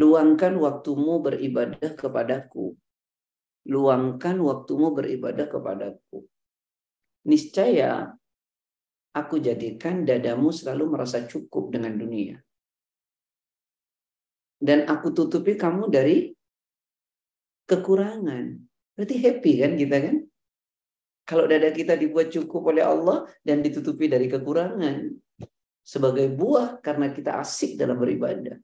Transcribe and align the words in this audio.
Luangkan 0.00 0.56
waktumu 0.56 1.20
beribadah 1.20 1.92
kepadaku. 1.92 2.72
Luangkan 3.68 4.40
waktumu 4.40 4.96
beribadah 4.96 5.44
kepadaku. 5.44 6.24
Niscaya 7.28 8.08
aku 9.12 9.36
jadikan 9.44 10.08
dadamu 10.08 10.56
selalu 10.56 10.96
merasa 10.96 11.28
cukup 11.28 11.76
dengan 11.76 12.00
dunia. 12.00 12.40
Dan 14.56 14.88
aku 14.88 15.12
tutupi 15.12 15.60
kamu 15.60 15.92
dari 15.92 16.32
kekurangan. 17.68 18.56
Berarti 18.96 19.16
happy 19.20 19.52
kan 19.60 19.72
kita 19.76 19.96
kan? 20.00 20.16
Kalau 21.28 21.44
dada 21.44 21.68
kita 21.68 22.00
dibuat 22.00 22.32
cukup 22.32 22.72
oleh 22.72 22.84
Allah 22.88 23.28
dan 23.44 23.60
ditutupi 23.60 24.08
dari 24.08 24.32
kekurangan. 24.32 25.12
Sebagai 25.84 26.32
buah 26.32 26.80
karena 26.80 27.12
kita 27.12 27.36
asik 27.36 27.76
dalam 27.76 28.00
beribadah. 28.00 28.56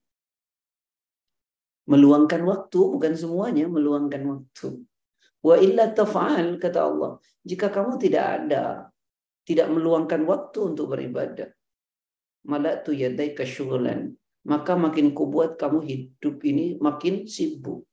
Meluangkan 1.87 2.43
waktu 2.43 2.81
bukan 2.83 3.15
semuanya 3.15 3.71
meluangkan 3.71 4.23
waktu. 4.27 4.83
Wa 5.39 5.55
illa 5.63 5.95
taf'al 5.95 6.59
kata 6.59 6.81
Allah. 6.83 7.23
Jika 7.47 7.71
kamu 7.71 7.95
tidak 8.03 8.25
ada, 8.43 8.91
tidak 9.47 9.71
meluangkan 9.71 10.27
waktu 10.27 10.75
untuk 10.75 10.91
beribadah. 10.91 11.47
Malatu 12.51 12.91
yadai 12.91 13.35
kasyugulan. 13.39 14.19
Maka 14.47 14.79
makin 14.79 15.11
kubuat 15.15 15.59
kamu 15.59 15.83
hidup 15.83 16.43
ini 16.47 16.79
makin 16.79 17.27
sibuk. 17.27 17.87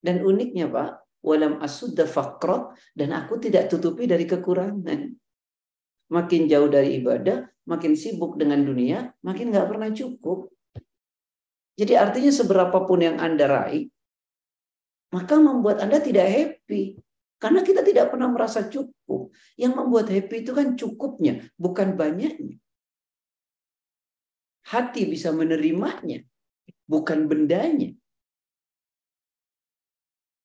Dan 0.00 0.24
uniknya 0.24 0.68
Pak, 0.68 1.20
walam 1.24 1.60
asudda 1.60 2.08
faqra 2.08 2.72
dan 2.96 3.12
aku 3.12 3.36
tidak 3.36 3.68
tutupi 3.68 4.08
dari 4.08 4.24
kekurangan. 4.24 5.12
Makin 6.08 6.42
jauh 6.48 6.72
dari 6.72 7.04
ibadah, 7.04 7.44
makin 7.68 7.92
sibuk 7.92 8.40
dengan 8.40 8.64
dunia, 8.64 9.12
makin 9.20 9.52
nggak 9.52 9.68
pernah 9.68 9.92
cukup. 9.92 10.48
Jadi 11.78 11.94
artinya 11.94 12.32
seberapapun 12.34 12.98
yang 13.06 13.16
Anda 13.22 13.46
raih, 13.46 13.86
maka 15.14 15.38
membuat 15.38 15.78
Anda 15.78 16.02
tidak 16.02 16.26
happy. 16.26 16.98
Karena 17.38 17.62
kita 17.62 17.86
tidak 17.86 18.10
pernah 18.10 18.26
merasa 18.26 18.66
cukup. 18.66 19.30
Yang 19.54 19.72
membuat 19.78 20.10
happy 20.10 20.42
itu 20.42 20.50
kan 20.50 20.74
cukupnya, 20.74 21.46
bukan 21.54 21.94
banyaknya. 21.94 22.58
Hati 24.66 25.06
bisa 25.06 25.30
menerimanya, 25.30 26.26
bukan 26.90 27.30
bendanya. 27.30 27.94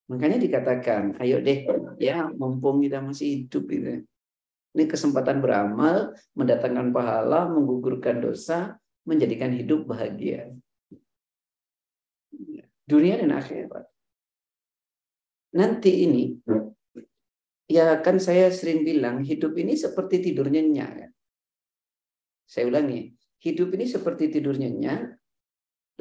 Makanya 0.06 0.38
dikatakan, 0.38 1.18
ayo 1.18 1.42
deh, 1.42 1.66
ya 1.97 2.30
mumpung 2.30 2.86
kita 2.86 3.02
masih 3.02 3.50
hidup 3.50 3.66
itu. 3.73 4.06
Ini 4.78 4.86
kesempatan 4.86 5.42
beramal, 5.42 6.14
mendatangkan 6.38 6.94
pahala, 6.94 7.50
menggugurkan 7.50 8.22
dosa, 8.22 8.78
menjadikan 9.02 9.50
hidup 9.50 9.90
bahagia 9.90 10.53
dunia 12.84 13.20
dan 13.20 13.31
akhirat. 13.36 13.86
Nanti 15.53 15.92
ini, 16.09 16.34
ya 17.70 18.02
kan 18.02 18.17
saya 18.17 18.50
sering 18.50 18.81
bilang 18.81 19.22
hidup 19.22 19.53
ini 19.56 19.78
seperti 19.78 20.20
tidur 20.20 20.50
nyenyak. 20.50 20.92
Kan? 20.98 21.12
Saya 22.50 22.70
ulangi, 22.70 23.14
hidup 23.42 23.70
ini 23.78 23.86
seperti 23.86 24.34
tidur 24.34 24.58
nyenyak. 24.58 25.14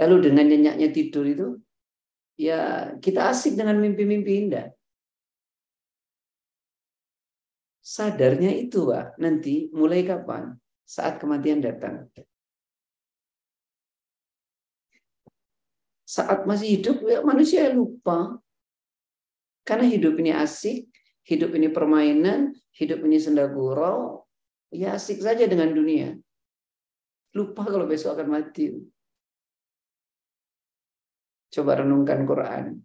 Lalu 0.00 0.33
dengan 0.33 0.48
nyenyaknya 0.48 0.89
tidur 0.89 1.28
itu, 1.28 1.48
ya 2.41 2.92
kita 2.96 3.28
asik 3.28 3.61
dengan 3.61 3.77
mimpi-mimpi 3.77 4.33
indah. 4.48 4.72
Sadarnya 7.83 8.56
itu, 8.56 8.89
Pak, 8.89 9.20
nanti 9.20 9.69
mulai 9.77 10.00
kapan? 10.00 10.56
Saat 10.86 11.20
kematian 11.20 11.61
datang. 11.61 12.08
Saat 16.12 16.44
masih 16.44 16.77
hidup 16.77 17.00
ya 17.08 17.24
manusia 17.24 17.72
lupa. 17.72 18.36
Karena 19.64 19.88
hidup 19.88 20.20
ini 20.20 20.36
asik, 20.36 20.92
hidup 21.24 21.56
ini 21.56 21.72
permainan, 21.72 22.52
hidup 22.77 23.00
ini 23.08 23.17
senda 23.17 23.48
gurau, 23.48 24.28
ya 24.68 24.92
asik 24.98 25.23
saja 25.24 25.48
dengan 25.48 25.73
dunia. 25.73 26.12
Lupa 27.33 27.64
kalau 27.64 27.89
besok 27.89 28.20
akan 28.20 28.28
mati. 28.28 28.77
Coba 31.48 31.80
renungkan 31.80 32.29
Quran. 32.29 32.84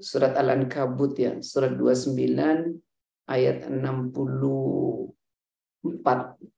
Surat 0.00 0.32
Al-Ankabut 0.38 1.18
ya, 1.20 1.42
surat 1.44 1.76
29 1.76 2.16
ayat 3.28 3.68
64. 3.68 6.57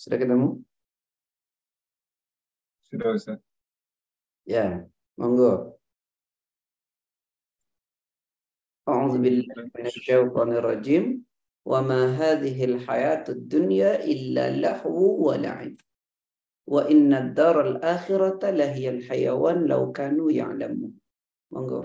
Sudah 0.00 0.18
ketemu? 0.20 0.60
Sudah, 2.86 3.08
Ustaz. 3.16 3.40
Ya, 4.46 4.86
monggo. 5.18 5.76
أعوذ 8.86 9.18
بالله 9.18 9.74
من 9.74 9.86
الشيطان 9.90 10.62
الرجيم 10.62 11.04
وما 11.66 12.02
هذه 12.22 12.54
الحياة 12.64 13.26
الدنيا 13.28 14.06
إلا 14.06 14.62
لهو 14.62 15.26
ولعب 15.26 15.74
وإن 16.70 17.10
الدار 17.14 17.56
الآخرة 17.66 18.50
لهي 18.50 18.86
الحيوان 18.88 19.66
لو 19.66 19.90
كانوا 19.90 20.30
يعلمون 20.30 20.94
monggo 21.50 21.82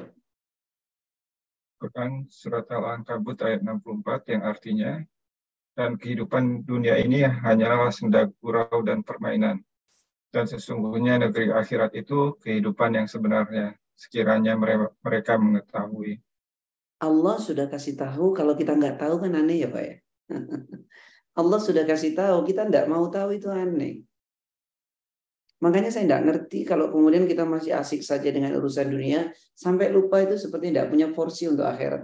Quran 1.81 2.29
surat 2.29 2.69
Al-Ankabut 2.69 3.41
ayat 3.41 3.65
64 3.65 4.33
yang 4.37 4.43
artinya 4.45 4.91
dan 5.76 6.00
kehidupan 6.00 6.64
dunia 6.64 6.96
ini 6.96 7.20
hanyalah 7.28 7.92
senda 7.92 8.32
gurau 8.40 8.80
dan 8.80 9.04
permainan. 9.04 9.60
Dan 10.32 10.48
sesungguhnya 10.48 11.20
negeri 11.20 11.52
akhirat 11.52 11.92
itu 11.92 12.34
kehidupan 12.40 12.96
yang 12.96 13.06
sebenarnya, 13.06 13.76
sekiranya 13.92 14.56
mereka 15.04 15.36
mengetahui. 15.36 16.18
Allah 16.96 17.36
sudah 17.36 17.68
kasih 17.68 17.92
tahu, 17.92 18.32
kalau 18.32 18.56
kita 18.56 18.72
nggak 18.72 18.96
tahu 18.96 19.20
kan 19.20 19.36
aneh 19.36 19.64
ya 19.64 19.68
Pak 19.68 19.82
ya. 19.84 19.96
Allah 21.40 21.60
sudah 21.60 21.84
kasih 21.84 22.16
tahu, 22.16 22.48
kita 22.48 22.64
nggak 22.64 22.88
mau 22.88 23.12
tahu 23.12 23.36
itu 23.36 23.52
aneh. 23.52 24.00
Makanya 25.60 25.92
saya 25.92 26.08
nggak 26.08 26.24
ngerti 26.24 26.64
kalau 26.64 26.88
kemudian 26.88 27.28
kita 27.28 27.44
masih 27.44 27.76
asik 27.76 28.00
saja 28.00 28.28
dengan 28.32 28.56
urusan 28.56 28.88
dunia, 28.88 29.28
sampai 29.52 29.92
lupa 29.92 30.24
itu 30.24 30.40
seperti 30.40 30.72
tidak 30.72 30.88
punya 30.88 31.12
porsi 31.12 31.52
untuk 31.52 31.68
akhirat. 31.68 32.00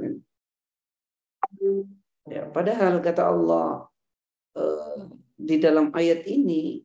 Ya, 2.30 2.46
padahal 2.46 3.02
kata 3.02 3.22
Allah 3.34 3.90
uh, 4.54 5.10
di 5.34 5.58
dalam 5.58 5.90
ayat 5.90 6.22
ini 6.30 6.78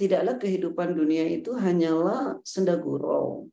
tidaklah 0.00 0.40
kehidupan 0.40 0.96
dunia 0.96 1.28
itu 1.28 1.52
hanyalah 1.52 2.40
senda 2.42 2.80
gurau, 2.80 3.50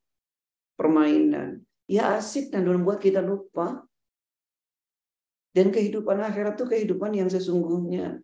permainan. 0.80 1.62
Ya 1.92 2.16
asik 2.16 2.56
dan 2.56 2.64
membuat 2.70 3.04
kita 3.04 3.20
lupa. 3.20 3.84
Dan 5.52 5.68
kehidupan 5.68 6.16
akhirat 6.24 6.56
itu 6.56 6.64
kehidupan 6.64 7.12
yang 7.12 7.28
sesungguhnya. 7.28 8.24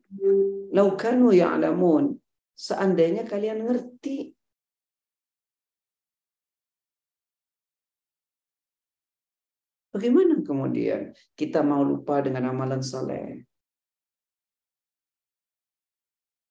Laukanu 0.71 1.35
ya'lamun. 1.35 2.15
Seandainya 2.55 3.27
kalian 3.27 3.67
ngerti 3.67 4.36
Bagaimana 9.97 10.37
kemudian 10.45 11.09
kita 11.33 11.65
mau 11.65 11.81
lupa 11.81 12.21
dengan 12.21 12.53
amalan 12.53 12.85
soleh? 12.85 13.41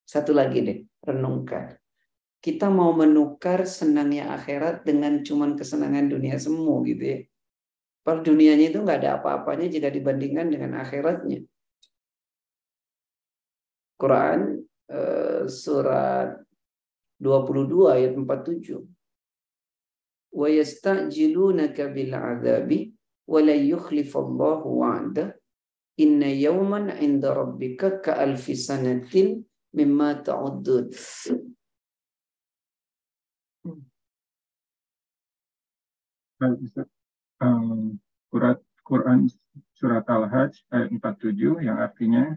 Satu 0.03 0.35
lagi 0.35 0.67
deh, 0.67 0.83
renungkan. 1.07 1.79
Kita 2.43 2.67
mau 2.75 2.91
menukar 2.91 3.63
senangnya 3.63 4.35
akhirat 4.35 4.83
dengan 4.83 5.23
cuman 5.23 5.55
kesenangan 5.55 6.11
dunia 6.11 6.43
semu 6.43 6.83
gitu 6.91 7.05
ya. 7.07 7.23
Padahal 8.03 8.27
dunianya 8.27 8.75
itu 8.75 8.83
nggak 8.83 8.99
ada 9.07 9.23
apa-apanya 9.23 9.71
jika 9.71 9.95
dibandingkan 9.95 10.51
dengan 10.51 10.83
akhiratnya. 10.83 11.47
Quran 13.95 14.59
eh, 14.91 15.47
surat 15.47 16.35
22 17.23 17.95
ayat 17.95 18.11
47. 18.11 20.35
Wa 20.35 20.51
yastajilunaka 20.51 21.95
bil 21.95 22.11
adabi 22.11 22.97
ولا 23.28 23.56
يخلف 23.56 24.18
الله 24.18 24.68
وعده 24.68 25.42
إن 26.00 26.22
يوما 26.24 26.94
عند 26.94 27.26
ربك 27.26 28.02
كألف 28.02 28.46
سنة 28.58 29.44
مما 29.74 30.14
تعدون 30.14 30.90
Um, 37.38 38.02
surat 38.34 38.58
Quran 38.82 39.30
surat 39.78 40.02
Al-Hajj 40.10 40.66
ayat 40.74 40.90
47 40.90 41.62
yang 41.62 41.78
artinya 41.78 42.34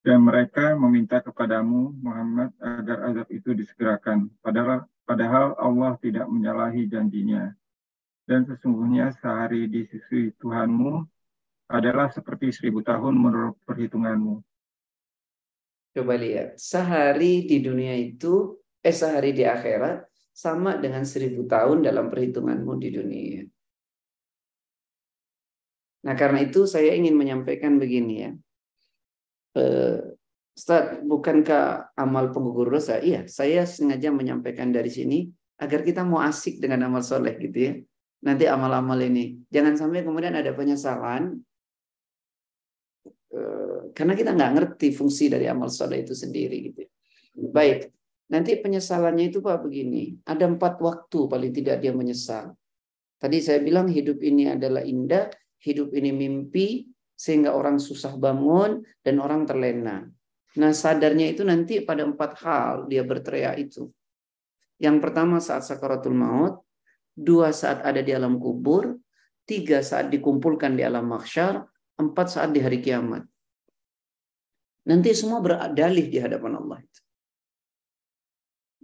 dan 0.00 0.24
mereka 0.24 0.72
meminta 0.72 1.20
kepadamu 1.20 1.92
Muhammad 2.00 2.56
agar 2.64 3.12
azab 3.12 3.28
itu 3.28 3.52
disegerakan 3.52 4.32
padahal 4.40 4.88
padahal 5.04 5.52
Allah 5.60 6.00
tidak 6.00 6.24
menyalahi 6.32 6.88
janjinya 6.88 7.52
Dan 8.29 8.45
sesungguhnya 8.45 9.09
sehari 9.17 9.65
di 9.65 9.89
sisi 9.89 10.29
Tuhanmu 10.37 11.01
adalah 11.73 12.13
seperti 12.13 12.53
seribu 12.53 12.85
tahun 12.85 13.17
menurut 13.17 13.57
perhitunganmu. 13.65 14.45
Coba 15.97 16.13
lihat, 16.13 16.61
sehari 16.61 17.49
di 17.49 17.57
dunia 17.57 17.97
itu, 17.97 18.53
eh 18.85 18.93
sehari 18.93 19.33
di 19.33 19.49
akhirat, 19.49 20.05
sama 20.29 20.77
dengan 20.77 21.09
seribu 21.09 21.49
tahun 21.49 21.81
dalam 21.81 22.13
perhitunganmu 22.13 22.73
di 22.77 22.89
dunia. 22.93 23.41
Nah 26.05 26.13
karena 26.13 26.45
itu 26.45 26.69
saya 26.69 26.93
ingin 26.93 27.17
menyampaikan 27.17 27.81
begini 27.81 28.13
ya. 28.13 28.31
Eh, 29.57 29.99
Ustaz, 30.53 31.01
bukankah 31.01 31.97
amal 31.97 32.29
penggugur 32.29 32.69
dosa? 32.69 33.01
Iya, 33.01 33.25
saya 33.25 33.65
sengaja 33.65 34.13
menyampaikan 34.13 34.69
dari 34.69 34.93
sini 34.93 35.33
agar 35.57 35.81
kita 35.81 36.05
mau 36.05 36.21
asik 36.21 36.61
dengan 36.61 36.85
amal 36.93 37.01
soleh 37.01 37.33
gitu 37.41 37.57
ya. 37.57 37.73
Nanti 38.19 38.43
amal-amal 38.47 38.99
ini. 39.03 39.39
Jangan 39.47 39.79
sampai 39.79 40.03
kemudian 40.03 40.35
ada 40.35 40.51
penyesalan 40.51 41.39
Eh, 43.29 43.93
karena 43.93 44.17
kita 44.17 44.33
nggak 44.33 44.51
ngerti 44.57 44.89
fungsi 44.89 45.29
dari 45.29 45.45
amal 45.45 45.69
soleh 45.69 46.01
itu 46.01 46.17
sendiri 46.17 46.73
gitu. 46.73 46.81
Baik, 47.53 47.93
nanti 48.33 48.57
penyesalannya 48.57 49.29
itu 49.29 49.37
pak 49.37 49.61
begini, 49.61 50.17
ada 50.25 50.49
empat 50.49 50.81
waktu 50.81 51.19
paling 51.29 51.53
tidak 51.53 51.77
dia 51.77 51.93
menyesal. 51.93 52.57
Tadi 53.21 53.37
saya 53.37 53.61
bilang 53.61 53.85
hidup 53.85 54.17
ini 54.25 54.49
adalah 54.49 54.81
indah, 54.81 55.29
hidup 55.61 55.93
ini 55.93 56.09
mimpi, 56.09 56.89
sehingga 57.13 57.53
orang 57.53 57.77
susah 57.77 58.17
bangun 58.17 58.81
dan 59.05 59.21
orang 59.21 59.45
terlena. 59.45 60.09
Nah 60.57 60.71
sadarnya 60.73 61.29
itu 61.29 61.45
nanti 61.45 61.85
pada 61.85 62.09
empat 62.09 62.31
hal 62.41 62.89
dia 62.89 63.05
berteriak 63.05 63.61
itu. 63.61 63.93
Yang 64.81 64.97
pertama 65.05 65.37
saat 65.37 65.69
sakaratul 65.69 66.17
maut, 66.17 66.65
dua 67.19 67.51
saat 67.51 67.83
ada 67.83 67.99
di 67.99 68.15
alam 68.15 68.39
kubur, 68.39 68.95
tiga 69.43 69.83
saat 69.83 70.07
dikumpulkan 70.07 70.79
di 70.79 70.87
alam 70.87 71.11
mahsyar, 71.11 71.67
empat 71.99 72.27
saat 72.31 72.55
di 72.55 72.63
hari 72.63 72.79
kiamat. 72.79 73.27
Nanti 74.87 75.11
semua 75.11 75.43
berdalih 75.43 76.07
di 76.07 76.17
hadapan 76.17 76.63
Allah 76.63 76.79
itu. 76.79 77.01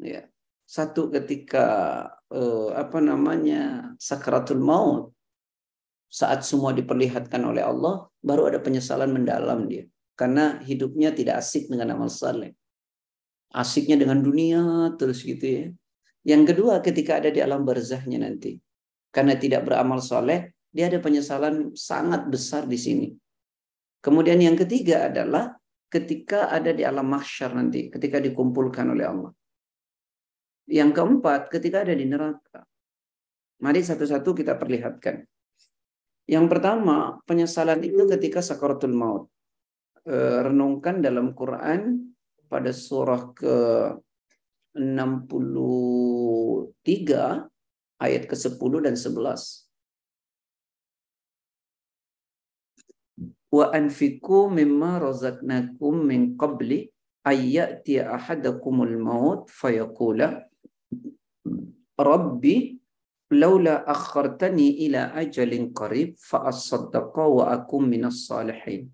Ya. 0.04 0.28
Satu 0.66 1.08
ketika 1.14 1.68
eh, 2.34 2.70
apa 2.76 3.00
namanya 3.00 3.94
sakratul 4.02 4.60
maut 4.60 5.16
saat 6.12 6.42
semua 6.44 6.74
diperlihatkan 6.74 7.40
oleh 7.46 7.64
Allah 7.64 8.10
baru 8.20 8.50
ada 8.50 8.60
penyesalan 8.60 9.14
mendalam 9.14 9.70
dia 9.70 9.86
karena 10.18 10.58
hidupnya 10.64 11.14
tidak 11.14 11.40
asik 11.40 11.70
dengan 11.70 11.96
amal 11.96 12.10
saleh. 12.12 12.58
Asiknya 13.56 13.96
dengan 13.96 14.20
dunia 14.20 14.92
terus 15.00 15.24
gitu 15.24 15.46
ya. 15.46 15.66
Yang 16.26 16.44
kedua 16.54 16.82
ketika 16.82 17.22
ada 17.22 17.30
di 17.30 17.38
alam 17.38 17.62
barzahnya 17.62 18.26
nanti. 18.26 18.58
Karena 19.14 19.38
tidak 19.38 19.70
beramal 19.70 20.02
soleh, 20.02 20.58
dia 20.74 20.90
ada 20.90 21.00
penyesalan 21.00 21.78
sangat 21.78 22.28
besar 22.28 22.66
di 22.66 22.76
sini. 22.76 23.08
Kemudian 24.02 24.42
yang 24.42 24.58
ketiga 24.58 25.08
adalah 25.08 25.56
ketika 25.88 26.52
ada 26.52 26.74
di 26.76 26.84
alam 26.84 27.08
mahsyar 27.08 27.56
nanti, 27.56 27.88
ketika 27.88 28.20
dikumpulkan 28.20 28.92
oleh 28.92 29.06
Allah. 29.06 29.32
Yang 30.66 30.92
keempat, 30.98 31.54
ketika 31.54 31.86
ada 31.86 31.94
di 31.94 32.10
neraka. 32.10 32.66
Mari 33.62 33.86
satu-satu 33.86 34.36
kita 34.36 34.58
perlihatkan. 34.58 35.24
Yang 36.26 36.46
pertama, 36.50 37.22
penyesalan 37.24 37.86
itu 37.86 38.02
ketika 38.10 38.42
sakaratul 38.42 38.98
maut. 38.98 39.30
E, 40.02 40.18
renungkan 40.42 41.00
dalam 41.00 41.38
Quran 41.38 42.12
pada 42.50 42.74
surah 42.74 43.30
ke 43.32 43.56
63 44.76 47.48
ayat 48.06 48.24
ke-10 48.28 48.72
dan 48.84 49.00
11. 49.00 49.66
wa 53.56 53.66
anfiku 53.80 54.40
mimma 54.52 55.00
razaqnakum 55.00 56.04
min 56.10 56.22
qabli 56.42 56.80
ayyati 57.32 58.04
ahadakumul 58.18 58.96
maut 59.08 59.42
fayaqula 59.60 60.28
rabbi 62.10 62.56
laula 63.42 63.76
akhartani 63.96 64.68
ila 64.86 65.02
ajalin 65.22 65.72
qarib 65.80 66.20
fa 66.30 66.44
asaddaqa 66.52 67.24
wa 67.38 67.44
akum 67.56 67.88
minas 67.94 68.28
salihin 68.28 68.92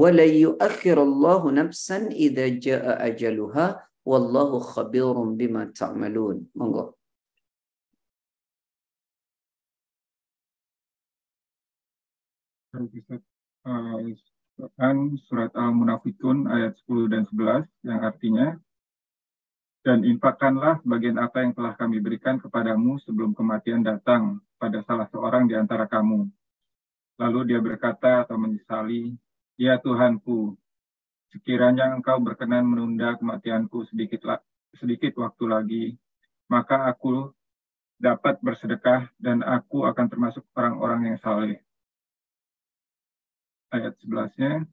wa 0.00 0.08
la 0.18 0.26
yu'akhir 0.26 0.96
Allah 1.08 1.40
nafsan 1.60 2.10
idza 2.26 2.46
jaa 2.66 2.96
ajaluha 3.08 3.66
wallahu 4.06 4.62
khabirum 4.62 5.34
bima 5.34 5.66
ta'malun 5.74 6.46
monggo 6.54 6.94
uh, 13.66 13.98
surat 15.26 15.50
Al-Munafikun 15.58 16.46
ayat 16.48 16.78
10 16.86 17.12
dan 17.12 17.22
11 17.28 17.66
yang 17.88 18.00
artinya 18.04 18.48
dan 19.86 20.02
infakkanlah 20.02 20.82
bagian 20.82 21.14
apa 21.14 21.46
yang 21.46 21.54
telah 21.54 21.78
kami 21.78 22.02
berikan 22.02 22.42
kepadamu 22.42 22.98
sebelum 23.06 23.38
kematian 23.38 23.86
datang 23.86 24.42
pada 24.58 24.82
salah 24.82 25.06
seorang 25.14 25.46
di 25.46 25.54
antara 25.54 25.86
kamu. 25.86 26.26
Lalu 27.22 27.54
dia 27.54 27.62
berkata 27.62 28.26
atau 28.26 28.34
menyesali, 28.34 29.14
Ya 29.54 29.78
Tuhanku, 29.78 30.58
sekiranya 31.30 31.90
engkau 31.94 32.18
berkenan 32.22 32.66
menunda 32.66 33.18
kematianku 33.18 33.86
sedikit, 33.90 34.42
sedikit 34.76 35.18
waktu 35.22 35.44
lagi, 35.46 35.84
maka 36.50 36.86
aku 36.86 37.32
dapat 37.96 38.38
bersedekah 38.44 39.08
dan 39.16 39.40
aku 39.40 39.88
akan 39.88 40.06
termasuk 40.06 40.44
orang-orang 40.52 41.14
yang 41.14 41.18
saleh 41.18 41.58
ayat 43.72 43.94
11-nya. 44.04 44.64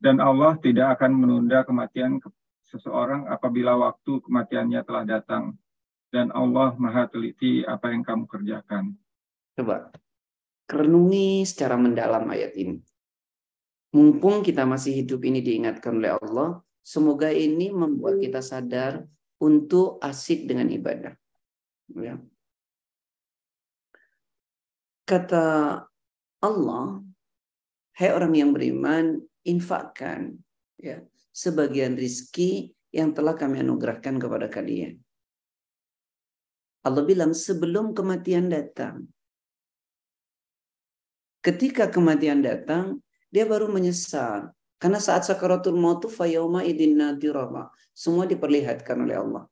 Dan 0.00 0.20
Allah 0.20 0.58
tidak 0.60 1.00
akan 1.00 1.12
menunda 1.16 1.64
kematian 1.64 2.20
seseorang 2.68 3.24
apabila 3.30 3.78
waktu 3.78 4.20
kematiannya 4.20 4.80
telah 4.84 5.04
datang. 5.06 5.56
Dan 6.12 6.30
Allah 6.30 6.76
maha 6.78 7.10
teliti 7.10 7.66
apa 7.66 7.90
yang 7.90 8.06
kamu 8.06 8.30
kerjakan. 8.30 8.94
Coba, 9.58 9.90
kerenungi 10.70 11.42
secara 11.42 11.74
mendalam 11.74 12.22
ayat 12.30 12.54
ini. 12.54 12.78
Mumpung 13.94 14.42
kita 14.42 14.66
masih 14.66 15.06
hidup 15.06 15.22
ini 15.22 15.38
diingatkan 15.38 16.02
oleh 16.02 16.18
Allah, 16.18 16.58
semoga 16.82 17.30
ini 17.30 17.70
membuat 17.70 18.18
kita 18.18 18.42
sadar 18.42 19.06
untuk 19.38 20.02
asik 20.02 20.50
dengan 20.50 20.66
ibadah. 20.66 21.14
Ya. 21.94 22.18
Kata 25.06 25.46
Allah, 26.42 27.04
Hai 27.94 28.10
orang 28.10 28.34
yang 28.34 28.50
beriman, 28.50 29.22
infakkan 29.46 30.34
ya 30.74 30.98
sebagian 31.30 31.94
rizki 31.94 32.74
yang 32.90 33.14
telah 33.14 33.38
kami 33.38 33.62
anugerahkan 33.62 34.18
kepada 34.18 34.50
kalian. 34.50 34.98
Allah 36.82 37.06
bilang 37.06 37.30
sebelum 37.30 37.94
kematian 37.94 38.50
datang. 38.50 39.06
Ketika 41.38 41.86
kematian 41.86 42.42
datang, 42.42 43.03
dia 43.34 43.42
baru 43.42 43.66
menyesal. 43.66 44.54
Karena 44.78 45.02
saat 45.02 45.26
sakaratul 45.26 45.74
maut 45.74 46.06
fayawma 46.06 46.62
idin 46.62 46.94
nadirama. 46.94 47.74
Semua 47.90 48.30
diperlihatkan 48.30 48.94
oleh 49.02 49.18
Allah. 49.18 49.44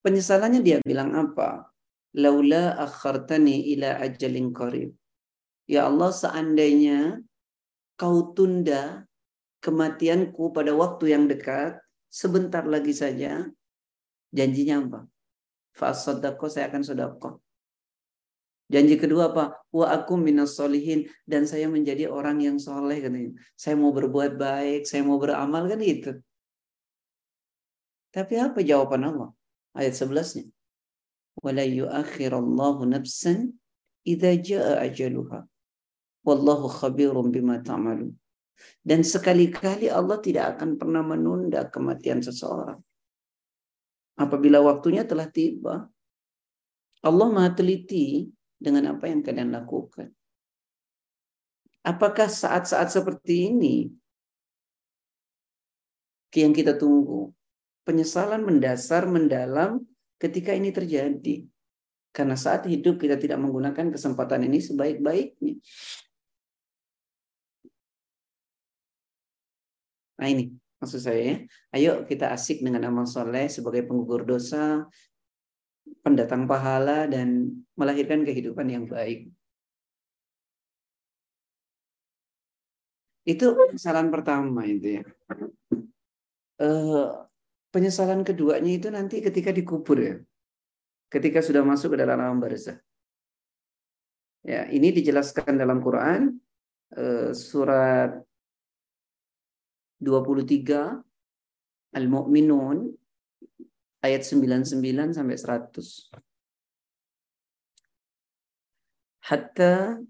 Penyesalannya 0.00 0.64
dia 0.64 0.80
bilang 0.80 1.12
apa? 1.12 1.68
Laula 2.16 2.80
akhartani 2.80 3.76
ila 3.76 4.00
ajalin 4.00 4.48
qarib. 4.56 4.96
Ya 5.68 5.84
Allah, 5.84 6.08
seandainya 6.08 7.20
kau 8.00 8.32
tunda 8.32 9.04
kematianku 9.60 10.56
pada 10.56 10.72
waktu 10.72 11.12
yang 11.12 11.28
dekat, 11.28 11.76
sebentar 12.08 12.64
lagi 12.64 12.96
saja, 12.96 13.46
janjinya 14.32 14.82
apa? 14.88 15.00
Fa'asadako 15.72 16.48
saya 16.48 16.68
akan 16.68 16.82
sodako. 16.82 17.30
Janji 18.72 18.96
kedua 18.96 19.28
apa? 19.28 19.52
Wa 19.68 19.92
aku 19.92 20.16
minas 20.16 20.56
solihin. 20.56 21.04
Dan 21.28 21.44
saya 21.44 21.68
menjadi 21.68 22.08
orang 22.08 22.40
yang 22.40 22.56
soleh. 22.56 23.04
Katanya. 23.04 23.36
Saya 23.52 23.76
mau 23.76 23.92
berbuat 23.92 24.40
baik, 24.40 24.88
saya 24.88 25.04
mau 25.04 25.20
beramal 25.20 25.68
kan 25.68 25.80
itu. 25.84 26.16
Tapi 28.12 28.34
apa 28.40 28.64
jawaban 28.64 29.12
Allah? 29.12 29.30
Ayat 29.76 29.92
11-nya. 29.92 30.48
Wala 31.44 31.64
yuakhirallahu 31.64 32.88
nafsan 32.88 33.56
idza 34.08 34.32
jaa 34.40 34.80
ajaluha. 34.84 35.44
Wallahu 36.24 36.68
khabirum 36.68 37.28
bima 37.28 37.60
ta'malun. 37.60 38.16
Dan 38.80 39.02
sekali-kali 39.04 39.88
Allah 39.92 40.20
tidak 40.20 40.56
akan 40.56 40.80
pernah 40.80 41.02
menunda 41.04 41.66
kematian 41.68 42.22
seseorang. 42.24 42.78
Apabila 44.16 44.60
waktunya 44.62 45.02
telah 45.08 45.26
tiba, 45.26 45.88
Allah 47.02 47.28
maha 47.32 47.50
teliti 47.50 48.30
dengan 48.62 48.94
apa 48.94 49.10
yang 49.10 49.20
kalian 49.20 49.50
lakukan. 49.50 50.14
Apakah 51.82 52.30
saat-saat 52.30 52.94
seperti 52.94 53.50
ini 53.50 53.90
yang 56.38 56.54
kita 56.54 56.78
tunggu? 56.78 57.34
Penyesalan 57.82 58.46
mendasar, 58.46 59.10
mendalam 59.10 59.82
ketika 60.22 60.54
ini 60.54 60.70
terjadi. 60.70 61.42
Karena 62.14 62.38
saat 62.38 62.70
hidup 62.70 63.02
kita 63.02 63.18
tidak 63.18 63.42
menggunakan 63.42 63.90
kesempatan 63.90 64.46
ini 64.46 64.62
sebaik-baiknya. 64.62 65.58
Nah 70.22 70.28
ini 70.30 70.54
maksud 70.78 71.02
saya 71.02 71.18
ya. 71.18 71.36
Ayo 71.74 71.92
kita 72.06 72.30
asik 72.30 72.62
dengan 72.62 72.86
amal 72.86 73.10
soleh 73.10 73.50
sebagai 73.50 73.82
penggugur 73.82 74.22
dosa, 74.22 74.86
pendatang 76.02 76.50
pahala 76.50 77.06
dan 77.06 77.48
melahirkan 77.78 78.26
kehidupan 78.26 78.66
yang 78.68 78.84
baik. 78.90 79.30
Itu 83.22 83.54
penyesalan 83.54 84.10
pertama 84.10 84.66
itu 84.66 84.98
ya. 84.98 85.04
Uh, 86.58 87.26
penyesalan 87.70 88.26
keduanya 88.26 88.70
itu 88.70 88.90
nanti 88.90 89.22
ketika 89.22 89.54
dikubur 89.54 89.98
ya 89.98 90.16
ketika 91.12 91.44
sudah 91.44 91.60
masuk 91.60 91.92
ke 91.92 92.00
dalam 92.00 92.16
alam 92.16 92.40
barzah. 92.40 92.80
Ya, 94.42 94.66
ini 94.72 94.90
dijelaskan 94.90 95.60
dalam 95.60 95.84
Quran 95.84 96.40
uh, 96.96 97.30
surat 97.36 98.16
23 100.00 101.94
Al-Mu'minun 101.94 102.90
ayat 104.02 104.22
99 104.26 105.14
sampai 105.14 105.38
100. 105.38 106.18
Hatta 109.22 110.02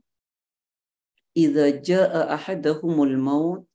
idza 1.36 1.66
jaa 1.84 2.32
ahadahumul 2.36 3.16
maut 3.20 3.68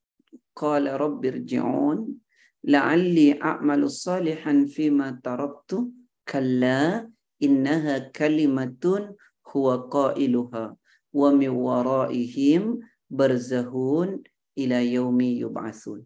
qala 0.58 0.98
rabbirji'un 0.98 2.18
la'alli 2.66 3.38
a'malu 3.38 3.88
salihan 3.88 4.66
fima 4.66 5.14
taraktu 5.22 5.94
kalla 6.26 7.06
innaha 7.38 8.10
kalimatun 8.18 9.14
huwa 9.54 9.86
qailuha 9.88 10.74
wa 11.14 11.30
min 11.40 11.54
waraihim 11.54 12.82
barzahun 13.10 14.26
ila 14.58 14.78
yaumi 14.82 15.38
yub'atsun. 15.46 16.02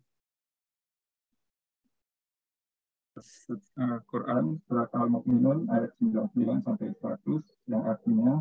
Quran 4.07 4.59
surat 4.67 4.89
Al-Mu'minun 4.93 5.67
ayat 5.71 5.91
99 5.99 6.65
sampai 6.65 6.93
100 6.95 7.71
yang 7.71 7.83
artinya 7.87 8.33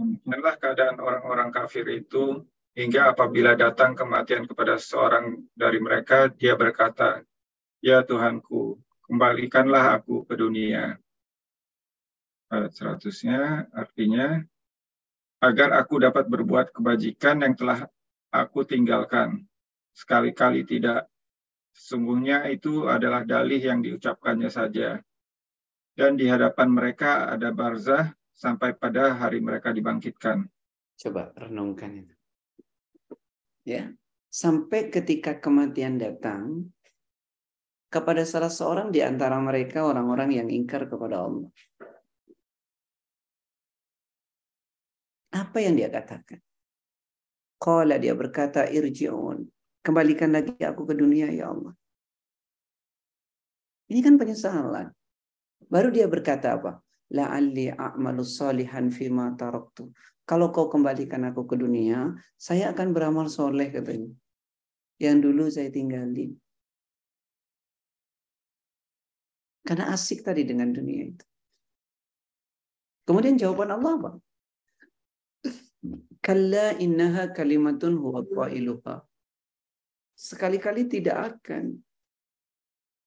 Demikianlah 0.00 0.56
keadaan 0.56 0.96
orang-orang 0.96 1.52
kafir 1.52 1.84
itu 1.92 2.40
hingga 2.72 3.12
apabila 3.12 3.52
datang 3.52 3.92
kematian 3.92 4.48
kepada 4.48 4.80
seorang 4.80 5.44
dari 5.52 5.76
mereka, 5.76 6.32
dia 6.32 6.56
berkata, 6.56 7.20
Ya 7.84 8.00
Tuhanku, 8.00 8.80
kembalikanlah 9.04 10.00
aku 10.00 10.24
ke 10.24 10.40
dunia 10.40 10.96
ayat 12.48 12.72
100-nya 12.72 13.68
artinya 13.76 14.40
agar 15.42 15.74
aku 15.82 15.98
dapat 15.98 16.30
berbuat 16.30 16.70
kebajikan 16.70 17.42
yang 17.42 17.58
telah 17.58 17.90
aku 18.30 18.62
tinggalkan. 18.62 19.42
Sekali-kali 19.90 20.62
tidak. 20.62 21.09
Sesungguhnya 21.74 22.46
itu 22.50 22.86
adalah 22.86 23.22
dalih 23.26 23.60
yang 23.60 23.80
diucapkannya 23.82 24.50
saja. 24.50 24.98
Dan 25.94 26.16
di 26.16 26.30
hadapan 26.30 26.68
mereka 26.70 27.28
ada 27.28 27.50
barzah 27.50 28.14
sampai 28.32 28.72
pada 28.72 29.18
hari 29.18 29.42
mereka 29.44 29.74
dibangkitkan. 29.74 30.48
Coba 30.96 31.32
renungkan 31.36 32.06
itu. 32.06 32.14
Ya, 33.68 33.92
sampai 34.32 34.88
ketika 34.88 35.36
kematian 35.36 36.00
datang 36.00 36.72
kepada 37.90 38.22
salah 38.22 38.48
seorang 38.48 38.94
di 38.94 39.02
antara 39.02 39.36
mereka 39.42 39.82
orang-orang 39.84 40.40
yang 40.40 40.48
ingkar 40.48 40.86
kepada 40.86 41.26
Allah. 41.26 41.50
Apa 45.30 45.58
yang 45.62 45.74
dia 45.74 45.90
katakan? 45.90 46.38
Qala 47.60 47.98
dia 48.00 48.14
berkata 48.16 48.66
irji'un. 48.66 49.44
Kembalikan 49.80 50.30
lagi 50.36 50.52
aku 50.60 50.84
ke 50.84 50.94
dunia 50.94 51.32
ya 51.32 51.52
Allah. 51.52 51.72
Ini 53.90 54.00
kan 54.04 54.20
penyesalan. 54.20 54.92
Baru 55.66 55.88
dia 55.90 56.06
berkata 56.06 56.60
apa? 56.60 56.84
La'alli 57.10 57.72
a'malu 57.74 58.22
salihan 58.22 58.86
fima 58.92 59.34
taraktu. 59.34 59.90
Kalau 60.28 60.54
kau 60.54 60.70
kembalikan 60.70 61.26
aku 61.26 61.42
ke 61.42 61.58
dunia, 61.58 62.14
saya 62.38 62.70
akan 62.70 62.94
beramal 62.94 63.26
soleh 63.26 63.66
katanya. 63.72 64.14
Yang 65.00 65.16
dulu 65.26 65.44
saya 65.50 65.74
tinggalin. 65.74 66.38
Karena 69.66 69.90
asik 69.90 70.22
tadi 70.22 70.46
dengan 70.46 70.70
dunia 70.70 71.10
itu. 71.10 71.24
Kemudian 73.10 73.34
jawaban 73.34 73.74
Allah 73.74 73.92
apa? 73.98 74.10
Kalla 76.22 76.78
innaha 76.78 77.32
kalimatun 77.34 77.98
huwa 77.98 78.22
qailuha. 78.22 79.02
Sekali-kali 80.20 80.84
tidak 80.84 81.40
akan. 81.40 81.80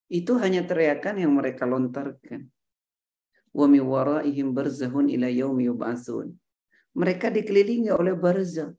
Itu 0.09 0.41
hanya 0.41 0.65
teriakan 0.65 1.21
yang 1.21 1.37
mereka 1.37 1.69
lontarkan. 1.69 2.49
Ila 3.53 5.29
yaumi 5.29 5.69
yub'atsun. 5.69 6.33
Mereka 6.97 7.29
dikelilingi 7.29 7.93
oleh 7.93 8.17
barzah 8.17 8.73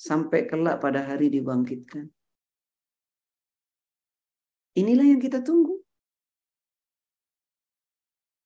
sampai 0.00 0.48
kelak 0.48 0.80
pada 0.80 1.04
hari 1.04 1.28
dibangkitkan. 1.28 2.08
Inilah 4.72 5.04
yang 5.12 5.20
kita 5.20 5.44
tunggu. 5.44 5.76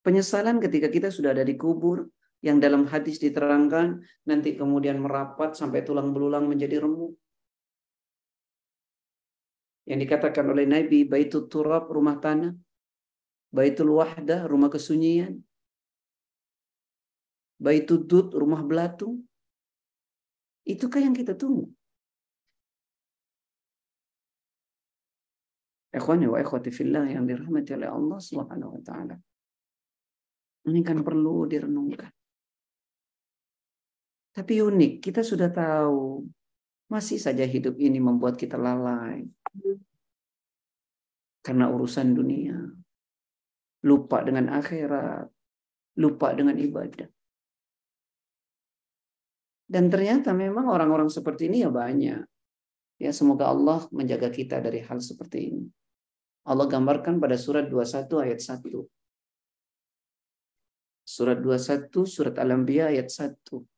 Penyesalan 0.03 0.59
ketika 0.59 0.91
kita 0.91 1.07
sudah 1.15 1.31
ada 1.31 1.47
di 1.47 1.55
kubur, 1.55 2.11
yang 2.43 2.59
dalam 2.59 2.83
hadis 2.91 3.23
diterangkan 3.23 4.03
nanti 4.27 4.59
kemudian 4.59 4.99
merapat 4.99 5.55
sampai 5.55 5.87
tulang 5.87 6.11
belulang 6.11 6.47
menjadi 6.51 6.83
remuk. 6.83 7.15
Yang 9.87 9.99
dikatakan 10.03 10.45
oleh 10.51 10.67
Nabi 10.67 11.07
Baitul 11.07 11.47
Turab 11.47 11.87
rumah 11.87 12.19
tanah, 12.19 12.51
Baitul 13.47 13.95
Wahdah 13.95 14.43
rumah 14.43 14.67
kesunyian, 14.67 15.39
Baitul 17.57 18.05
Dud 18.05 18.35
rumah 18.35 18.61
belatung. 18.61 19.23
Itukah 20.67 20.99
yang 20.99 21.15
kita 21.15 21.33
tunggu? 21.33 21.71
Ikhwani 25.95 26.29
wa 26.29 26.37
ikhwati 26.37 26.69
fillah 26.69 27.07
yang 27.07 27.23
dirahmati 27.25 27.73
oleh 27.73 27.89
Allah 27.89 28.19
Subhanahu 28.21 28.77
wa 28.77 28.81
taala. 28.83 29.15
Ini 30.67 30.83
kan 30.83 30.99
perlu 31.01 31.47
direnungkan. 31.47 32.11
Tapi 34.35 34.53
unik, 34.61 35.01
kita 35.01 35.25
sudah 35.25 35.49
tahu 35.49 36.27
masih 36.87 37.19
saja 37.19 37.43
hidup 37.43 37.75
ini 37.79 37.99
membuat 37.99 38.39
kita 38.39 38.55
lalai. 38.55 39.27
Karena 41.43 41.71
urusan 41.71 42.15
dunia. 42.15 42.55
Lupa 43.83 44.23
dengan 44.23 44.51
akhirat. 44.55 45.27
Lupa 45.99 46.31
dengan 46.35 46.55
ibadah. 46.55 47.07
Dan 49.67 49.91
ternyata 49.91 50.31
memang 50.31 50.71
orang-orang 50.71 51.11
seperti 51.11 51.51
ini 51.51 51.67
ya 51.67 51.71
banyak. 51.71 52.23
Ya 52.97 53.11
semoga 53.11 53.51
Allah 53.51 53.83
menjaga 53.91 54.31
kita 54.31 54.63
dari 54.63 54.79
hal 54.79 55.03
seperti 55.03 55.51
ini. 55.51 55.63
Allah 56.47 56.71
gambarkan 56.71 57.19
pada 57.19 57.35
surat 57.35 57.67
21 57.67 58.23
ayat 58.23 58.39
1. 58.39 58.63
Surat 61.03 61.39
21 61.43 61.91
surat 62.07 62.35
Al-Anbiya 62.39 62.95
ayat 62.95 63.11
1 63.11 63.76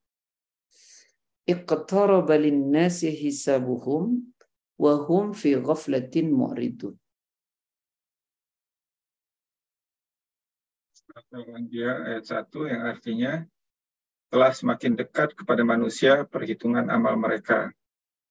iqtaraba 1.50 2.38
linnasi 2.38 3.10
hisabuhum 3.10 4.22
wa 4.78 4.94
hum 5.10 5.34
fi 5.34 5.58
ghaflatin 5.58 6.30
mu'ridun. 6.30 6.94
Dia 11.68 11.92
ayat 12.06 12.26
1 12.26 12.72
yang 12.72 12.82
artinya 12.86 13.34
telah 14.30 14.54
semakin 14.54 14.94
dekat 14.94 15.34
kepada 15.34 15.66
manusia 15.66 16.24
perhitungan 16.24 16.88
amal 16.88 17.18
mereka, 17.18 17.74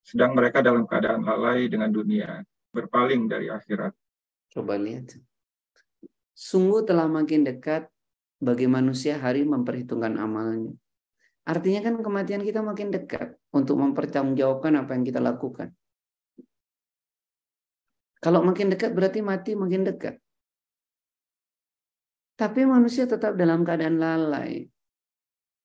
sedang 0.07 0.33
mereka 0.33 0.63
dalam 0.63 0.87
keadaan 0.87 1.27
lalai 1.27 1.67
dengan 1.67 1.91
dunia, 1.91 2.43
berpaling 2.71 3.27
dari 3.27 3.51
akhirat. 3.51 3.93
Coba 4.55 4.79
lihat. 4.81 5.19
Sungguh 6.33 6.87
telah 6.87 7.11
makin 7.11 7.45
dekat 7.45 7.91
bagi 8.39 8.71
manusia 8.71 9.19
hari 9.19 9.43
memperhitungkan 9.43 10.17
amalnya. 10.17 10.73
Artinya 11.49 11.81
kan 11.81 11.95
kematian 12.05 12.45
kita 12.45 12.61
makin 12.61 12.93
dekat 12.93 13.33
untuk 13.57 13.81
mempertanggungjawabkan 13.81 14.85
apa 14.85 14.91
yang 14.93 15.05
kita 15.09 15.21
lakukan. 15.25 15.73
Kalau 18.21 18.45
makin 18.45 18.69
dekat 18.69 18.93
berarti 18.93 19.25
mati 19.25 19.57
makin 19.57 19.89
dekat. 19.89 20.21
Tapi 22.37 22.69
manusia 22.69 23.09
tetap 23.09 23.35
dalam 23.35 23.65
keadaan 23.65 23.97
lalai. 23.97 24.69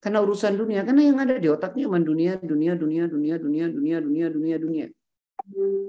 Karena 0.00 0.24
urusan 0.24 0.56
dunia, 0.56 0.84
karena 0.84 1.04
yang 1.04 1.18
ada 1.20 1.36
di 1.36 1.48
otaknya 1.48 1.88
cuma 1.88 2.00
dunia, 2.00 2.36
dunia, 2.40 2.72
dunia, 2.76 3.04
dunia, 3.08 3.36
dunia, 3.40 3.66
dunia, 3.72 3.96
dunia, 4.00 4.26
dunia, 4.28 4.56
dunia. 4.60 4.86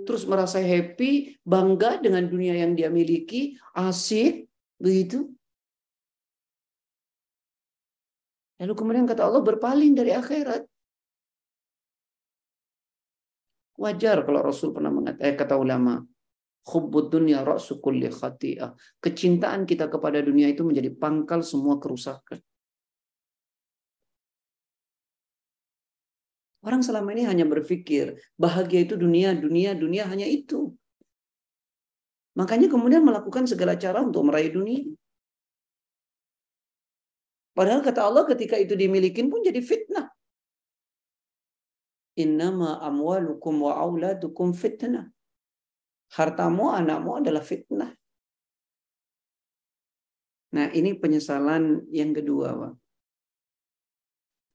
Terus 0.07 0.23
merasa 0.27 0.59
happy, 0.59 1.39
bangga 1.43 1.99
dengan 2.03 2.27
dunia 2.27 2.55
yang 2.55 2.75
dia 2.75 2.91
miliki, 2.91 3.55
asik, 3.75 4.47
begitu. 4.79 5.31
Lalu 8.61 8.73
kemudian 8.75 9.03
kata 9.03 9.27
Allah 9.27 9.43
berpaling 9.43 9.91
dari 9.95 10.15
akhirat. 10.15 10.63
Wajar 13.75 14.23
kalau 14.23 14.39
Rasul 14.39 14.71
pernah 14.71 14.87
mengatakan, 14.87 15.27
eh, 15.27 15.35
kata 15.35 15.59
ulama, 15.59 15.99
hubbud 16.63 17.11
dunya 17.11 17.43
ra'su 17.43 17.83
kulli 17.83 18.07
khati'ah. 18.07 18.71
Kecintaan 19.03 19.67
kita 19.67 19.91
kepada 19.91 20.23
dunia 20.23 20.47
itu 20.47 20.63
menjadi 20.63 20.95
pangkal 20.95 21.43
semua 21.43 21.75
kerusakan. 21.75 22.39
Orang 26.65 26.81
selama 26.81 27.13
ini 27.13 27.29
hanya 27.29 27.45
berpikir 27.45 28.17
bahagia 28.39 28.89
itu 28.89 28.97
dunia, 28.97 29.37
dunia, 29.37 29.77
dunia 29.77 30.09
hanya 30.09 30.25
itu. 30.25 30.73
Makanya 32.33 32.67
kemudian 32.73 33.05
melakukan 33.05 33.45
segala 33.45 33.77
cara 33.77 34.01
untuk 34.01 34.25
meraih 34.25 34.49
dunia. 34.49 34.89
Padahal 37.55 37.79
kata 37.79 38.03
Allah 38.03 38.27
ketika 38.27 38.59
itu 38.59 38.75
dimiliki 38.75 39.23
pun 39.31 39.39
jadi 39.39 39.63
fitnah. 39.63 40.11
Innama 42.19 42.83
amwalukum 42.83 43.63
wa 43.63 43.79
auladukum 43.79 44.51
fitnah. 44.51 45.07
Hartamu, 46.11 46.75
anakmu 46.75 47.23
adalah 47.23 47.39
fitnah. 47.39 47.95
Nah 50.55 50.67
ini 50.71 50.95
penyesalan 50.99 51.87
yang 51.91 52.11
kedua. 52.11 52.55
Pak. 52.55 52.73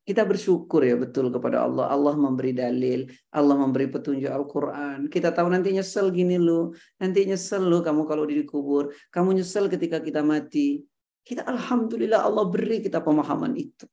Kita 0.04 0.24
bersyukur 0.24 0.80
ya 0.82 0.96
betul 0.96 1.28
kepada 1.28 1.68
Allah. 1.68 1.92
Allah 1.92 2.16
memberi 2.16 2.56
dalil, 2.56 3.06
Allah 3.30 3.54
memberi 3.54 3.86
petunjuk 3.92 4.26
Al-Quran. 4.26 5.12
Kita 5.12 5.30
tahu 5.30 5.52
nanti 5.52 5.70
nyesel 5.76 6.08
gini 6.10 6.40
lu, 6.40 6.72
nanti 6.96 7.28
nyesel 7.28 7.62
lu 7.62 7.84
kamu 7.84 8.08
kalau 8.08 8.24
dikubur. 8.24 8.90
Kamu 9.12 9.36
nyesel 9.36 9.68
ketika 9.68 10.00
kita 10.00 10.24
mati. 10.24 10.82
Kita 11.20 11.46
Alhamdulillah 11.46 12.26
Allah 12.26 12.44
beri 12.48 12.82
kita 12.82 13.04
pemahaman 13.04 13.54
itu. 13.54 13.86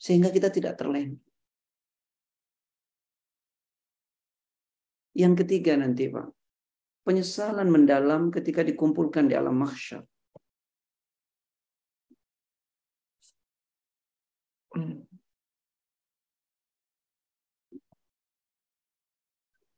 Sehingga 0.00 0.28
kita 0.32 0.48
tidak 0.48 0.76
terlena. 0.80 1.18
Yang 5.14 5.46
ketiga 5.46 5.78
nanti 5.78 6.10
Pak. 6.10 6.26
Penyesalan 7.04 7.68
mendalam 7.68 8.32
ketika 8.32 8.64
dikumpulkan 8.64 9.28
di 9.28 9.36
alam 9.36 9.54
mahsyar. 9.54 10.02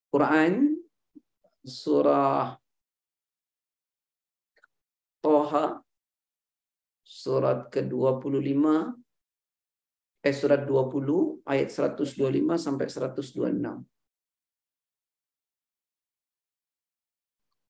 Quran 0.09 0.81
surah 1.61 2.57
Toha 5.21 5.86
surat 7.27 7.67
ke-25 7.75 8.63
eh 10.23 10.35
surat 10.35 10.63
20 10.63 11.43
ayat 11.43 11.69
125 11.75 12.55
sampai 12.55 12.87
126. 12.87 13.83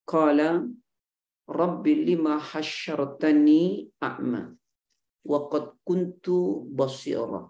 Qala 0.04 0.50
Rabbi 1.46 1.92
lima 2.04 2.36
hasyartani 2.42 3.88
a'ma 4.02 4.50
wa 5.24 5.38
qad 5.46 5.78
kuntu 5.86 6.66
basira. 6.68 7.48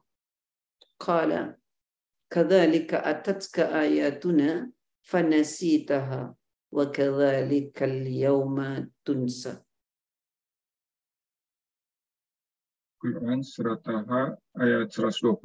Qala 1.01 1.57
kadzalika 2.29 3.01
atatka 3.01 3.73
ayatuna 3.73 4.69
fanasitaha 5.01 6.33
wa 6.73 6.85
kadzalika 6.93 7.89
al-yawma 7.89 8.85
tunsa. 9.01 9.66
Quran 13.07 13.39
surat 13.47 13.79
Taha 13.87 14.35
ayat 14.59 14.91
125 14.91 15.39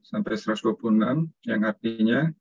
sampai 0.00 0.34
126 0.40 1.28
yang 1.44 1.60
artinya 1.60 2.32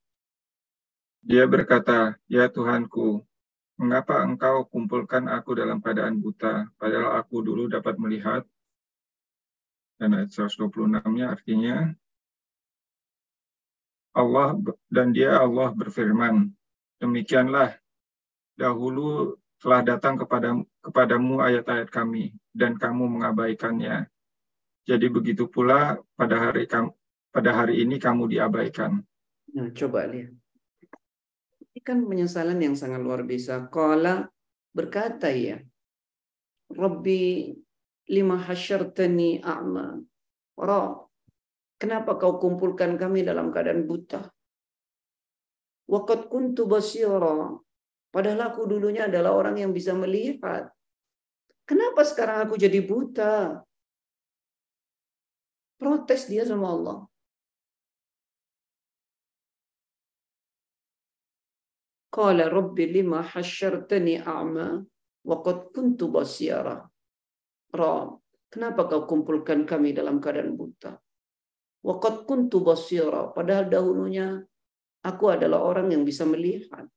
dia 1.19 1.43
berkata, 1.51 2.15
"Ya 2.31 2.47
Tuhanku, 2.47 3.27
mengapa 3.75 4.23
Engkau 4.23 4.63
kumpulkan 4.71 5.27
aku 5.27 5.59
dalam 5.59 5.83
keadaan 5.83 6.23
buta, 6.23 6.71
padahal 6.79 7.19
aku 7.19 7.43
dulu 7.43 7.67
dapat 7.67 7.99
melihat 7.99 8.47
dan 9.99 10.15
ayat 10.15 10.31
126-nya 10.31 11.35
artinya 11.35 11.91
Allah 14.15 14.55
dan 14.87 15.11
dia 15.11 15.43
Allah 15.43 15.75
berfirman, 15.75 16.55
demikianlah 17.03 17.75
dahulu 18.55 19.35
telah 19.59 19.83
datang 19.83 20.15
kepada 20.23 20.55
kepadamu 20.79 21.43
ayat-ayat 21.43 21.91
kami 21.91 22.31
dan 22.55 22.79
kamu 22.79 23.11
mengabaikannya. 23.11 24.12
Jadi 24.83 25.07
begitu 25.07 25.47
pula 25.47 25.95
pada 26.19 26.49
hari 26.49 26.67
pada 27.31 27.49
hari 27.55 27.87
ini 27.87 27.95
kamu 27.95 28.27
diabaikan. 28.27 28.99
Nah, 29.55 29.71
coba 29.71 30.03
lihat. 30.11 30.35
Ini 31.73 31.79
kan 31.81 32.03
penyesalan 32.03 32.59
yang 32.59 32.75
sangat 32.75 32.99
luar 32.99 33.23
biasa. 33.23 33.71
Kala 33.71 34.27
berkata 34.75 35.31
ya, 35.31 35.57
Rabbi 36.73 37.53
lima 38.11 38.35
hasyartani 38.37 39.39
a'ma. 39.39 39.97
Ra, 40.59 40.99
kenapa 41.79 42.19
kau 42.19 42.37
kumpulkan 42.37 42.99
kami 42.99 43.23
dalam 43.23 43.49
keadaan 43.49 43.87
buta? 43.87 44.27
Waqad 45.87 46.27
kuntu 46.27 46.67
basira. 46.67 47.55
Padahal 48.13 48.53
aku 48.53 48.69
dulunya 48.69 49.09
adalah 49.09 49.33
orang 49.33 49.57
yang 49.57 49.71
bisa 49.73 49.97
melihat. 49.97 50.69
Kenapa 51.65 52.05
sekarang 52.05 52.45
aku 52.45 52.59
jadi 52.59 52.77
buta? 52.83 53.63
Protes 55.83 56.31
dia 56.31 56.47
sama 56.47 56.71
Allah. 56.71 57.03
Qala 62.07 62.47
rabbi 62.47 62.87
lima 62.87 63.19
hasyartani 63.19 64.23
a'ma 64.23 64.79
wa 65.27 65.35
qad 65.43 65.75
kuntu 65.75 66.07
basira. 66.07 66.87
Rob, 67.75 68.23
kenapa 68.47 68.87
kau 68.87 69.03
kumpulkan 69.03 69.67
kami 69.67 69.91
dalam 69.91 70.23
keadaan 70.23 70.55
buta? 70.55 70.95
Waqad 71.83 72.23
kuntu 72.23 72.63
basira, 72.63 73.35
padahal 73.35 73.67
dahulunya 73.67 74.39
aku 75.03 75.35
adalah 75.35 75.67
orang 75.67 75.91
yang 75.91 76.07
bisa 76.07 76.23
melihat. 76.23 76.87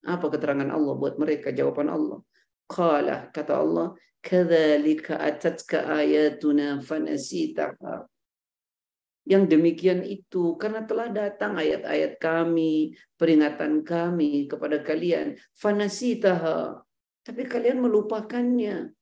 Apa 0.00 0.32
keterangan 0.32 0.72
Allah 0.72 0.94
buat 0.96 1.20
mereka? 1.20 1.52
Jawaban 1.52 1.92
Allah. 1.92 2.24
Qala, 2.66 3.30
kata 3.30 3.52
Allah, 3.62 3.94
kadzalika 4.18 5.22
atatka 5.22 5.86
ayatuna 5.86 6.82
fanasitaha. 6.82 8.10
Yang 9.26 9.58
demikian 9.58 10.06
itu 10.06 10.54
karena 10.54 10.86
telah 10.86 11.10
datang 11.10 11.58
ayat-ayat 11.58 12.22
kami, 12.22 12.94
peringatan 13.18 13.82
kami 13.82 14.46
kepada 14.46 14.78
kalian. 14.86 15.34
Fanasitaha. 15.58 16.78
Tapi 17.26 17.42
kalian 17.42 17.82
melupakannya. 17.82 18.94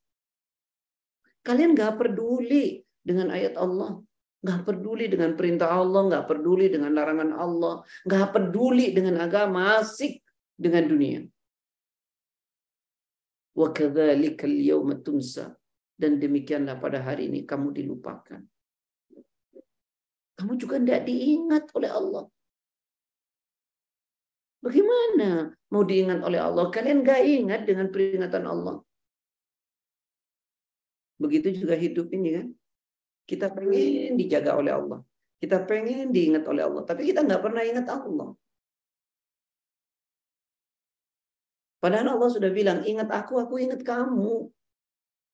Kalian 1.44 1.77
gak 1.77 2.00
peduli 2.00 2.81
dengan 3.05 3.37
ayat 3.37 3.61
Allah. 3.61 4.00
Gak 4.40 4.64
peduli 4.64 5.12
dengan 5.12 5.37
perintah 5.37 5.77
Allah. 5.77 6.09
Gak 6.09 6.24
peduli 6.24 6.72
dengan 6.72 6.96
larangan 6.96 7.37
Allah. 7.37 7.85
Gak 8.09 8.33
peduli 8.33 8.96
dengan 8.96 9.20
agama. 9.20 9.77
Asik 9.77 10.24
dengan 10.57 10.88
dunia. 10.88 11.20
Wa 13.54 13.70
Dan 15.94 16.12
demikianlah 16.18 16.76
pada 16.82 16.98
hari 17.06 17.30
ini 17.30 17.46
kamu 17.46 17.70
dilupakan. 17.70 18.42
Kamu 20.34 20.52
juga 20.58 20.82
tidak 20.82 21.06
diingat 21.06 21.70
oleh 21.78 21.90
Allah. 21.94 22.24
Bagaimana 24.58 25.54
mau 25.70 25.84
diingat 25.86 26.20
oleh 26.26 26.40
Allah? 26.42 26.66
Kalian 26.74 27.06
gak 27.06 27.22
ingat 27.22 27.60
dengan 27.68 27.92
peringatan 27.94 28.44
Allah. 28.48 28.82
Begitu 31.20 31.62
juga 31.62 31.78
hidup 31.78 32.10
ini 32.10 32.28
kan. 32.34 32.46
Kita 33.24 33.54
pengen 33.54 34.18
dijaga 34.18 34.58
oleh 34.58 34.72
Allah. 34.74 35.00
Kita 35.38 35.62
pengen 35.64 36.10
diingat 36.10 36.44
oleh 36.48 36.64
Allah. 36.66 36.82
Tapi 36.82 37.08
kita 37.08 37.22
nggak 37.22 37.42
pernah 37.44 37.62
ingat 37.62 37.86
Allah. 37.88 38.32
Padahal 41.85 42.16
Allah 42.16 42.31
sudah 42.33 42.49
bilang, 42.49 42.81
ingat 42.88 43.12
aku, 43.12 43.37
aku 43.44 43.61
ingat 43.61 43.85
kamu. 43.85 44.49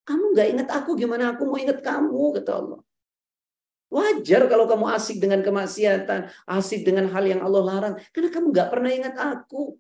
Kamu 0.03 0.25
nggak 0.35 0.49
ingat 0.51 0.69
aku, 0.83 0.99
gimana 0.99 1.31
aku 1.31 1.47
mau 1.47 1.55
ingat 1.55 1.79
kamu, 1.79 2.43
kata 2.43 2.53
Allah. 2.59 2.81
Wajar 3.87 4.51
kalau 4.51 4.67
kamu 4.67 4.87
asik 4.99 5.23
dengan 5.23 5.47
kemaksiatan, 5.47 6.27
asik 6.51 6.83
dengan 6.83 7.07
hal 7.15 7.23
yang 7.23 7.39
Allah 7.47 7.63
larang. 7.63 7.95
Karena 8.11 8.35
kamu 8.35 8.47
gak 8.51 8.71
pernah 8.71 8.91
ingat 8.91 9.15
aku. 9.15 9.79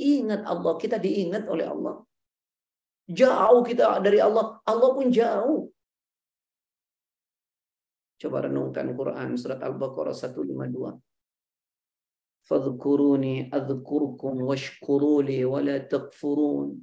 Ingat 0.00 0.48
Allah, 0.48 0.72
kita 0.80 0.96
diingat 0.96 1.44
oleh 1.44 1.68
Allah. 1.68 2.00
Jauh 3.04 3.60
kita 3.60 4.00
dari 4.00 4.16
Allah, 4.16 4.64
Allah 4.64 4.90
pun 4.96 5.12
jauh. 5.12 5.68
Coba 8.16 8.48
renungkan 8.48 8.88
Quran 8.96 9.36
surat 9.36 9.60
Al-Baqarah 9.60 10.16
152. 10.16 11.09
Fadhkuruni 12.50 13.46
adhkurkum 13.54 14.42
washkuruli 14.42 15.46
wa 15.46 15.62
la 15.62 15.78
takfurun. 15.78 16.82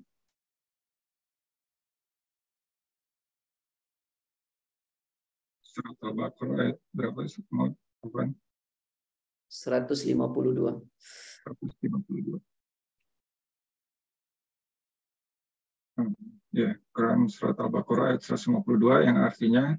Surat 5.59 5.99
Al-Baqarah 6.07 6.71
ayat 6.71 6.79
berapa? 6.95 7.19
Mau 7.51 7.75
152. 9.51 10.87
152. 11.43 12.39
Hmm, 15.99 16.15
ya, 16.55 16.79
Quran 16.95 17.27
surat 17.27 17.59
Al-Baqarah 17.59 18.15
ayat 18.15 18.23
152 18.23 19.03
yang 19.03 19.19
artinya 19.19 19.75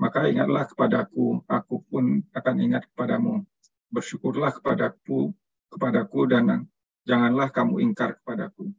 maka 0.00 0.24
ingatlah 0.24 0.64
kepadaku, 0.64 1.44
aku 1.44 1.84
pun 1.84 2.24
akan 2.32 2.56
ingat 2.64 2.88
kepadamu. 2.88 3.44
Bersyukurlah 3.92 4.56
kepadaku, 4.56 5.36
kepadaku 5.68 6.24
dan 6.24 6.64
janganlah 7.04 7.52
kamu 7.52 7.84
ingkar 7.84 8.16
kepadaku. 8.24 8.72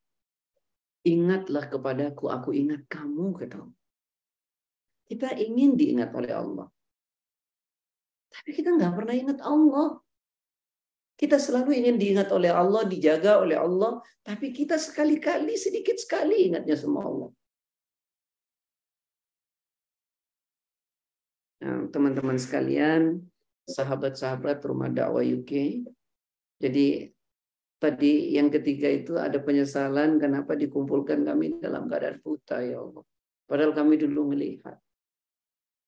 Ingatlah 1.05 1.69
kepadaku, 1.69 2.33
aku 2.33 2.49
ingat 2.55 2.89
kamu, 2.89 3.35
kata 3.37 3.61
Kita 5.05 5.35
ingin 5.37 5.77
diingat 5.77 6.09
oleh 6.15 6.33
Allah. 6.33 6.67
Tapi 8.33 8.49
kita 8.55 8.73
nggak 8.73 8.93
pernah 8.97 9.13
ingat 9.13 9.39
Allah. 9.45 10.01
Kita 11.13 11.37
selalu 11.37 11.77
ingin 11.77 12.01
diingat 12.01 12.33
oleh 12.33 12.49
Allah, 12.49 12.81
dijaga 12.89 13.37
oleh 13.37 13.53
Allah, 13.53 14.01
tapi 14.25 14.49
kita 14.49 14.81
sekali-kali 14.81 15.53
sedikit 15.53 15.93
sekali 16.01 16.49
ingatnya 16.49 16.73
sama 16.73 17.05
Allah. 17.05 17.29
Nah, 21.63 21.87
teman-teman 21.93 22.35
sekalian, 22.41 23.23
sahabat-sahabat 23.67 24.63
rumah 24.67 24.91
dakwah 24.91 25.23
UK. 25.23 25.83
Jadi 26.59 27.11
tadi 27.79 28.35
yang 28.35 28.47
ketiga 28.47 28.87
itu 28.87 29.19
ada 29.19 29.39
penyesalan 29.43 30.19
kenapa 30.19 30.55
dikumpulkan 30.55 31.27
kami 31.27 31.59
dalam 31.59 31.91
keadaan 31.91 32.23
buta 32.23 32.63
ya 32.63 32.79
Allah. 32.79 33.03
Padahal 33.43 33.75
kami 33.75 33.99
dulu 33.99 34.31
melihat. 34.31 34.79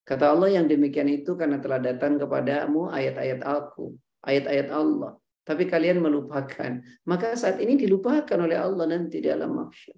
Kata 0.06 0.38
Allah 0.38 0.62
yang 0.62 0.70
demikian 0.70 1.10
itu 1.10 1.34
karena 1.34 1.58
telah 1.58 1.82
datang 1.82 2.22
kepadamu 2.22 2.94
ayat-ayat 2.94 3.42
aku, 3.42 3.98
ayat-ayat 4.22 4.70
Allah. 4.70 5.18
Tapi 5.46 5.66
kalian 5.66 6.02
melupakan. 6.02 6.82
Maka 7.06 7.34
saat 7.38 7.58
ini 7.62 7.78
dilupakan 7.78 8.38
oleh 8.38 8.58
Allah 8.58 8.86
nanti 8.86 9.22
di 9.22 9.30
alam 9.30 9.54
mahsyar. 9.54 9.98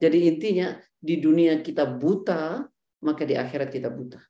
Jadi 0.00 0.18
intinya 0.28 0.80
di 0.96 1.20
dunia 1.20 1.60
kita 1.60 1.84
buta, 1.84 2.64
maka 3.04 3.22
di 3.28 3.36
akhirat 3.36 3.68
kita 3.68 3.92
buta. 3.92 4.29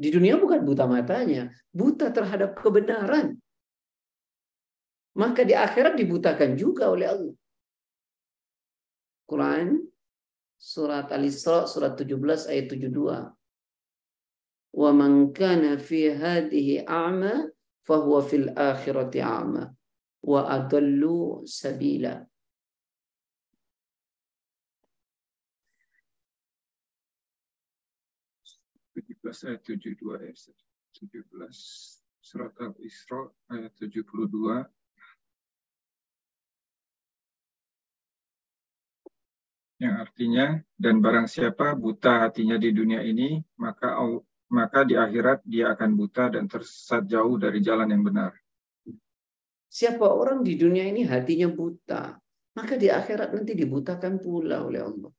Di 0.00 0.08
dunia 0.08 0.40
bukan 0.40 0.64
buta 0.64 0.88
matanya, 0.88 1.52
buta 1.68 2.08
terhadap 2.08 2.56
kebenaran. 2.56 3.36
Maka 5.12 5.44
di 5.44 5.52
akhirat 5.52 6.00
dibutakan 6.00 6.56
juga 6.56 6.88
oleh 6.88 7.04
Allah. 7.04 7.36
Quran 9.28 9.76
surat 10.56 11.12
Al-Isra 11.12 11.68
surat 11.68 12.00
17 12.00 12.48
ayat 12.48 12.66
72. 12.72 13.28
Wa 14.70 14.90
man 14.96 15.36
kana 15.36 15.76
fi 15.76 16.16
hadhihi 16.16 16.88
a'ma 16.88 17.44
fahuwa 17.84 18.24
fil 18.24 18.48
akhirati 18.56 19.20
a'ma 19.20 19.68
wa 20.24 20.40
adallu 20.48 21.44
sabila. 21.44 22.24
Ayat 29.46 29.62
72 29.62 29.96
ayat 30.18 30.36
17 30.98 31.30
surat 32.20 32.54
Al-Isra 32.58 33.30
ayat 33.54 33.72
72 33.78 34.66
yang 39.80 39.94
artinya 39.96 40.60
dan 40.76 41.00
barang 41.00 41.24
siapa 41.30 41.72
buta 41.72 42.28
hatinya 42.28 42.60
di 42.60 42.74
dunia 42.74 43.00
ini 43.00 43.40
maka 43.56 43.96
maka 44.50 44.82
di 44.82 44.98
akhirat 44.98 45.46
dia 45.46 45.72
akan 45.72 45.90
buta 45.94 46.34
dan 46.34 46.50
tersesat 46.50 47.06
jauh 47.06 47.38
dari 47.38 47.62
jalan 47.62 47.88
yang 47.88 48.02
benar. 48.02 48.34
Siapa 49.70 50.02
orang 50.02 50.42
di 50.42 50.58
dunia 50.58 50.82
ini 50.82 51.06
hatinya 51.06 51.46
buta, 51.46 52.18
maka 52.58 52.74
di 52.74 52.90
akhirat 52.90 53.30
nanti 53.30 53.54
dibutakan 53.54 54.18
pula 54.18 54.66
oleh 54.66 54.82
Allah. 54.82 55.14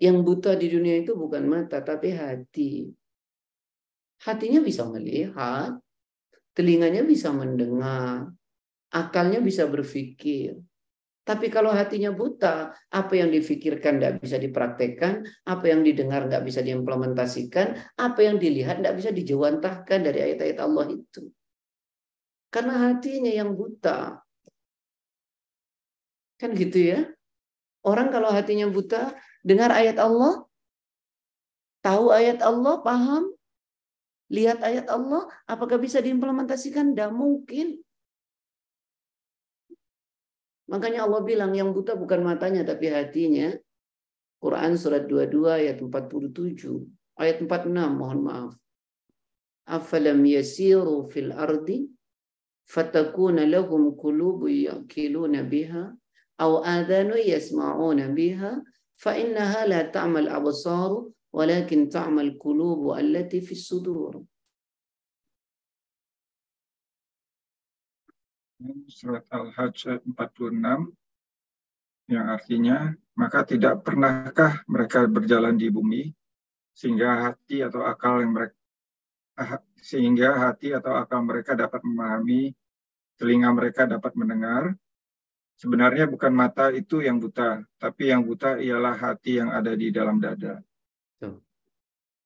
Yang 0.00 0.16
buta 0.24 0.56
di 0.56 0.66
dunia 0.72 1.04
itu 1.04 1.12
bukan 1.12 1.44
mata 1.44 1.84
tapi 1.84 2.16
hati. 2.16 2.88
Hatinya 4.24 4.64
bisa 4.64 4.88
melihat, 4.88 5.76
telinganya 6.56 7.04
bisa 7.04 7.28
mendengar, 7.32 8.32
akalnya 8.92 9.40
bisa 9.44 9.68
berpikir, 9.68 10.60
tapi 11.30 11.46
kalau 11.46 11.70
hatinya 11.70 12.10
buta, 12.10 12.74
apa 12.90 13.12
yang 13.14 13.30
difikirkan 13.30 14.02
tidak 14.02 14.18
bisa 14.18 14.34
dipraktekkan, 14.40 15.22
apa 15.46 15.64
yang 15.70 15.86
didengar 15.86 16.26
nggak 16.26 16.42
bisa 16.42 16.58
diimplementasikan, 16.58 17.78
apa 17.94 18.20
yang 18.24 18.42
dilihat 18.42 18.82
tidak 18.82 18.98
bisa 18.98 19.10
dijawantahkan 19.14 20.00
dari 20.00 20.18
ayat-ayat 20.26 20.58
Allah 20.58 20.90
itu. 20.90 21.30
Karena 22.50 22.90
hatinya 22.90 23.30
yang 23.30 23.54
buta. 23.54 24.18
Kan 26.40 26.50
gitu 26.58 26.78
ya. 26.82 27.00
Orang 27.80 28.12
kalau 28.12 28.28
hatinya 28.28 28.68
buta, 28.68 29.16
dengar 29.40 29.72
ayat 29.72 29.96
Allah, 29.96 30.44
tahu 31.80 32.12
ayat 32.12 32.44
Allah, 32.44 32.84
paham, 32.84 33.32
lihat 34.28 34.60
ayat 34.60 34.86
Allah, 34.92 35.24
apakah 35.48 35.80
bisa 35.80 36.04
diimplementasikan? 36.04 36.92
Tidak 36.92 37.10
mungkin. 37.10 37.80
Makanya 40.70 41.08
Allah 41.08 41.20
bilang 41.26 41.50
yang 41.56 41.74
buta 41.74 41.98
bukan 41.98 42.22
matanya 42.22 42.62
tapi 42.62 42.92
hatinya. 42.92 43.50
Quran 44.40 44.78
surat 44.78 45.04
22 45.04 45.50
ayat 45.50 45.76
47. 45.82 46.86
Ayat 47.18 47.42
46 47.42 47.74
mohon 47.90 48.20
maaf. 48.24 48.52
Afalam 49.66 50.22
yasiru 50.24 51.10
fil 51.10 51.34
ardi 51.34 51.90
fatakuna 52.64 53.44
lahum 53.44 53.92
qulubu 53.98 54.46
yaqiluna 54.46 55.42
biha 55.42 55.90
adanu 56.40 57.20
yasma'una 57.20 58.08
biha 58.16 58.64
fa 58.96 59.12
innaha 59.12 59.68
la 59.68 59.80
ta'mal 59.92 60.32
absaru 60.32 61.12
walakin 61.36 61.92
ta'mal 61.92 62.40
qulubu 62.40 62.96
allati 62.96 63.44
fis 63.44 63.68
sudur. 63.68 64.24
surat 68.90 69.24
Al-Hajj 69.32 70.04
46 70.04 70.92
yang 72.12 72.26
artinya 72.28 72.92
maka 73.16 73.46
tidak 73.48 73.80
pernahkah 73.86 74.60
mereka 74.68 75.08
berjalan 75.08 75.56
di 75.56 75.72
bumi 75.72 76.12
sehingga 76.76 77.30
hati 77.30 77.64
atau 77.64 77.86
akal 77.86 78.20
yang 78.20 78.36
mereka 78.36 78.56
sehingga 79.80 80.36
hati 80.36 80.76
atau 80.76 80.92
akal 80.92 81.24
mereka 81.24 81.56
dapat 81.56 81.80
memahami 81.80 82.52
telinga 83.16 83.48
mereka 83.56 83.88
dapat 83.88 84.12
mendengar 84.12 84.76
sebenarnya 85.60 86.08
bukan 86.08 86.32
mata 86.32 86.72
itu 86.72 87.04
yang 87.04 87.20
buta 87.20 87.60
tapi 87.76 88.08
yang 88.08 88.24
buta 88.24 88.56
ialah 88.56 88.96
hati 88.96 89.36
yang 89.36 89.52
ada 89.52 89.76
di 89.76 89.92
dalam 89.92 90.16
dada 90.16 90.64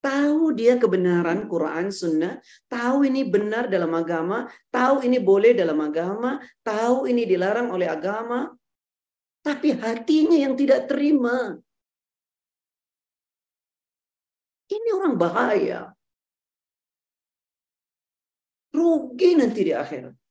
Tahu 0.05 0.53
dia 0.53 0.77
kebenaran 0.77 1.49
Quran, 1.49 1.89
Sunnah. 1.89 2.37
Tahu 2.69 3.09
ini 3.09 3.25
benar 3.25 3.73
dalam 3.73 3.89
agama. 3.97 4.45
Tahu 4.69 5.01
ini 5.01 5.17
boleh 5.17 5.57
dalam 5.57 5.81
agama. 5.81 6.45
Tahu 6.61 7.09
ini 7.09 7.25
dilarang 7.25 7.73
oleh 7.73 7.89
agama. 7.89 8.53
Tapi 9.41 9.73
hatinya 9.73 10.37
yang 10.37 10.53
tidak 10.61 10.93
terima. 10.93 11.57
Ini 14.69 14.89
orang 14.93 15.17
bahaya. 15.17 15.97
Rugi 18.77 19.41
nanti 19.41 19.61
di 19.65 19.73
akhirat. 19.73 20.24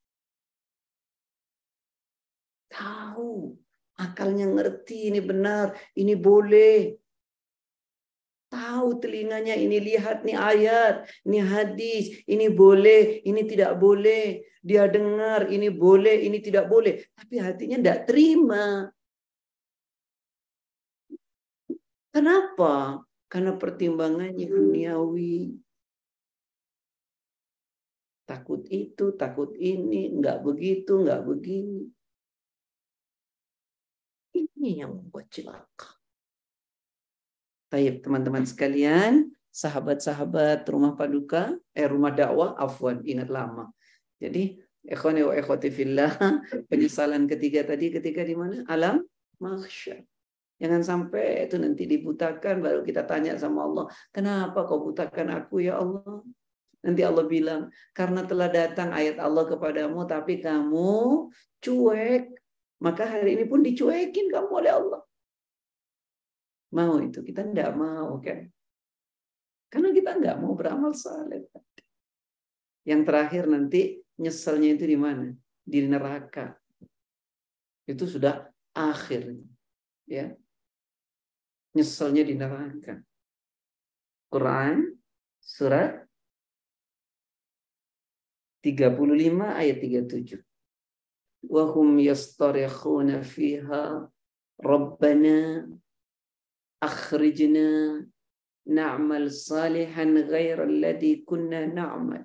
Tahu. 2.73 3.53
Akalnya 4.01 4.49
ngerti 4.49 5.13
ini 5.13 5.21
benar. 5.21 5.77
Ini 5.93 6.17
boleh 6.17 6.97
Tahu 8.53 9.01
telinganya 9.01 9.57
ini 9.57 9.81
lihat 9.81 10.21
nih 10.21 10.37
ayat, 10.37 11.09
ini 11.25 11.41
hadis, 11.41 12.21
ini 12.29 12.53
boleh, 12.53 13.25
ini 13.25 13.41
tidak 13.49 13.81
boleh. 13.81 14.45
Dia 14.61 14.85
dengar 14.85 15.49
ini 15.49 15.73
boleh, 15.73 16.21
ini 16.21 16.37
tidak 16.37 16.69
boleh. 16.69 17.01
Tapi 17.17 17.41
hatinya 17.41 17.81
tidak 17.81 18.05
terima. 18.05 18.93
Kenapa? 22.13 23.01
Karena 23.25 23.57
pertimbangannya 23.57 24.45
duniawi. 24.45 25.57
Takut 28.29 28.69
itu, 28.69 29.17
takut 29.17 29.57
ini, 29.57 30.13
enggak 30.13 30.45
begitu, 30.45 31.01
enggak 31.01 31.25
begini. 31.25 31.89
Ini 34.33 34.83
yang 34.85 34.91
membuat 34.97 35.29
celaka. 35.29 36.01
Baik, 37.69 38.05
teman-teman 38.05 38.45
sekalian, 38.45 39.33
sahabat-sahabat 39.49 40.65
rumah 40.69 40.93
paduka, 40.93 41.57
eh 41.73 41.85
rumah 41.85 42.13
dakwah, 42.13 42.57
afwan, 42.57 43.01
ingat 43.05 43.29
lama. 43.29 43.73
Jadi, 44.17 44.61
ikhwani 44.85 45.25
wa 45.25 45.33
ikhwati 45.33 45.69
fillah, 45.69 46.17
penyesalan 46.69 47.25
ketiga 47.29 47.65
tadi 47.65 47.93
ketika 47.93 48.21
di 48.25 48.33
mana? 48.37 48.61
Alam 48.69 49.05
mahsyar. 49.41 50.05
Jangan 50.61 50.81
sampai 50.85 51.49
itu 51.49 51.57
nanti 51.57 51.83
dibutakan 51.89 52.61
baru 52.61 52.85
kita 52.85 53.03
tanya 53.03 53.35
sama 53.35 53.65
Allah, 53.65 53.85
kenapa 54.13 54.63
kau 54.63 54.85
butakan 54.85 55.33
aku 55.33 55.65
ya 55.65 55.81
Allah? 55.81 56.23
Nanti 56.83 57.01
Allah 57.03 57.25
bilang, 57.25 57.61
karena 57.95 58.27
telah 58.27 58.51
datang 58.51 58.91
ayat 58.91 59.15
Allah 59.17 59.47
kepadamu, 59.47 60.03
tapi 60.03 60.43
kamu 60.43 61.31
cuek. 61.63 62.42
Maka 62.83 63.07
hari 63.07 63.39
ini 63.39 63.47
pun 63.47 63.63
dicuekin 63.63 64.27
kamu 64.27 64.51
oleh 64.51 64.71
Allah. 64.75 65.01
Mau 66.75 66.99
itu, 66.99 67.23
kita 67.23 67.47
tidak 67.47 67.71
mau 67.79 68.19
kan. 68.19 68.43
Karena 69.71 69.89
kita 69.95 70.19
nggak 70.19 70.37
mau 70.43 70.51
beramal 70.53 70.91
saleh. 70.91 71.47
Yang 72.83 73.01
terakhir 73.07 73.43
nanti 73.47 74.03
nyeselnya 74.19 74.75
itu 74.75 74.85
di 74.85 74.97
mana? 74.99 75.31
Di 75.63 75.79
neraka. 75.87 76.59
Itu 77.87 78.03
sudah 78.03 78.51
akhir. 78.75 79.31
Ya. 80.03 80.35
Nyeselnya 81.71 82.27
di 82.27 82.35
neraka. 82.35 82.99
Quran 84.27 84.91
surat 85.39 86.03
35 88.59 88.91
ayat 89.61 89.77
37. 89.79 90.52
Wahum 91.43 91.99
yastarikhuna 91.99 93.19
fiha 93.19 94.07
Rabbana 94.63 95.67
akhrijna 96.79 97.99
na'mal 98.67 99.27
salihan 99.27 100.15
ghaira 100.23 100.63
alladhi 100.63 101.25
kunna 101.27 101.67
na'mal. 101.67 102.23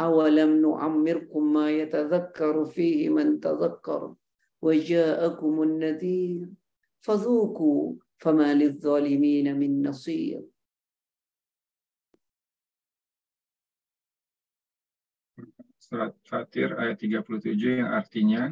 Awalam 0.00 0.56
nu'ammirkum 0.64 1.52
ma 1.52 1.68
yatadhakkaru 1.68 2.64
fihi 2.72 3.12
man 3.12 3.36
tadhakkar 3.36 4.16
wa 4.16 4.72
ja'akumun 4.72 5.76
nadhir 5.84 6.48
fadhuku 7.04 8.00
fama 8.16 8.56
lidh-dhalimin 8.56 9.52
min 9.52 9.84
surat 15.92 16.16
Fatir 16.24 16.72
ayat 16.80 16.96
37 17.04 17.52
yang 17.84 17.92
artinya 17.92 18.48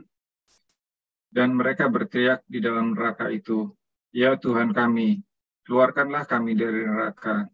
dan 1.32 1.56
mereka 1.56 1.88
berteriak 1.88 2.44
di 2.44 2.60
dalam 2.60 2.92
neraka 2.92 3.32
itu, 3.32 3.72
Ya 4.12 4.36
Tuhan 4.36 4.76
kami, 4.76 5.24
keluarkanlah 5.64 6.28
kami 6.28 6.52
dari 6.52 6.84
neraka. 6.84 7.48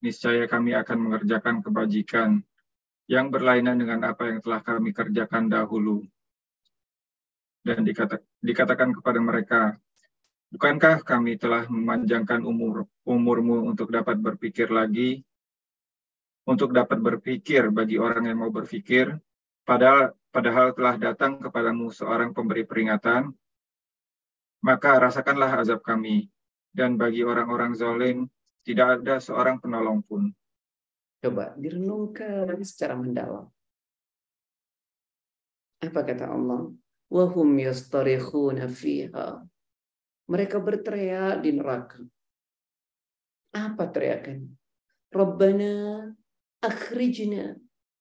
Niscaya 0.00 0.48
kami 0.48 0.72
akan 0.72 0.96
mengerjakan 0.96 1.60
kebajikan 1.60 2.40
yang 3.04 3.28
berlainan 3.28 3.76
dengan 3.76 4.08
apa 4.08 4.32
yang 4.32 4.40
telah 4.40 4.64
kami 4.64 4.96
kerjakan 4.96 5.52
dahulu. 5.52 6.08
Dan 7.60 7.84
dikata, 7.84 8.24
dikatakan 8.40 8.96
kepada 8.96 9.20
mereka, 9.20 9.76
Bukankah 10.48 11.04
kami 11.04 11.36
telah 11.36 11.68
memanjangkan 11.68 12.40
umur 12.48 12.88
umurmu 13.04 13.68
untuk 13.68 13.92
dapat 13.92 14.16
berpikir 14.16 14.72
lagi 14.72 15.20
untuk 16.48 16.72
dapat 16.72 16.96
berpikir 16.96 17.68
bagi 17.68 18.00
orang 18.00 18.24
yang 18.24 18.40
mau 18.40 18.48
berpikir, 18.48 19.12
padahal, 19.68 20.16
padahal 20.32 20.72
telah 20.72 20.96
datang 20.96 21.36
kepadamu 21.44 21.92
seorang 21.92 22.32
pemberi 22.32 22.64
peringatan, 22.64 23.28
maka 24.64 24.96
rasakanlah 24.96 25.60
azab 25.60 25.84
kami, 25.84 26.32
dan 26.72 26.96
bagi 26.96 27.20
orang-orang 27.20 27.76
zalim 27.76 28.32
tidak 28.64 29.04
ada 29.04 29.20
seorang 29.20 29.60
penolong 29.60 30.00
pun. 30.00 30.32
Coba 31.20 31.52
direnungkan 31.60 32.56
secara 32.64 32.96
mendalam. 32.96 33.52
Apa 35.84 36.00
kata 36.00 36.32
Allah? 36.32 36.72
Wahum 37.12 37.60
yastarikhuna 37.60 38.72
fiha. 38.72 39.44
Mereka 40.28 40.64
berteriak 40.64 41.44
di 41.44 41.50
neraka. 41.52 42.00
Apa 43.52 43.88
teriakan? 43.88 44.48
Rabbana 45.08 46.04
akhrijna. 46.62 47.56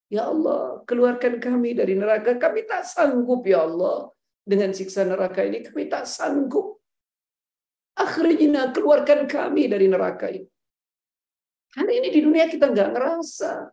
Ya 0.07 0.31
Allah, 0.31 0.81
keluarkan 0.87 1.43
kami 1.43 1.75
dari 1.75 1.93
neraka. 1.99 2.39
Kami 2.39 2.63
tak 2.63 2.87
sanggup 2.87 3.43
ya 3.43 3.67
Allah. 3.67 4.11
Dengan 4.47 4.71
siksa 4.71 5.03
neraka 5.03 5.43
ini 5.43 5.59
kami 5.59 5.91
tak 5.91 6.07
sanggup. 6.07 6.79
Akhrijna, 7.99 8.71
keluarkan 8.71 9.27
kami 9.27 9.67
dari 9.67 9.91
neraka 9.91 10.31
ini. 10.31 10.47
Hari 11.75 11.93
ini 11.99 12.07
di 12.13 12.19
dunia 12.23 12.47
kita 12.47 12.71
nggak 12.71 12.89
ngerasa. 12.95 13.67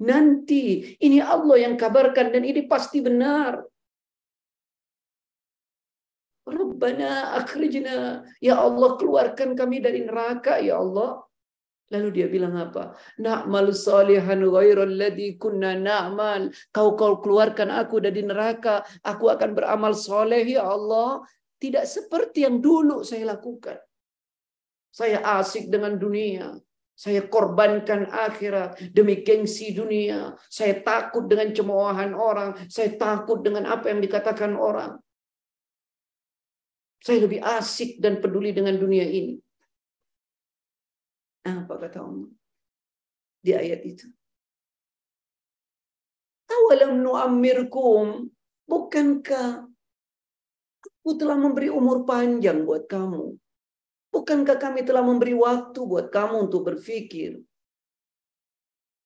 Nanti 0.00 0.96
ini 1.02 1.18
Allah 1.20 1.66
yang 1.68 1.74
kabarkan 1.74 2.32
dan 2.32 2.46
ini 2.46 2.64
pasti 2.64 3.02
benar. 3.02 3.60
Rabbana 6.46 7.36
akhrijna. 7.36 8.24
Ya 8.40 8.56
Allah 8.56 8.96
keluarkan 8.96 9.52
kami 9.58 9.82
dari 9.82 10.06
neraka 10.06 10.62
ya 10.62 10.80
Allah. 10.80 11.20
Lalu 11.90 12.08
dia 12.14 12.26
bilang 12.30 12.54
apa? 12.54 12.94
Na'mal 13.18 13.74
salihan 13.74 14.38
ghairal 14.38 14.94
ladzi 14.94 15.34
kunna 15.34 15.74
na'mal. 15.74 16.54
Kau 16.70 16.94
kau 16.94 17.18
keluarkan 17.18 17.74
aku 17.74 17.98
dari 17.98 18.22
neraka, 18.22 18.86
aku 19.02 19.26
akan 19.26 19.50
beramal 19.58 19.98
soleh 19.98 20.46
ya 20.46 20.70
Allah. 20.70 21.26
Tidak 21.58 21.82
seperti 21.82 22.46
yang 22.46 22.62
dulu 22.62 23.02
saya 23.02 23.34
lakukan. 23.34 23.76
Saya 24.94 25.18
asik 25.42 25.66
dengan 25.66 25.98
dunia. 25.98 26.54
Saya 26.94 27.26
korbankan 27.26 28.12
akhirat 28.12 28.92
demi 28.94 29.26
gengsi 29.26 29.74
dunia. 29.74 30.36
Saya 30.46 30.78
takut 30.84 31.26
dengan 31.26 31.50
cemoohan 31.50 32.12
orang. 32.14 32.54
Saya 32.70 32.94
takut 32.94 33.42
dengan 33.42 33.66
apa 33.66 33.90
yang 33.90 33.98
dikatakan 33.98 34.54
orang. 34.54 35.00
Saya 37.00 37.24
lebih 37.24 37.40
asik 37.40 37.98
dan 37.98 38.20
peduli 38.20 38.52
dengan 38.52 38.76
dunia 38.76 39.08
ini. 39.08 39.40
Apa 41.44 41.80
kata 41.80 42.04
Allah 42.04 42.30
di 43.40 43.52
ayat 43.56 43.80
itu? 43.84 44.06
Awalam 46.50 47.00
nu'ammirkum, 47.00 48.28
bukankah 48.68 49.64
aku 50.84 51.10
telah 51.16 51.38
memberi 51.38 51.72
umur 51.72 52.04
panjang 52.04 52.66
buat 52.66 52.84
kamu? 52.90 53.38
Bukankah 54.10 54.58
kami 54.58 54.82
telah 54.82 55.06
memberi 55.06 55.32
waktu 55.38 55.80
buat 55.86 56.10
kamu 56.10 56.50
untuk 56.50 56.66
berpikir? 56.66 57.38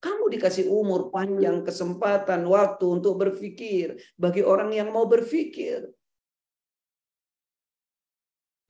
Kamu 0.01 0.29
dikasih 0.33 0.69
umur 0.69 1.09
panjang, 1.09 1.65
kesempatan, 1.65 2.45
waktu 2.45 2.85
untuk 2.89 3.17
berpikir 3.21 3.97
bagi 4.21 4.45
orang 4.45 4.73
yang 4.73 4.93
mau 4.93 5.09
berpikir. 5.09 5.89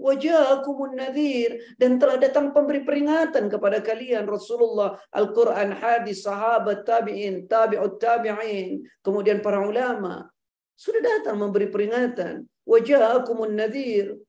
Wajakumun 0.05 1.01
nadhir 1.01 1.57
dan 1.81 1.97
telah 1.97 2.21
datang 2.21 2.53
pemberi 2.53 2.85
peringatan 2.85 3.49
kepada 3.49 3.81
kalian 3.81 4.29
Rasulullah 4.29 5.01
Al-Quran 5.09 5.73
hadis 5.73 6.29
sahabat 6.29 6.85
tabi'in 6.85 7.49
tabi'ut 7.49 7.97
tabi'in. 7.97 8.85
Kemudian 9.01 9.41
para 9.41 9.65
ulama 9.65 10.29
sudah 10.77 11.01
datang 11.01 11.41
memberi 11.41 11.73
peringatan. 11.73 12.45
Wajakumun 12.69 13.57
nadhir 13.57 14.21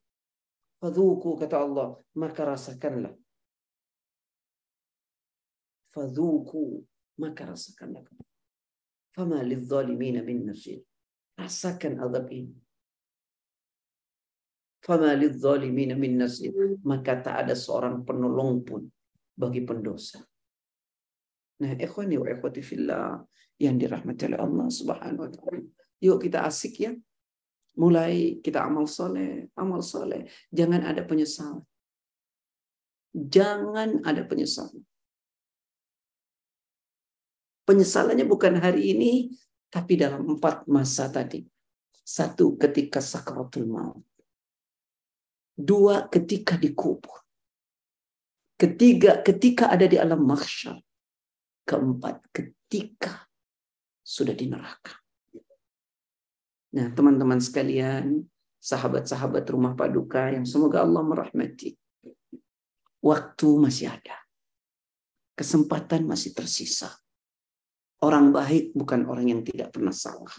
fadhuku 0.79 1.35
kata 1.43 1.59
Allah 1.59 1.99
maka 2.15 2.47
rasakanlah. 2.55 3.11
Fadhuku 5.91 6.87
maka 7.19 7.51
rasakanlah. 7.51 8.07
Fama 9.11 9.43
lidzalimina 9.43 10.23
min 10.23 10.47
nasir 10.47 10.79
rasakan 11.35 11.99
azab 11.99 12.31
ini 12.31 12.55
Fama 14.85 15.17
min 15.17 16.13
nasir. 16.13 16.53
Maka 16.85 17.17
tak 17.17 17.49
ada 17.49 17.57
seorang 17.57 18.05
penolong 18.05 18.61
pun 18.61 18.85
bagi 19.33 19.65
pendosa. 19.65 20.21
Nah, 21.57 21.73
ikhwani 21.73 22.21
wa 22.21 22.29
ikhwati 22.29 22.61
fillah 22.61 23.25
yang 23.57 23.81
dirahmati 23.81 24.29
oleh 24.29 24.39
Allah 24.39 24.67
Subhanahu 24.69 25.25
wa 25.25 25.31
taala. 25.33 25.65
Yuk 26.05 26.21
kita 26.21 26.45
asik 26.45 26.85
ya. 26.85 26.93
Mulai 27.75 28.39
kita 28.45 28.61
amal 28.61 28.85
soleh, 28.85 29.49
amal 29.57 29.81
soleh. 29.81 30.29
Jangan 30.53 30.85
ada 30.85 31.01
penyesalan. 31.01 31.65
Jangan 33.15 34.05
ada 34.05 34.21
penyesalan. 34.21 34.85
Penyesalannya 37.65 38.29
bukan 38.29 38.61
hari 38.61 38.93
ini, 38.93 39.33
tapi 39.73 39.97
dalam 39.97 40.37
empat 40.37 40.69
masa 40.69 41.09
tadi. 41.09 41.41
Satu 42.05 42.53
ketika 42.53 43.01
sakaratul 43.01 43.65
maut. 43.65 44.14
Dua, 45.55 46.11
ketika 46.11 46.59
dikubur. 46.59 47.23
Ketiga, 48.59 49.23
ketika 49.23 49.71
ada 49.71 49.87
di 49.87 49.95
alam 49.95 50.19
mahsyar. 50.27 50.75
Keempat, 51.63 52.27
ketika 52.29 53.23
sudah 54.03 54.35
di 54.35 54.51
neraka. 54.51 54.99
Nah, 56.75 56.91
teman-teman 56.91 57.39
sekalian, 57.39 58.27
sahabat-sahabat 58.59 59.47
rumah 59.47 59.73
paduka 59.79 60.27
yang 60.35 60.43
semoga 60.43 60.83
Allah 60.83 61.07
merahmati. 61.07 61.79
Waktu 62.99 63.47
masih 63.55 63.95
ada. 63.95 64.27
Kesempatan 65.39 66.03
masih 66.03 66.35
tersisa. 66.35 66.91
Orang 68.03 68.35
baik 68.35 68.75
bukan 68.75 69.07
orang 69.07 69.31
yang 69.31 69.41
tidak 69.41 69.71
pernah 69.71 69.95
salah. 69.95 70.35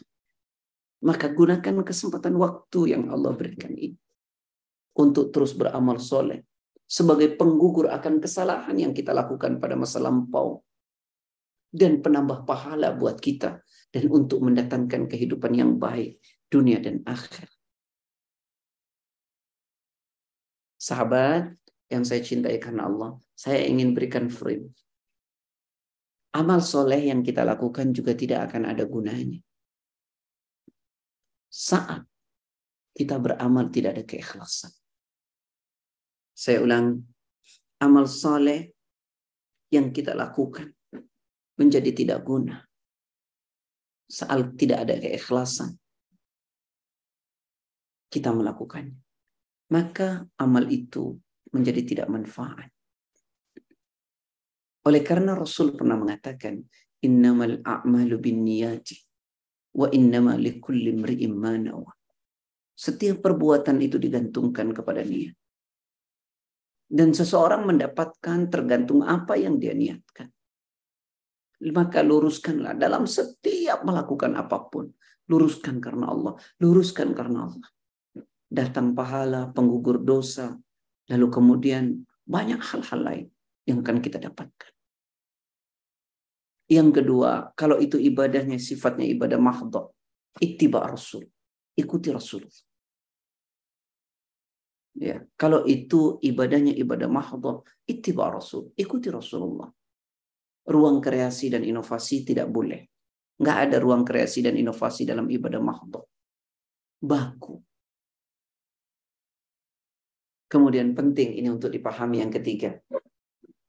Maka 1.00 1.32
gunakan 1.32 1.82
kesempatan 1.82 2.36
waktu 2.36 2.92
yang 2.92 3.08
Allah 3.08 3.32
berikan 3.32 3.72
ini 3.72 3.96
untuk 4.96 5.30
terus 5.30 5.52
beramal 5.52 6.00
soleh 6.00 6.42
sebagai 6.86 7.34
penggugur 7.34 7.90
akan 7.90 8.22
kesalahan 8.22 8.78
yang 8.78 8.92
kita 8.94 9.10
lakukan 9.10 9.58
pada 9.58 9.74
masa 9.74 9.98
lampau 9.98 10.62
dan 11.74 12.00
penambah 12.00 12.46
pahala 12.46 12.94
buat 12.94 13.18
kita 13.18 13.60
dan 13.90 14.04
untuk 14.08 14.40
mendatangkan 14.40 15.10
kehidupan 15.10 15.52
yang 15.52 15.76
baik 15.76 16.22
dunia 16.46 16.78
dan 16.78 17.02
akhir. 17.04 17.50
Sahabat 20.78 21.58
yang 21.90 22.06
saya 22.06 22.22
cintai 22.22 22.62
karena 22.62 22.86
Allah, 22.86 23.18
saya 23.34 23.66
ingin 23.66 23.90
berikan 23.92 24.30
frame. 24.30 24.70
Amal 26.38 26.62
soleh 26.62 27.10
yang 27.10 27.26
kita 27.26 27.42
lakukan 27.42 27.90
juga 27.90 28.14
tidak 28.14 28.52
akan 28.52 28.70
ada 28.70 28.86
gunanya. 28.86 29.42
Saat 31.50 32.06
kita 32.94 33.18
beramal 33.18 33.72
tidak 33.72 33.98
ada 33.98 34.04
keikhlasan. 34.06 34.70
Saya 36.36 36.60
ulang, 36.60 37.00
amal 37.80 38.04
soleh 38.04 38.68
yang 39.72 39.88
kita 39.88 40.12
lakukan 40.12 40.68
menjadi 41.56 41.96
tidak 41.96 42.20
guna. 42.28 42.60
Saat 44.04 44.52
tidak 44.60 44.84
ada 44.84 45.00
keikhlasan, 45.00 45.80
kita 48.12 48.36
melakukannya. 48.36 49.00
Maka 49.72 50.28
amal 50.36 50.68
itu 50.68 51.16
menjadi 51.56 51.82
tidak 51.82 52.08
manfaat. 52.12 52.68
Oleh 54.86 55.02
karena 55.02 55.34
Rasul 55.34 55.72
pernah 55.72 55.96
mengatakan, 55.96 56.60
innamal 57.00 57.64
a'malu 57.64 58.20
bin 58.20 58.44
niyati 58.44 58.94
wa 59.72 59.88
innama 59.88 60.36
likulli 60.36 60.92
imri'in 60.94 61.34
Setiap 62.76 63.24
perbuatan 63.24 63.80
itu 63.80 63.96
digantungkan 63.96 64.70
kepada 64.76 65.00
niat. 65.00 65.45
Dan 66.86 67.10
seseorang 67.10 67.66
mendapatkan 67.66 68.46
tergantung 68.46 69.02
apa 69.02 69.34
yang 69.34 69.58
dia 69.58 69.74
niatkan. 69.74 70.30
Maka 71.66 72.04
luruskanlah 72.04 72.78
dalam 72.78 73.10
setiap 73.10 73.82
melakukan 73.82 74.38
apa 74.38 74.70
pun. 74.70 74.92
Luruskan 75.26 75.82
karena 75.82 76.14
Allah. 76.14 76.38
Luruskan 76.62 77.10
karena 77.10 77.50
Allah. 77.50 77.68
Datang 78.46 78.94
pahala, 78.94 79.50
penggugur 79.50 79.98
dosa. 80.06 80.54
Lalu 81.10 81.26
kemudian 81.26 82.06
banyak 82.22 82.62
hal-hal 82.62 83.00
lain 83.02 83.26
yang 83.66 83.82
akan 83.82 83.98
kita 83.98 84.22
dapatkan. 84.22 84.70
Yang 86.66 87.02
kedua, 87.02 87.54
kalau 87.54 87.78
itu 87.78 87.94
ibadahnya 87.94 88.58
sifatnya 88.58 89.06
ibadah 89.06 89.38
mahdha, 89.38 89.86
ittiba 90.42 90.82
Rasul. 90.82 91.26
Ikuti 91.78 92.10
Rasul. 92.10 92.42
Ya, 94.96 95.20
kalau 95.36 95.68
itu 95.68 96.16
ibadahnya 96.24 96.72
ibadah 96.72 97.04
mahdhah, 97.04 97.60
ittiba 97.84 98.32
Rasul, 98.32 98.72
ikuti 98.80 99.12
Rasulullah. 99.12 99.68
Ruang 100.66 101.04
kreasi 101.04 101.52
dan 101.52 101.68
inovasi 101.68 102.24
tidak 102.24 102.48
boleh. 102.48 102.88
Nggak 103.36 103.58
ada 103.68 103.76
ruang 103.76 104.08
kreasi 104.08 104.40
dan 104.40 104.56
inovasi 104.56 105.04
dalam 105.04 105.28
ibadah 105.28 105.60
mahdhah. 105.60 106.04
Baku. 106.96 107.60
Kemudian 110.48 110.96
penting 110.96 111.36
ini 111.36 111.52
untuk 111.52 111.68
dipahami 111.68 112.24
yang 112.24 112.32
ketiga. 112.32 112.80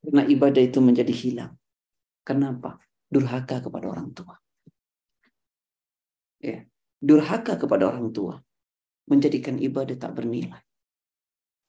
Karena 0.00 0.24
ibadah 0.24 0.62
itu 0.64 0.80
menjadi 0.80 1.12
hilang. 1.12 1.52
Kenapa? 2.24 2.80
Durhaka 3.04 3.60
kepada 3.60 3.92
orang 3.92 4.16
tua. 4.16 4.32
Ya. 6.40 6.64
Durhaka 6.98 7.60
kepada 7.60 7.92
orang 7.92 8.08
tua 8.16 8.40
menjadikan 9.06 9.60
ibadah 9.60 9.96
tak 10.00 10.16
bernilai. 10.16 10.67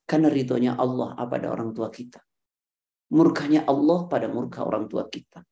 Karena 0.09 0.25
ridhonya 0.33 0.73
Allah 0.73 1.13
pada 1.29 1.53
orang 1.53 1.69
tua 1.69 1.93
kita. 1.93 2.17
Murkanya 3.13 3.69
Allah 3.69 4.09
pada 4.09 4.25
murka 4.25 4.65
orang 4.65 4.89
tua 4.89 5.05
kita. 5.05 5.45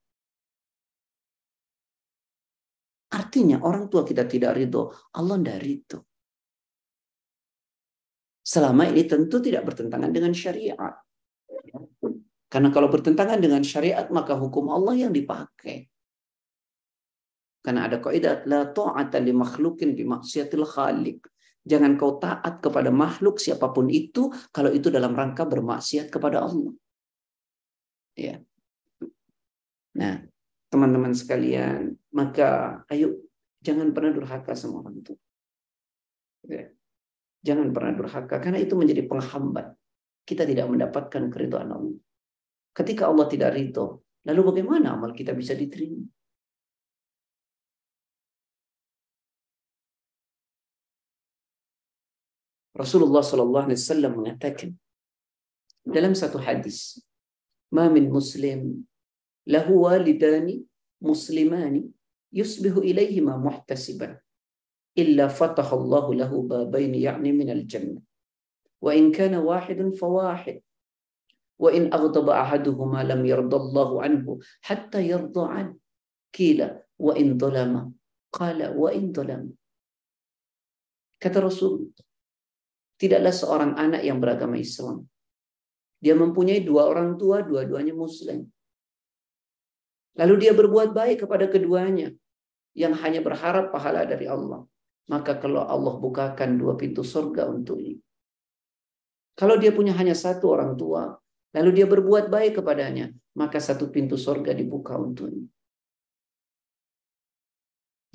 Artinya 3.14 3.62
orang 3.62 3.86
tua 3.86 4.02
kita 4.02 4.26
tidak 4.26 4.58
ridho, 4.58 4.90
Allah 5.14 5.38
tidak 5.38 5.60
ridho. 5.62 6.00
Selama 8.42 8.90
ini 8.90 9.06
tentu 9.06 9.38
tidak 9.38 9.62
bertentangan 9.68 10.10
dengan 10.10 10.34
syariat. 10.34 10.98
Karena 12.48 12.70
kalau 12.72 12.88
bertentangan 12.88 13.38
dengan 13.44 13.60
syariat, 13.62 14.08
maka 14.08 14.40
hukum 14.40 14.72
Allah 14.72 15.08
yang 15.08 15.12
dipakai. 15.12 15.86
Karena 17.60 17.92
ada 17.92 18.00
kaidah 18.00 18.48
la 18.48 18.72
ta'ata 18.72 19.20
li 19.20 19.36
makhlukin 19.36 19.92
bi 19.92 20.08
maksiatil 20.08 20.64
khaliq. 20.64 21.20
Jangan 21.68 22.00
kau 22.00 22.16
taat 22.16 22.64
kepada 22.64 22.88
makhluk 22.88 23.44
siapa 23.44 23.68
pun 23.76 23.92
itu 23.92 24.32
kalau 24.56 24.72
itu 24.72 24.88
dalam 24.88 25.12
rangka 25.12 25.44
bermaksiat 25.44 26.08
kepada 26.08 26.48
Allah. 26.48 26.72
Ya. 28.16 28.40
Nah, 30.00 30.24
teman-teman 30.72 31.12
sekalian, 31.12 32.00
maka 32.16 32.82
ayo 32.88 33.20
jangan 33.60 33.92
pernah 33.92 34.16
durhaka 34.16 34.56
sama 34.56 34.80
orang 34.80 35.04
itu. 35.04 35.14
Ya. 36.48 36.72
Jangan 37.44 37.76
pernah 37.76 37.94
durhaka 38.00 38.40
karena 38.40 38.64
itu 38.64 38.74
menjadi 38.80 39.04
penghambat. 39.04 39.76
Kita 40.24 40.48
tidak 40.48 40.72
mendapatkan 40.72 41.28
keridhaan 41.28 41.72
Allah. 41.72 42.00
Ketika 42.72 43.12
Allah 43.12 43.28
tidak 43.28 43.56
ridho, 43.56 44.08
lalu 44.24 44.42
bagaimana 44.56 44.96
amal 44.96 45.12
kita 45.12 45.36
bisa 45.36 45.52
diterima? 45.52 46.04
رسول 52.80 53.04
الله 53.04 53.22
صلى 53.22 53.44
الله 53.44 53.62
عليه 53.64 53.74
وسلم 53.74 54.24
معتكف 54.24 54.72
ده 55.86 56.00
لم 56.02 56.14
حديث 56.42 57.00
ما 57.72 57.90
من 57.90 58.10
مسلم 58.10 58.84
له 59.48 59.72
والدان 59.72 60.64
مسلمان 61.02 61.90
يصبح 62.34 62.78
إليهما 62.78 63.38
محتسبا 63.38 64.20
إلا 64.98 65.28
فتح 65.28 65.74
الله 65.74 66.14
له 66.14 66.42
بابين 66.42 66.96
يعني 66.96 67.32
من 67.32 67.50
الجنة 67.50 68.02
وإن 68.82 69.12
كان 69.12 69.36
واحد 69.36 69.94
فواحد 69.96 70.62
وإن 71.60 71.94
أغضب 71.94 72.30
أحدهما 72.30 73.04
لم 73.04 73.26
يرضى 73.26 73.56
الله 73.56 74.04
عنه 74.04 74.40
حتى 74.62 75.08
يرضى 75.08 75.54
عنه 75.54 75.78
كيل 76.32 76.70
وإن 77.00 77.38
ظلم 77.38 77.94
قال 78.32 78.78
وإن 78.78 79.14
ظلم 79.14 79.54
كتب 81.20 81.42
رسول 81.42 81.90
tidaklah 82.98 83.34
seorang 83.34 83.72
anak 83.78 84.02
yang 84.02 84.18
beragama 84.18 84.58
Islam. 84.58 85.06
Dia 85.98 86.14
mempunyai 86.14 86.62
dua 86.62 86.86
orang 86.90 87.18
tua, 87.18 87.42
dua-duanya 87.42 87.94
Muslim. 87.94 88.46
Lalu 90.18 90.34
dia 90.42 90.54
berbuat 90.54 90.94
baik 90.94 91.26
kepada 91.26 91.46
keduanya 91.50 92.10
yang 92.78 92.94
hanya 93.02 93.22
berharap 93.22 93.70
pahala 93.74 94.06
dari 94.06 94.26
Allah. 94.26 94.66
Maka 95.08 95.38
kalau 95.42 95.66
Allah 95.66 95.96
bukakan 95.98 96.58
dua 96.58 96.74
pintu 96.78 97.06
surga 97.06 97.50
untuknya. 97.50 97.98
Kalau 99.38 99.56
dia 99.62 99.70
punya 99.70 99.94
hanya 99.94 100.18
satu 100.18 100.50
orang 100.50 100.74
tua, 100.74 101.14
lalu 101.54 101.70
dia 101.82 101.86
berbuat 101.86 102.34
baik 102.34 102.62
kepadanya, 102.62 103.14
maka 103.38 103.62
satu 103.62 103.94
pintu 103.94 104.18
surga 104.18 104.52
dibuka 104.58 104.98
untuknya. 104.98 105.46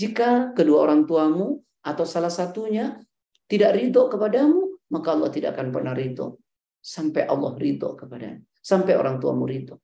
Jika 0.03 0.51
kedua 0.59 0.91
orang 0.91 1.07
tuamu 1.07 1.63
atau 1.79 2.03
salah 2.03 2.31
satunya 2.31 2.99
tidak 3.47 3.79
ridho 3.79 4.11
kepadamu, 4.11 4.72
maka 4.93 5.17
Allah 5.17 5.33
tidak 5.33 5.57
akan 5.57 5.73
pernah 5.73 5.97
ridho 5.97 6.37
sampai 6.79 7.25
Allah 7.25 7.57
ridho 7.57 7.97
kepada 7.97 8.37
sampai 8.61 8.93
orang 8.95 9.17
tuamu 9.19 9.49
ridho. 9.49 9.81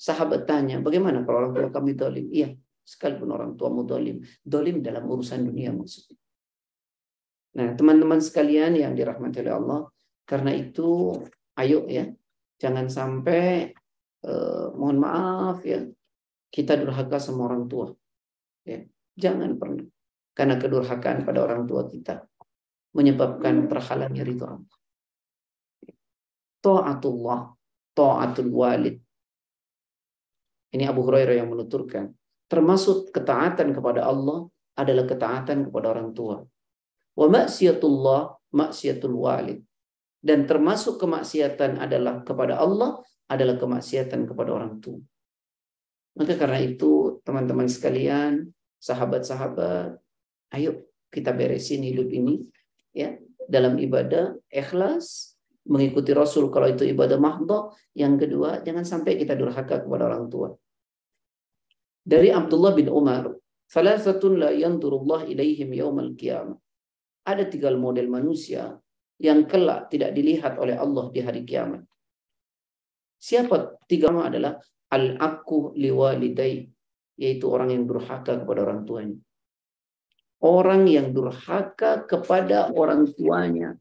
Sahabat 0.00 0.48
tanya, 0.48 0.80
bagaimana 0.80 1.26
kalau 1.28 1.44
orang 1.44 1.52
tua 1.52 1.68
kami 1.68 1.92
dolim? 1.92 2.32
Iya, 2.32 2.56
sekalipun 2.88 3.36
orang 3.36 3.52
tuamu 3.58 3.84
dolim. 3.84 4.24
Dolim 4.40 4.80
dalam 4.80 5.04
urusan 5.04 5.44
dunia 5.44 5.76
maksudnya. 5.76 6.16
Nah, 7.60 7.76
teman-teman 7.76 8.16
sekalian 8.22 8.80
yang 8.80 8.96
dirahmati 8.96 9.44
oleh 9.44 9.54
Allah, 9.60 9.80
karena 10.24 10.56
itu 10.56 11.12
ayo 11.60 11.84
ya, 11.84 12.08
jangan 12.56 12.88
sampai 12.88 13.76
eh, 14.24 14.66
mohon 14.72 14.96
maaf 15.04 15.60
ya, 15.68 15.84
kita 16.48 16.80
durhaka 16.80 17.20
sama 17.20 17.52
orang 17.52 17.68
tua. 17.68 17.92
Ya, 18.64 18.80
jangan 19.20 19.60
pernah. 19.60 19.84
Karena 20.32 20.56
kedurhakaan 20.56 21.28
pada 21.28 21.44
orang 21.44 21.68
tua 21.68 21.84
kita 21.84 22.29
menyebabkan 22.94 23.70
terhalangnya 23.70 24.26
ridho 24.26 24.46
Allah. 24.46 24.76
Ta'atullah, 26.60 27.40
ta'atul 27.96 28.52
walid. 28.52 28.96
Ini 30.70 30.86
Abu 30.86 31.02
Hurairah 31.06 31.40
yang 31.40 31.50
menuturkan. 31.50 32.14
Termasuk 32.50 33.14
ketaatan 33.14 33.72
kepada 33.72 34.06
Allah 34.06 34.46
adalah 34.74 35.06
ketaatan 35.06 35.70
kepada 35.70 35.86
orang 35.94 36.10
tua. 36.14 36.42
Wa 37.14 37.26
maksiatullah 37.26 38.38
maksiatul 38.54 39.16
walid. 39.16 39.62
Dan 40.20 40.44
termasuk 40.44 41.00
kemaksiatan 41.00 41.80
adalah 41.80 42.20
kepada 42.20 42.60
Allah 42.60 43.00
adalah 43.30 43.56
kemaksiatan 43.56 44.28
kepada 44.28 44.50
orang 44.52 44.82
tua. 44.82 45.00
Maka 46.18 46.36
karena 46.36 46.60
itu 46.60 47.22
teman-teman 47.24 47.70
sekalian, 47.70 48.50
sahabat-sahabat, 48.82 49.96
ayo 50.58 50.90
kita 51.08 51.30
beresin 51.32 51.86
hidup 51.86 52.10
ini 52.10 52.44
ya 52.94 53.16
dalam 53.50 53.78
ibadah 53.78 54.38
ikhlas, 54.50 55.34
mengikuti 55.66 56.14
Rasul 56.14 56.48
kalau 56.54 56.70
itu 56.70 56.86
ibadah 56.86 57.18
mahdoh. 57.18 57.74
Yang 57.94 58.26
kedua, 58.26 58.62
jangan 58.62 58.86
sampai 58.86 59.18
kita 59.18 59.34
durhaka 59.34 59.82
kepada 59.82 60.06
orang 60.06 60.30
tua. 60.30 60.54
Dari 62.00 62.30
Abdullah 62.30 62.72
bin 62.72 62.88
Umar, 62.88 63.34
Falasatun 63.70 64.42
la 64.42 64.50
yanturullah 64.50 65.30
ilaihim 65.30 65.70
yaumal 65.74 66.18
qiyamah. 66.18 66.58
Ada 67.22 67.46
tiga 67.46 67.70
model 67.70 68.10
manusia 68.10 68.74
yang 69.20 69.46
kelak 69.46 69.92
tidak 69.92 70.10
dilihat 70.16 70.58
oleh 70.58 70.74
Allah 70.74 71.06
di 71.14 71.20
hari 71.22 71.46
kiamat. 71.46 71.84
Siapa 73.20 73.78
tiga 73.84 74.10
adalah 74.10 74.56
al-aqu 74.90 75.76
liwalidai, 75.76 76.66
yaitu 77.20 77.46
orang 77.46 77.70
yang 77.70 77.84
durhaka 77.84 78.42
kepada 78.42 78.64
orang 78.64 78.82
tuanya. 78.88 79.20
Orang 80.40 80.88
yang 80.88 81.12
durhaka 81.12 82.08
kepada 82.08 82.72
orang 82.72 83.12
tuanya. 83.12 83.76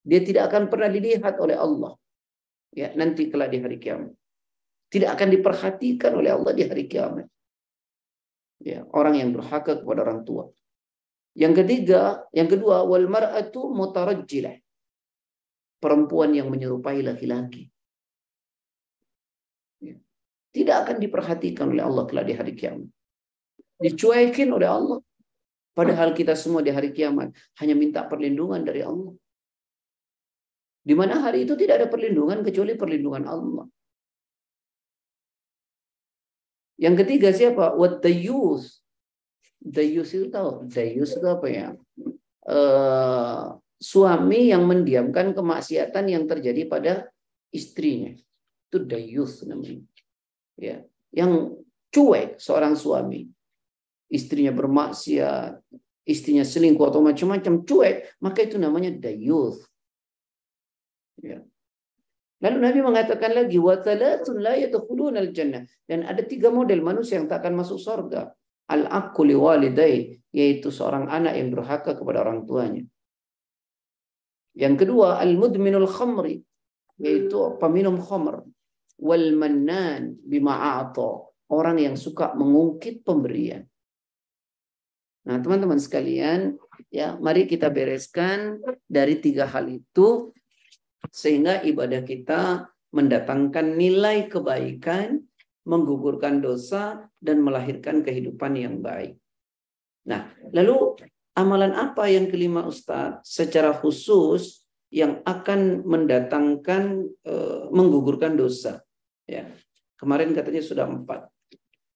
Dia 0.00 0.20
tidak 0.24 0.52
akan 0.52 0.72
pernah 0.72 0.88
dilihat 0.88 1.36
oleh 1.36 1.56
Allah. 1.60 1.92
Ya, 2.72 2.92
nanti 2.96 3.28
kelak 3.28 3.52
di 3.52 3.60
hari 3.60 3.76
kiamat. 3.76 4.12
Tidak 4.88 5.10
akan 5.12 5.28
diperhatikan 5.28 6.12
oleh 6.16 6.32
Allah 6.32 6.52
di 6.56 6.64
hari 6.64 6.88
kiamat. 6.88 7.28
Ya, 8.64 8.84
orang 8.96 9.20
yang 9.20 9.28
durhaka 9.36 9.80
kepada 9.80 10.08
orang 10.08 10.24
tua. 10.24 10.48
Yang 11.36 11.64
ketiga, 11.64 12.24
yang 12.32 12.48
kedua, 12.48 12.86
wal 12.88 13.04
mar'atu 13.10 13.68
mutarajjilah. 13.74 14.56
Perempuan 15.82 16.32
yang 16.32 16.48
menyerupai 16.48 17.04
laki-laki. 17.04 17.68
Ya. 19.84 20.00
Tidak 20.48 20.76
akan 20.80 20.96
diperhatikan 20.96 21.68
oleh 21.68 21.84
Allah 21.84 22.08
kelak 22.08 22.24
di 22.24 22.34
hari 22.38 22.52
kiamat. 22.56 22.88
Dicuekin 23.82 24.48
oleh 24.48 24.70
Allah. 24.70 24.98
Padahal 25.74 26.14
kita 26.14 26.38
semua 26.38 26.62
di 26.62 26.70
hari 26.70 26.94
kiamat 26.94 27.34
hanya 27.58 27.74
minta 27.74 28.06
perlindungan 28.06 28.62
dari 28.62 28.86
Allah. 28.86 29.10
Di 30.84 30.94
mana 30.94 31.18
hari 31.18 31.42
itu 31.42 31.58
tidak 31.58 31.82
ada 31.82 31.88
perlindungan 31.90 32.46
kecuali 32.46 32.78
perlindungan 32.78 33.26
Allah. 33.26 33.66
Yang 36.78 36.94
ketiga 37.02 37.34
siapa? 37.34 37.74
What 37.74 38.06
the 38.06 38.14
youth. 38.14 38.70
The 39.58 39.82
youth 39.82 40.14
itu 40.14 40.30
tahu. 40.30 40.70
The 40.70 40.84
youth 40.94 41.14
itu 41.18 41.26
apa 41.26 41.46
ya? 41.50 41.68
Uh, 42.44 43.58
suami 43.82 44.54
yang 44.54 44.68
mendiamkan 44.68 45.34
kemaksiatan 45.34 46.06
yang 46.06 46.30
terjadi 46.30 46.62
pada 46.70 46.92
istrinya. 47.50 48.14
Itu 48.70 48.84
the 48.86 49.00
youth 49.00 49.42
namanya. 49.42 49.82
Ya, 50.54 50.86
yang 51.10 51.58
cuek 51.90 52.38
seorang 52.38 52.78
suami 52.78 53.26
istrinya 54.08 54.52
bermaksiat, 54.54 55.60
istrinya 56.04 56.44
selingkuh 56.44 56.86
atau 56.88 57.00
macam-macam 57.00 57.64
cuek, 57.64 58.20
maka 58.20 58.44
itu 58.44 58.56
namanya 58.60 58.92
dayuth. 58.92 59.64
Ya. 61.20 61.40
Lalu 62.44 62.58
Nabi 62.60 62.80
mengatakan 62.84 63.32
lagi 63.32 63.56
yadkhuluna 63.56 65.24
al-jannah 65.24 65.64
dan 65.88 66.04
ada 66.04 66.20
tiga 66.20 66.52
model 66.52 66.84
manusia 66.84 67.16
yang 67.16 67.24
tak 67.24 67.40
akan 67.40 67.64
masuk 67.64 67.80
surga. 67.80 68.36
Al-aqu 68.68 69.24
yaitu 70.32 70.68
seorang 70.68 71.08
anak 71.08 71.40
yang 71.40 71.48
berhaka 71.48 71.96
kepada 71.96 72.20
orang 72.20 72.44
tuanya. 72.44 72.84
Yang 74.52 74.84
kedua 74.84 75.20
al-mudminul 75.24 75.88
khamri 75.88 76.44
yaitu 77.00 77.38
peminum 77.56 77.96
khamr 77.98 78.44
wal 79.00 79.26
mannan 79.34 80.14
bima 80.22 80.84
orang 81.50 81.76
yang 81.80 81.96
suka 81.96 82.36
mengungkit 82.36 83.02
pemberian. 83.04 83.66
Nah, 85.24 85.40
teman-teman 85.40 85.80
sekalian, 85.80 86.60
ya, 86.92 87.16
mari 87.16 87.48
kita 87.48 87.72
bereskan 87.72 88.60
dari 88.84 89.16
tiga 89.20 89.48
hal 89.48 89.72
itu 89.72 90.32
sehingga 91.08 91.64
ibadah 91.64 92.04
kita 92.04 92.68
mendatangkan 92.92 93.74
nilai 93.74 94.28
kebaikan, 94.28 95.24
menggugurkan 95.64 96.44
dosa 96.44 97.08
dan 97.18 97.40
melahirkan 97.40 98.04
kehidupan 98.04 98.52
yang 98.54 98.84
baik. 98.84 99.16
Nah, 100.04 100.28
lalu 100.52 101.00
amalan 101.34 101.72
apa 101.72 102.06
yang 102.06 102.28
kelima 102.28 102.68
Ustadz 102.68 103.24
secara 103.24 103.72
khusus 103.72 104.68
yang 104.92 105.24
akan 105.24 105.82
mendatangkan 105.82 107.08
e, 107.24 107.34
menggugurkan 107.72 108.36
dosa? 108.36 108.84
Ya. 109.24 109.48
Kemarin 109.96 110.36
katanya 110.36 110.60
sudah 110.60 110.86
empat. 110.86 111.26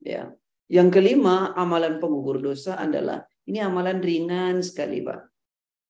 Ya. 0.01 0.33
Yang 0.69 1.01
kelima, 1.01 1.57
amalan 1.57 1.97
pengukur 1.97 2.45
dosa 2.45 2.77
adalah 2.77 3.25
ini 3.49 3.65
amalan 3.65 4.05
ringan 4.05 4.61
sekali, 4.61 5.01
Pak. 5.01 5.21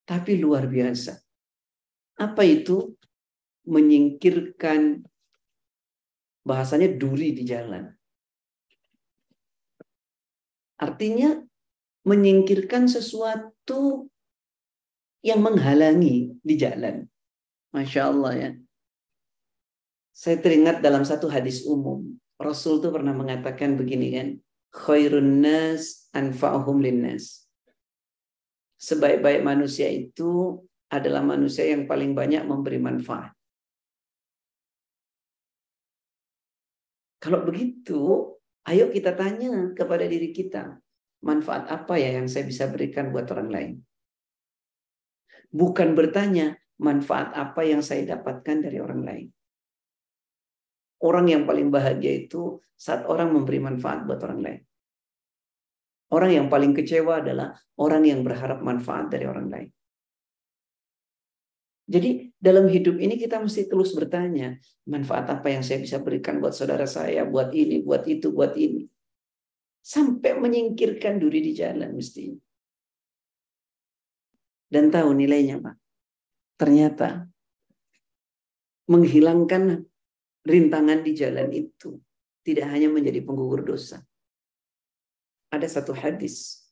Tapi 0.07 0.39
luar 0.39 0.71
biasa. 0.71 1.19
Apa 2.23 2.47
itu? 2.47 2.95
Menyingkirkan 3.69 5.03
bahasanya 6.47 6.89
duri 6.95 7.35
di 7.35 7.45
jalan. 7.45 7.91
Artinya 10.79 11.43
menyingkirkan 12.07 12.87
sesuatu 12.87 14.07
yang 15.21 15.43
menghalangi 15.43 16.39
di 16.39 16.55
jalan. 16.55 17.05
Masya 17.75 18.03
Allah 18.09 18.33
ya. 18.39 18.51
Saya 20.15 20.39
teringat 20.39 20.81
dalam 20.81 21.03
satu 21.03 21.27
hadis 21.29 21.67
umum. 21.67 22.17
Rasul 22.39 22.79
itu 22.79 22.89
pernah 22.95 23.13
mengatakan 23.13 23.75
begini 23.75 24.09
kan 24.15 24.29
khairun 24.79 25.43
nas 25.43 26.07
anfa'uhum 26.15 26.79
linnas. 26.79 27.51
Sebaik-baik 28.79 29.43
manusia 29.43 29.91
itu 29.91 30.63
adalah 30.87 31.27
manusia 31.27 31.67
yang 31.67 31.91
paling 31.91 32.15
banyak 32.15 32.47
memberi 32.47 32.79
manfaat. 32.79 33.35
Kalau 37.19 37.43
begitu, 37.43 38.31
ayo 38.71 38.87
kita 38.95 39.19
tanya 39.19 39.75
kepada 39.75 40.07
diri 40.07 40.31
kita, 40.31 40.79
manfaat 41.27 41.67
apa 41.67 41.99
ya 41.99 42.15
yang 42.15 42.31
saya 42.31 42.47
bisa 42.47 42.71
berikan 42.71 43.11
buat 43.11 43.27
orang 43.35 43.51
lain? 43.51 43.73
Bukan 45.51 45.99
bertanya, 45.99 46.55
manfaat 46.79 47.35
apa 47.35 47.67
yang 47.67 47.83
saya 47.83 48.15
dapatkan 48.15 48.71
dari 48.71 48.79
orang 48.79 49.03
lain. 49.03 49.27
Orang 51.03 51.27
yang 51.27 51.43
paling 51.43 51.75
bahagia 51.75 52.27
itu 52.31 52.63
saat 52.79 53.03
orang 53.11 53.35
memberi 53.35 53.59
manfaat 53.59 54.07
buat 54.07 54.23
orang 54.23 54.41
lain. 54.41 54.68
Orang 56.09 56.33
yang 56.33 56.47
paling 56.49 56.73
kecewa 56.73 57.21
adalah 57.21 57.53
orang 57.77 58.09
yang 58.09 58.25
berharap 58.25 58.65
manfaat 58.65 59.13
dari 59.13 59.29
orang 59.29 59.49
lain. 59.53 59.69
Jadi 61.89 62.33
dalam 62.37 62.69
hidup 62.69 63.01
ini 63.01 63.17
kita 63.17 63.41
mesti 63.41 63.65
terus 63.65 63.97
bertanya, 63.97 64.61
manfaat 64.89 65.29
apa 65.33 65.49
yang 65.49 65.65
saya 65.65 65.81
bisa 65.81 65.97
berikan 66.01 66.37
buat 66.37 66.53
saudara 66.53 66.85
saya, 66.85 67.25
buat 67.25 67.49
ini, 67.53 67.81
buat 67.81 68.05
itu, 68.05 68.29
buat 68.29 68.53
ini. 68.61 68.85
Sampai 69.81 70.37
menyingkirkan 70.37 71.17
duri 71.17 71.41
di 71.41 71.53
jalan 71.57 71.97
mesti. 71.97 72.29
Dan 74.69 74.93
tahu 74.93 75.17
nilainya, 75.17 75.65
Pak. 75.65 75.77
Ternyata 76.61 77.25
menghilangkan 78.89 79.81
rintangan 80.45 81.01
di 81.05 81.13
jalan 81.17 81.49
itu 81.53 82.01
tidak 82.45 82.73
hanya 82.73 82.89
menjadi 82.89 83.21
penggugur 83.25 83.65
dosa, 83.65 84.01
ada 85.49 85.67
satu 85.69 85.97
hadis. 85.97 86.65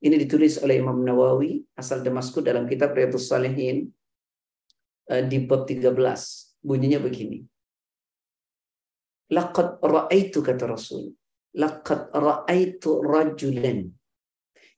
Ini 0.00 0.16
ditulis 0.16 0.56
oleh 0.64 0.80
Imam 0.80 0.96
Nawawi 1.04 1.60
asal 1.76 2.00
Damaskus 2.00 2.40
dalam 2.40 2.64
kitab 2.64 2.96
Riyadhus 2.96 3.28
Salihin 3.28 3.92
eh, 5.12 5.22
di 5.28 5.44
bab 5.44 5.68
13. 5.68 5.92
Bunyinya 6.60 7.00
begini. 7.00 7.44
Laqad 9.32 9.80
ra'aitu 9.80 10.40
kata 10.40 10.64
Rasul. 10.68 11.12
Laqad 11.56 12.12
ra'aitu 12.12 13.04
rajulan 13.04 13.92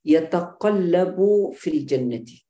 yataqallabu 0.03 1.55
fil 1.55 1.87
jannati 1.87 2.43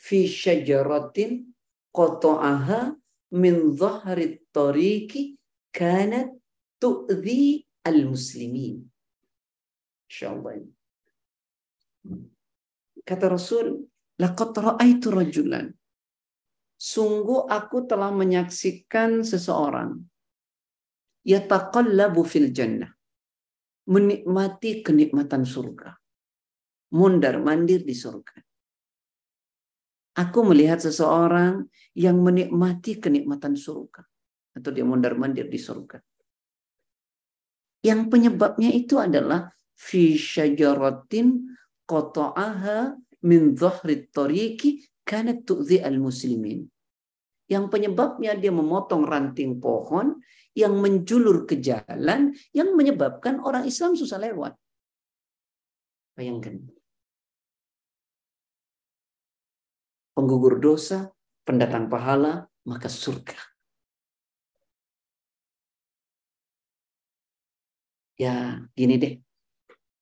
fi 0.00 0.24
syajaratin 0.28 1.52
qata'aha 1.92 2.96
min 3.36 3.76
dhahri 3.76 4.40
tariqi 4.52 5.36
kanat 5.72 6.32
tu'dhi 6.80 7.64
al-muslimin. 7.84 8.80
Insyaallah. 10.08 10.60
Kata 13.04 13.26
Rasul, 13.28 13.84
laqad 14.20 14.56
ra'aitu 14.56 15.12
rajulan. 15.12 15.68
Sungguh 16.74 17.48
aku 17.48 17.88
telah 17.88 18.12
menyaksikan 18.12 19.24
seseorang 19.24 20.00
yataqallabu 21.24 22.24
fil 22.24 22.52
jannah. 22.52 22.92
Menikmati 23.84 24.80
kenikmatan 24.80 25.44
surga. 25.44 25.92
Mundar 26.96 27.36
mandir 27.40 27.84
di 27.84 27.92
surga. 27.92 28.40
Aku 30.14 30.46
melihat 30.46 30.78
seseorang 30.80 31.66
yang 31.92 32.22
menikmati 32.22 33.02
kenikmatan 33.02 33.58
surga. 33.58 34.00
Atau 34.54 34.70
dia 34.70 34.86
mundar 34.86 35.18
mandir 35.18 35.50
di 35.50 35.58
surga. 35.58 35.98
Yang 37.84 38.00
penyebabnya 38.08 38.72
itu 38.72 38.96
adalah 38.96 39.52
fi 39.76 40.16
syajaratin 40.16 41.52
qata'aha 41.84 42.96
min 43.28 43.52
dhahri 43.52 44.08
tariqi 44.08 44.88
kanat 45.04 45.44
tu'zi 45.44 45.84
al-muslimin. 45.84 46.64
Yang 47.44 47.64
penyebabnya 47.68 48.32
dia 48.40 48.48
memotong 48.48 49.04
ranting 49.04 49.60
pohon 49.60 50.16
yang 50.56 50.80
menjulur 50.80 51.44
ke 51.44 51.60
jalan 51.60 52.32
yang 52.56 52.72
menyebabkan 52.72 53.44
orang 53.44 53.68
Islam 53.68 53.92
susah 53.92 54.16
lewat. 54.16 54.56
Bayangkan. 56.16 56.64
Penggugur 60.14 60.62
dosa, 60.62 61.10
pendatang 61.44 61.90
pahala, 61.90 62.48
maka 62.64 62.88
surga. 62.88 63.53
Ya, 68.14 68.62
gini 68.78 68.94
deh. 68.98 69.14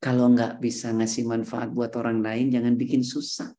Kalau 0.03 0.29
nggak 0.35 0.59
bisa 0.59 0.91
ngasih 0.93 1.25
manfaat 1.25 1.71
buat 1.71 1.95
orang 1.95 2.21
lain, 2.21 2.51
jangan 2.51 2.75
bikin 2.75 3.07
susah. 3.07 3.55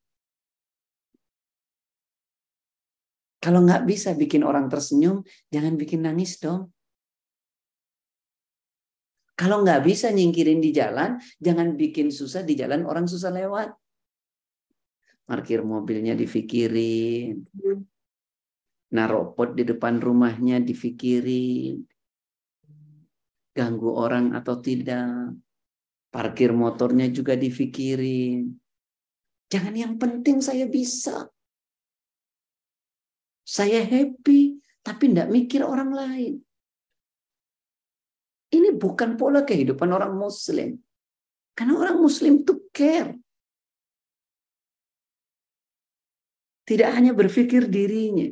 Kalau 3.40 3.60
nggak 3.60 3.84
bisa 3.84 4.16
bikin 4.16 4.40
orang 4.44 4.68
tersenyum, 4.72 5.20
jangan 5.52 5.74
bikin 5.76 6.04
nangis 6.04 6.40
dong. 6.40 6.72
Kalau 9.34 9.66
nggak 9.66 9.82
bisa 9.82 10.14
nyingkirin 10.14 10.62
di 10.62 10.70
jalan, 10.70 11.18
jangan 11.42 11.74
bikin 11.74 12.14
susah 12.14 12.46
di 12.46 12.54
jalan 12.54 12.86
orang 12.86 13.10
susah 13.10 13.34
lewat. 13.34 13.74
Parkir 15.26 15.64
mobilnya 15.64 16.14
difikirin. 16.14 17.42
Naruh 18.94 19.34
pot 19.34 19.56
di 19.58 19.64
depan 19.66 19.98
rumahnya 19.98 20.62
difikirin. 20.62 21.82
Ganggu 23.54 23.94
orang 23.94 24.34
atau 24.34 24.58
tidak. 24.58 25.38
Parkir 26.10 26.50
motornya 26.54 27.10
juga 27.10 27.38
difikirin. 27.38 28.50
Jangan 29.50 29.74
yang 29.74 29.94
penting 29.94 30.42
saya 30.42 30.66
bisa. 30.66 31.30
Saya 33.46 33.82
happy, 33.86 34.58
tapi 34.82 35.10
tidak 35.10 35.30
mikir 35.30 35.62
orang 35.62 35.90
lain. 35.94 36.34
Ini 38.54 38.74
bukan 38.78 39.18
pola 39.18 39.42
kehidupan 39.42 39.90
orang 39.90 40.14
muslim. 40.14 40.78
Karena 41.54 41.74
orang 41.78 41.98
muslim 41.98 42.42
itu 42.42 42.58
care. 42.74 43.18
Tidak 46.64 46.90
hanya 46.90 47.12
berpikir 47.12 47.68
dirinya. 47.68 48.30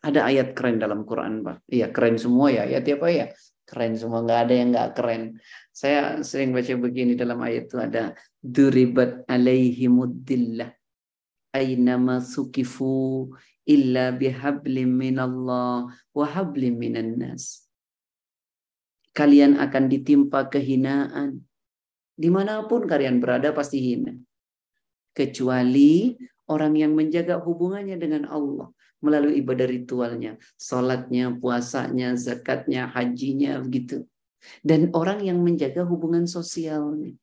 Ada 0.00 0.26
ayat 0.28 0.56
keren 0.56 0.80
dalam 0.80 1.04
Quran, 1.04 1.44
Pak. 1.44 1.68
Iya, 1.68 1.92
keren 1.92 2.16
semua 2.16 2.48
ya. 2.48 2.64
Ayat 2.64 2.88
apa 2.88 3.08
ya? 3.12 3.26
Keren 3.68 3.94
semua, 3.94 4.24
nggak 4.24 4.40
ada 4.48 4.54
yang 4.56 4.68
nggak 4.72 4.90
keren. 4.96 5.22
Saya 5.70 6.24
sering 6.24 6.50
baca 6.56 6.72
begini 6.74 7.12
dalam 7.14 7.38
ayat 7.38 7.68
itu 7.70 7.76
ada 7.78 8.16
duribat 8.40 9.22
alaihimuddillah 9.28 10.72
aynama 11.54 12.18
sukifu 12.24 13.30
illa 13.68 14.10
bihablim 14.10 14.90
minallah 14.90 15.86
wa 15.90 16.26
hablim 16.26 16.78
minan 16.78 17.18
nas 17.18 17.70
kalian 19.20 19.58
akan 19.58 19.90
ditimpa 19.90 20.48
kehinaan. 20.48 21.44
Di 22.20 22.28
mana 22.28 22.64
pun 22.68 22.84
kalian 22.84 23.20
berada 23.20 23.52
pasti 23.56 23.80
hina. 23.80 24.12
Kecuali 25.16 26.16
orang 26.48 26.76
yang 26.76 26.92
menjaga 26.92 27.40
hubungannya 27.40 27.96
dengan 27.96 28.28
Allah 28.28 28.70
melalui 29.00 29.40
ibadah 29.40 29.66
ritualnya, 29.68 30.36
salatnya, 30.60 31.32
puasanya, 31.36 32.16
zakatnya, 32.16 32.88
hajinya, 32.92 33.60
begitu. 33.60 34.04
Dan 34.64 34.92
orang 34.96 35.24
yang 35.24 35.40
menjaga 35.40 35.84
hubungan 35.84 36.24
sosialnya. 36.24 37.16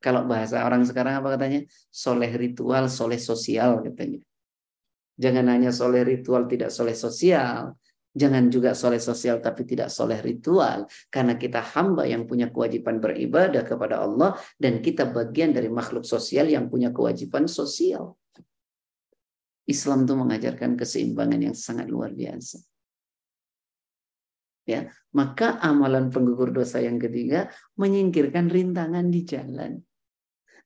Kalau 0.00 0.24
bahasa 0.24 0.64
orang 0.64 0.82
sekarang 0.86 1.20
apa 1.20 1.36
katanya? 1.36 1.60
Soleh 1.92 2.32
ritual, 2.32 2.88
soleh 2.88 3.20
sosial 3.20 3.84
katanya. 3.84 4.22
Jangan 5.20 5.46
hanya 5.52 5.70
soleh 5.70 6.02
ritual, 6.08 6.48
tidak 6.48 6.72
soleh 6.72 6.96
sosial. 6.96 7.76
Jangan 8.10 8.50
juga 8.50 8.74
soleh 8.74 8.98
sosial 8.98 9.38
tapi 9.38 9.68
tidak 9.68 9.92
soleh 9.92 10.18
ritual. 10.24 10.88
Karena 11.12 11.36
kita 11.36 11.60
hamba 11.76 12.08
yang 12.08 12.24
punya 12.24 12.48
kewajiban 12.48 12.96
beribadah 12.96 13.60
kepada 13.60 14.00
Allah. 14.00 14.40
Dan 14.56 14.80
kita 14.80 15.12
bagian 15.12 15.52
dari 15.52 15.68
makhluk 15.68 16.08
sosial 16.08 16.48
yang 16.48 16.72
punya 16.72 16.90
kewajiban 16.96 17.44
sosial. 17.44 18.16
Islam 19.70 20.04
itu 20.04 20.14
mengajarkan 20.18 20.74
keseimbangan 20.74 21.40
yang 21.40 21.56
sangat 21.56 21.86
luar 21.86 22.10
biasa. 22.10 22.58
Ya, 24.68 24.90
maka 25.16 25.58
amalan 25.62 26.12
penggugur 26.12 26.54
dosa 26.54 26.78
yang 26.78 26.98
ketiga 26.98 27.50
menyingkirkan 27.74 28.50
rintangan 28.50 29.08
di 29.08 29.22
jalan. 29.26 29.82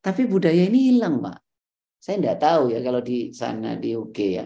Tapi 0.04 0.28
budaya 0.28 0.68
ini 0.68 0.92
hilang, 0.92 1.24
Pak. 1.24 1.38
Saya 2.04 2.20
tidak 2.20 2.38
tahu 2.40 2.62
ya 2.68 2.84
kalau 2.84 3.00
di 3.00 3.32
sana 3.32 3.80
di 3.80 3.96
UK 3.96 4.18
ya. 4.36 4.44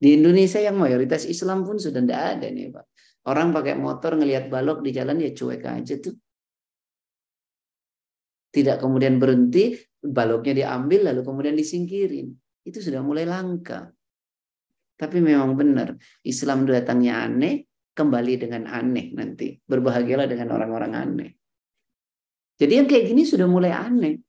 Di 0.00 0.14
Indonesia 0.14 0.62
yang 0.62 0.78
mayoritas 0.78 1.26
Islam 1.26 1.66
pun 1.66 1.76
sudah 1.76 1.98
tidak 2.00 2.22
ada 2.38 2.46
nih 2.48 2.70
Pak. 2.70 2.86
Orang 3.28 3.52
pakai 3.52 3.74
motor 3.76 4.16
ngelihat 4.16 4.48
balok 4.48 4.80
di 4.80 4.94
jalan 4.94 5.18
ya 5.18 5.34
cuek 5.34 5.60
aja 5.66 5.94
tuh. 5.98 6.16
Tidak 8.50 8.80
kemudian 8.80 9.20
berhenti, 9.20 9.76
baloknya 10.00 10.64
diambil 10.64 11.12
lalu 11.12 11.20
kemudian 11.26 11.54
disingkirin. 11.58 12.32
Itu 12.64 12.80
sudah 12.80 13.04
mulai 13.04 13.28
langka. 13.28 13.92
Tapi 15.00 15.16
memang 15.24 15.56
benar, 15.56 15.96
Islam 16.20 16.68
datangnya 16.68 17.24
aneh, 17.24 17.64
kembali 17.96 18.34
dengan 18.36 18.68
aneh 18.68 19.16
nanti. 19.16 19.56
Berbahagialah 19.56 20.28
dengan 20.28 20.52
orang-orang 20.52 20.92
aneh. 20.92 21.30
Jadi 22.60 22.72
yang 22.76 22.84
kayak 22.84 23.08
gini 23.08 23.24
sudah 23.24 23.48
mulai 23.48 23.72
aneh. 23.72 24.20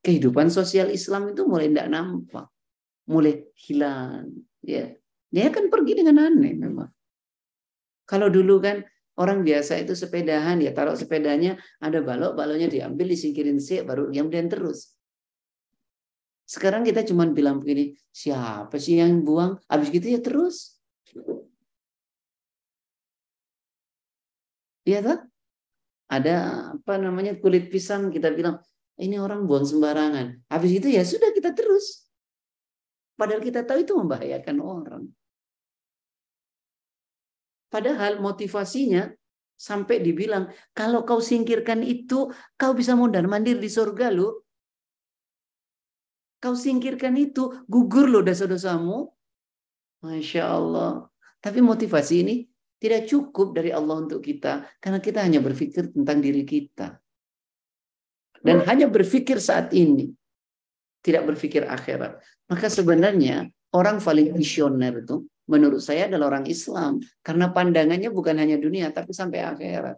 Kehidupan 0.00 0.48
sosial 0.48 0.88
Islam 0.88 1.36
itu 1.36 1.44
mulai 1.44 1.68
tidak 1.68 1.92
nampak 1.92 2.48
mulai 3.08 3.44
hilang. 3.56 4.32
Ya, 4.64 4.96
dia 5.28 5.44
akan 5.52 5.68
pergi 5.68 5.92
dengan 6.00 6.24
aneh 6.24 6.54
memang. 6.56 6.88
Kalau 8.04 8.28
dulu 8.28 8.60
kan 8.60 8.84
orang 9.16 9.44
biasa 9.44 9.80
itu 9.80 9.96
sepedahan 9.96 10.60
ya 10.60 10.72
taruh 10.76 10.96
sepedanya 10.96 11.56
ada 11.80 12.04
balok 12.04 12.36
baloknya 12.36 12.68
diambil 12.68 13.06
disingkirin 13.08 13.62
sih 13.62 13.80
baru 13.86 14.10
kemudian 14.10 14.50
terus 14.50 14.92
sekarang 16.44 16.84
kita 16.84 17.04
cuma 17.08 17.24
bilang 17.28 17.60
begini 17.60 17.96
siapa 18.12 18.76
sih 18.76 19.00
yang 19.00 19.24
buang 19.24 19.56
habis 19.68 19.88
gitu 19.88 20.06
ya 20.12 20.20
terus 20.20 20.74
Iya? 24.84 25.24
Ada 26.12 26.36
apa 26.76 27.00
namanya 27.00 27.40
kulit 27.40 27.72
pisang 27.72 28.12
kita 28.12 28.28
bilang 28.28 28.60
ini 29.00 29.16
orang 29.16 29.48
buang 29.48 29.64
sembarangan. 29.64 30.44
Habis 30.52 30.72
itu 30.78 30.88
ya 30.92 31.02
sudah 31.02 31.32
kita 31.32 31.56
terus. 31.56 32.06
Padahal 33.16 33.40
kita 33.40 33.64
tahu 33.64 33.82
itu 33.82 33.96
membahayakan 33.96 34.56
orang. 34.60 35.04
Padahal 37.72 38.22
motivasinya 38.22 39.10
sampai 39.58 39.98
dibilang, 39.98 40.46
kalau 40.76 41.02
kau 41.02 41.18
singkirkan 41.18 41.82
itu, 41.82 42.30
kau 42.54 42.72
bisa 42.76 42.94
mondar 42.94 43.26
mandir 43.26 43.58
di 43.58 43.66
surga 43.66 44.14
lo. 44.14 44.46
Kau 46.44 46.52
singkirkan 46.52 47.16
itu, 47.16 47.64
gugur 47.64 48.04
lo 48.04 48.20
dosa-dosamu. 48.20 49.08
Masya 50.04 50.44
Allah. 50.44 51.08
Tapi 51.40 51.64
motivasi 51.64 52.14
ini 52.20 52.44
tidak 52.76 53.08
cukup 53.08 53.56
dari 53.56 53.72
Allah 53.72 54.04
untuk 54.04 54.20
kita. 54.20 54.68
Karena 54.76 55.00
kita 55.00 55.24
hanya 55.24 55.40
berpikir 55.40 55.88
tentang 55.96 56.20
diri 56.20 56.44
kita. 56.44 57.00
Dan 58.44 58.60
hanya 58.68 58.92
berpikir 58.92 59.40
saat 59.40 59.72
ini 59.72 60.12
tidak 61.00 61.32
berpikir 61.32 61.64
akhirat. 61.64 62.20
Maka 62.52 62.68
sebenarnya 62.68 63.48
orang 63.72 64.04
paling 64.04 64.36
visioner 64.36 65.00
itu 65.00 65.24
menurut 65.48 65.80
saya 65.80 66.12
adalah 66.12 66.36
orang 66.36 66.44
Islam. 66.44 67.00
Karena 67.24 67.48
pandangannya 67.56 68.12
bukan 68.12 68.36
hanya 68.36 68.60
dunia 68.60 68.92
tapi 68.92 69.16
sampai 69.16 69.48
akhirat. 69.48 69.96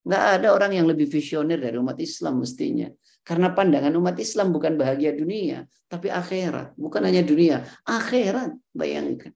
Nggak 0.00 0.24
ada 0.40 0.48
orang 0.56 0.72
yang 0.72 0.86
lebih 0.88 1.06
visioner 1.06 1.60
dari 1.60 1.76
umat 1.76 2.00
Islam 2.00 2.40
mestinya. 2.40 2.88
Karena 3.20 3.52
pandangan 3.52 3.92
umat 4.00 4.16
Islam 4.16 4.50
bukan 4.50 4.80
bahagia 4.80 5.12
dunia, 5.12 5.68
tapi 5.86 6.08
akhirat. 6.08 6.72
Bukan 6.74 7.04
hanya 7.04 7.20
dunia, 7.20 7.64
akhirat. 7.84 8.56
Bayangkan. 8.72 9.32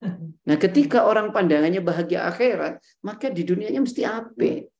Nah 0.46 0.54
ketika 0.62 1.02
orang 1.02 1.34
pandangannya 1.34 1.82
bahagia 1.82 2.30
akhirat, 2.30 2.78
maka 3.02 3.26
di 3.26 3.42
dunianya 3.42 3.82
mesti 3.82 4.06
ape. 4.06 4.70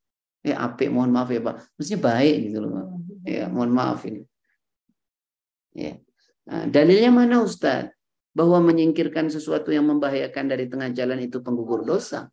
Ya 0.47 0.62
ape, 0.62 0.87
mohon 0.87 1.11
maaf 1.11 1.27
ya 1.35 1.43
Pak. 1.43 1.75
Mestinya 1.75 2.14
baik 2.14 2.37
gitu 2.47 2.62
loh. 2.62 3.03
Ya, 3.27 3.51
mohon 3.51 3.75
maaf 3.75 4.07
ini. 4.07 4.23
Ya. 5.75 5.99
Nah, 6.47 6.71
dalilnya 6.71 7.11
mana 7.11 7.43
Ustaz? 7.43 7.91
Bahwa 8.31 8.62
menyingkirkan 8.62 9.27
sesuatu 9.27 9.75
yang 9.75 9.91
membahayakan 9.91 10.47
dari 10.47 10.71
tengah 10.71 10.95
jalan 10.95 11.19
itu 11.19 11.43
penggugur 11.43 11.83
dosa. 11.83 12.31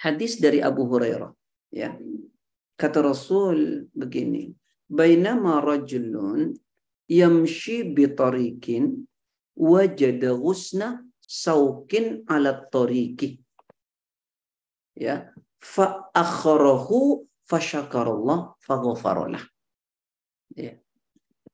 Hadis 0.00 0.40
dari 0.40 0.64
Abu 0.64 0.88
Hurairah. 0.88 1.28
Ya. 1.68 1.92
Kata 2.80 3.04
Rasul 3.04 3.84
begini. 3.92 4.56
Bainama 4.88 5.60
rajulun 5.60 6.56
yamshi 7.04 7.84
bitarikin 7.84 9.04
wajada 9.52 10.32
ghusna 10.32 11.04
saukin 11.20 12.24
ala 12.24 12.64
tariki. 12.72 13.44
Ya. 14.96 15.36
Fa 15.60 16.08
akharahu 16.16 17.28
fasyakarallah 17.44 18.56
faghfarolah. 18.64 19.44
Ya. 20.56 20.80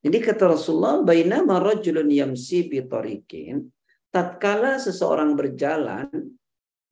Jadi 0.07 0.22
kata 0.22 0.55
Rasulullah, 0.55 1.03
bainama 1.03 1.59
rajulun 1.59 2.07
yamsi 2.07 2.70
bi 2.70 2.78
tariqin, 2.86 3.74
tatkala 4.14 4.78
seseorang 4.78 5.34
berjalan 5.34 6.07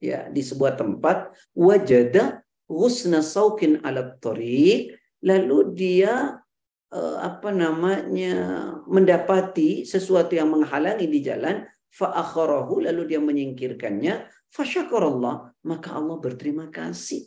ya 0.04 0.28
di 0.28 0.44
sebuah 0.44 0.76
tempat, 0.76 1.32
wajada 1.56 2.44
husna 2.68 3.24
saukin 3.24 3.80
ala 3.80 4.16
tariq, 4.20 4.92
lalu 5.24 5.72
dia 5.72 6.40
eh, 6.92 7.16
apa 7.20 7.48
namanya 7.48 8.36
mendapati 8.84 9.88
sesuatu 9.88 10.36
yang 10.36 10.52
menghalangi 10.52 11.08
di 11.08 11.20
jalan, 11.24 11.64
fa 11.88 12.12
lalu 12.12 13.02
dia 13.08 13.20
menyingkirkannya, 13.22 14.28
fasyakarallah, 14.52 15.54
maka 15.64 15.88
Allah 15.96 16.16
berterima 16.20 16.68
kasih. 16.68 17.26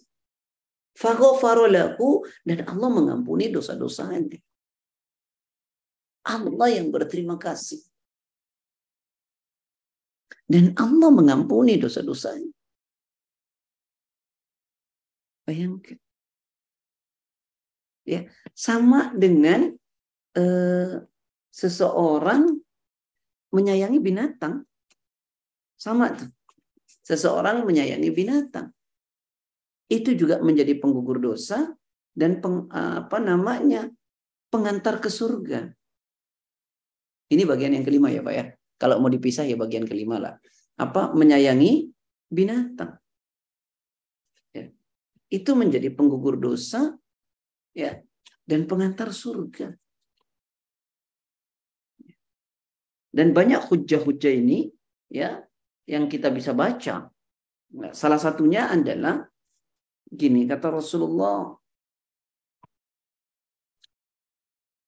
Faghfarolahu 0.97 2.25
dan 2.41 2.65
Allah 2.65 2.89
mengampuni 2.89 3.53
dosa-dosanya. 3.53 4.41
Allah 6.25 6.69
yang 6.73 6.89
berterima 6.89 7.37
kasih. 7.37 7.85
Dan 10.49 10.73
Allah 10.73 11.13
mengampuni 11.13 11.77
dosa-dosanya. 11.77 12.49
Bayangkan. 15.47 15.95
Ya, 18.03 18.27
sama 18.51 19.15
dengan 19.15 19.75
eh, 20.35 20.95
seseorang 21.51 22.51
menyayangi 23.55 23.99
binatang. 24.03 24.67
Sama 25.79 26.11
tuh. 26.11 26.27
Seseorang 27.07 27.63
menyayangi 27.63 28.11
binatang. 28.11 28.75
Itu 29.87 30.11
juga 30.19 30.43
menjadi 30.43 30.75
penggugur 30.75 31.23
dosa 31.23 31.71
dan 32.11 32.43
peng, 32.43 32.67
apa 32.75 33.23
namanya? 33.23 33.87
pengantar 34.47 35.03
ke 35.03 35.11
surga. 35.11 35.67
Ini 37.27 37.43
bagian 37.43 37.75
yang 37.75 37.83
kelima 37.83 38.07
ya 38.07 38.23
Pak 38.23 38.33
ya. 38.33 38.45
Kalau 38.79 39.03
mau 39.03 39.11
dipisah 39.11 39.43
ya 39.43 39.59
bagian 39.59 39.83
kelima 39.83 40.15
lah. 40.15 40.39
Apa? 40.79 41.11
Menyayangi 41.11 41.91
binatang. 42.31 42.95
Itu 45.27 45.59
menjadi 45.59 45.91
penggugur 45.91 46.39
dosa 46.39 46.95
ya 47.75 47.99
dan 48.47 48.63
pengantar 48.63 49.11
surga. 49.11 49.75
Dan 53.11 53.33
banyak 53.33 53.67
hujah-hujah 53.67 54.33
ini 54.33 54.71
ya 55.11 55.41
yang 55.87 56.07
kita 56.07 56.31
bisa 56.31 56.55
baca. 56.55 57.09
Nah, 57.75 57.91
salah 57.91 58.19
satunya 58.19 58.71
adalah 58.71 59.27
gini 60.07 60.47
kata 60.47 60.79
Rasulullah 60.79 61.51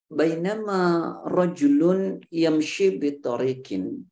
bainama 0.10 0.80
rajulun 1.28 2.24
yamshi 2.32 2.98
bi 2.98 3.20
tariqin 3.20 4.08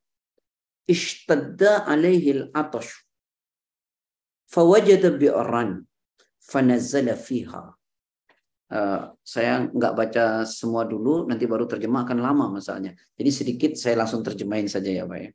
ishtadda 0.86 1.88
alaihi 1.90 2.38
al-atash 2.38 2.92
fawajada 4.52 5.16
bi'ran 5.16 5.88
fanazala 6.48 7.14
fiha 7.16 7.78
Uh, 8.68 9.16
saya 9.24 9.64
nggak 9.64 9.94
baca 9.96 10.44
semua 10.44 10.84
dulu, 10.84 11.24
nanti 11.24 11.48
baru 11.48 11.64
terjemah 11.64 12.04
akan 12.04 12.20
lama 12.20 12.60
masalahnya. 12.60 13.00
Jadi 13.16 13.32
sedikit 13.32 13.72
saya 13.80 13.96
langsung 14.04 14.20
terjemahin 14.20 14.68
saja 14.68 14.92
ya 14.92 15.08
Pak 15.08 15.20
ya. 15.24 15.32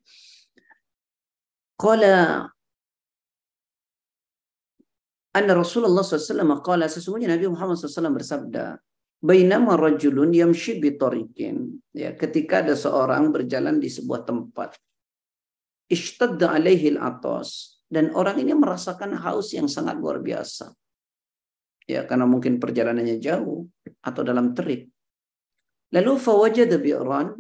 Qala 1.81 2.45
anna 5.33 5.53
Rasulullah 5.57 6.05
SAW 6.05 6.61
qala 6.61 6.85
sesungguhnya 6.93 7.33
Nabi 7.33 7.49
Muhammad 7.49 7.81
SAW 7.81 8.13
bersabda 8.13 8.77
Bainama 9.23 9.79
rajulun 9.79 10.35
yamshi 10.35 10.83
bitariqin. 10.83 11.79
Ya, 11.95 12.13
ketika 12.13 12.61
ada 12.61 12.75
seorang 12.75 13.31
berjalan 13.31 13.79
di 13.79 13.87
sebuah 13.87 14.27
tempat. 14.27 14.75
Ishtadda 15.89 16.53
alaihi 16.53 16.99
atas 16.99 17.79
dan 17.87 18.11
orang 18.13 18.43
ini 18.43 18.53
merasakan 18.53 19.15
haus 19.15 19.55
yang 19.55 19.71
sangat 19.71 19.95
luar 19.97 20.19
biasa. 20.19 20.75
Ya, 21.91 22.07
karena 22.07 22.31
mungkin 22.31 22.63
perjalanannya 22.63 23.19
jauh 23.19 23.67
atau 24.03 24.23
dalam 24.23 24.55
terik. 24.55 24.87
Lalu 25.93 26.13
fawajada 26.17 26.79
bi'ran 26.79 27.35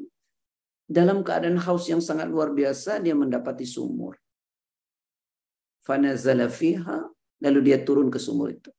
dalam 0.85 1.25
keadaan 1.25 1.57
haus 1.57 1.89
yang 1.89 2.03
sangat 2.05 2.29
luar 2.29 2.53
biasa 2.53 3.01
dia 3.01 3.17
mendapati 3.17 3.65
sumur. 3.65 4.19
Fanazala 5.83 6.53
fiha 6.53 7.07
lalu 7.43 7.59
dia 7.73 7.81
turun 7.81 8.13
ke 8.13 8.21
sumur 8.21 8.53
itu. 8.53 8.71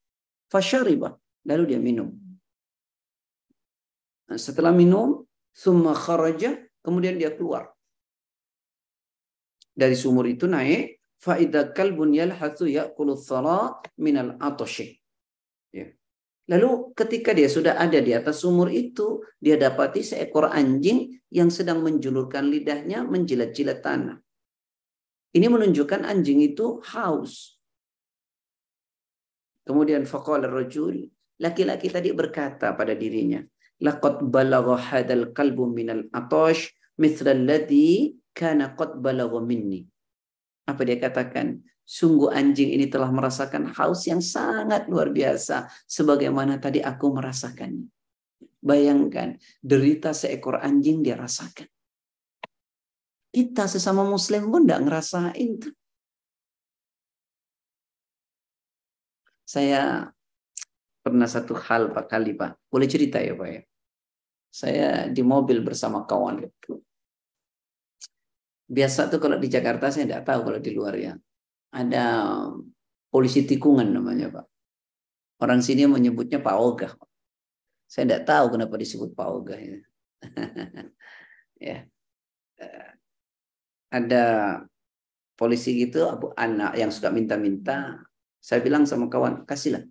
Fashariba 0.52 1.16
lalu 1.50 1.74
dia 1.74 1.80
minum. 1.82 2.14
Nah, 4.30 4.40
setelah 4.40 4.72
minum, 4.72 5.28
summa 5.52 5.92
kharaja, 5.92 6.56
kemudian 6.80 7.20
dia 7.20 7.34
keluar. 7.36 7.76
Dari 9.74 9.98
sumur 9.98 10.30
itu 10.30 10.48
naik, 10.48 11.02
faida 11.20 11.74
kalbun 11.74 12.14
yalhathu 12.16 12.70
ya'kulu 12.70 13.20
thara 13.20 13.84
minal 14.00 14.38
atoshi. 14.40 15.03
Lalu 16.52 16.92
ketika 16.92 17.32
dia 17.32 17.48
sudah 17.48 17.80
ada 17.80 18.04
di 18.04 18.12
atas 18.12 18.44
sumur 18.44 18.68
itu, 18.68 19.24
dia 19.40 19.56
dapati 19.56 20.04
seekor 20.04 20.52
anjing 20.52 21.16
yang 21.32 21.48
sedang 21.48 21.80
menjulurkan 21.80 22.52
lidahnya 22.52 23.08
menjilat-jilat 23.08 23.80
tanah. 23.80 24.20
Ini 25.34 25.48
menunjukkan 25.48 26.04
anjing 26.04 26.44
itu 26.44 26.84
haus. 26.94 27.58
Kemudian 29.64 30.04
faqala 30.04 30.52
rajul, 30.52 31.08
laki-laki 31.40 31.88
tadi 31.88 32.12
berkata 32.12 32.76
pada 32.76 32.92
dirinya, 32.92 33.40
laqad 33.80 34.28
balagha 34.28 34.76
hadal 34.76 35.32
qalbu 35.32 35.72
minal 35.72 36.04
atash 36.12 36.76
mithla 37.00 37.32
alladhi 37.32 38.20
kana 38.36 38.76
qad 38.76 39.00
balagha 39.00 39.40
minni. 39.40 39.88
Apa 40.68 40.84
dia 40.84 41.00
katakan? 41.00 41.64
Sungguh 41.84 42.32
anjing 42.32 42.72
ini 42.72 42.88
telah 42.88 43.12
merasakan 43.12 43.76
haus 43.76 44.08
yang 44.08 44.24
sangat 44.24 44.88
luar 44.88 45.12
biasa 45.12 45.68
sebagaimana 45.84 46.58
tadi 46.58 46.80
aku 46.80 47.12
merasakannya. 47.12 47.92
Bayangkan 48.64 49.36
derita 49.60 50.16
seekor 50.16 50.64
anjing 50.64 51.04
dia 51.04 51.20
rasakan. 51.20 51.68
Kita 53.34 53.68
sesama 53.68 54.08
muslim 54.08 54.48
pun 54.48 54.64
tidak 54.64 54.82
ngerasain. 54.88 55.52
Saya 59.44 60.08
pernah 61.04 61.28
satu 61.28 61.54
hal 61.60 61.92
Pak 61.92 62.06
kali 62.08 62.32
Pak. 62.34 62.72
Boleh 62.72 62.88
cerita 62.88 63.20
ya 63.20 63.36
Pak 63.36 63.50
ya? 63.52 63.62
saya 64.54 65.10
di 65.10 65.26
mobil 65.26 65.66
bersama 65.66 66.06
kawan. 66.06 66.46
Biasa 68.70 69.10
tuh 69.10 69.18
kalau 69.18 69.42
di 69.42 69.50
Jakarta 69.50 69.90
saya 69.90 70.06
tidak 70.06 70.30
tahu 70.30 70.46
kalau 70.46 70.60
di 70.62 70.72
luar 70.78 70.94
ya. 70.94 71.18
Ada 71.74 72.06
polisi 73.10 73.46
tikungan 73.50 73.90
namanya 73.90 74.30
Pak. 74.30 74.46
Orang 75.42 75.66
sini 75.66 75.90
menyebutnya 75.90 76.38
Pak 76.38 76.56
Ogah. 76.62 76.94
Saya 77.90 78.06
tidak 78.06 78.24
tahu 78.30 78.58
kenapa 78.58 78.78
disebut 78.78 79.12
Pak 79.14 79.28
Ogah. 79.30 79.60
Ya. 81.64 81.80
ya. 82.60 83.00
Ada 83.88 84.24
polisi 85.40 85.80
gitu, 85.80 86.04
anak 86.36 86.76
yang 86.76 86.92
suka 86.92 87.08
minta-minta. 87.08 88.04
Saya 88.44 88.60
bilang 88.60 88.84
sama 88.84 89.08
kawan, 89.08 89.48
kasihlah. 89.48 89.88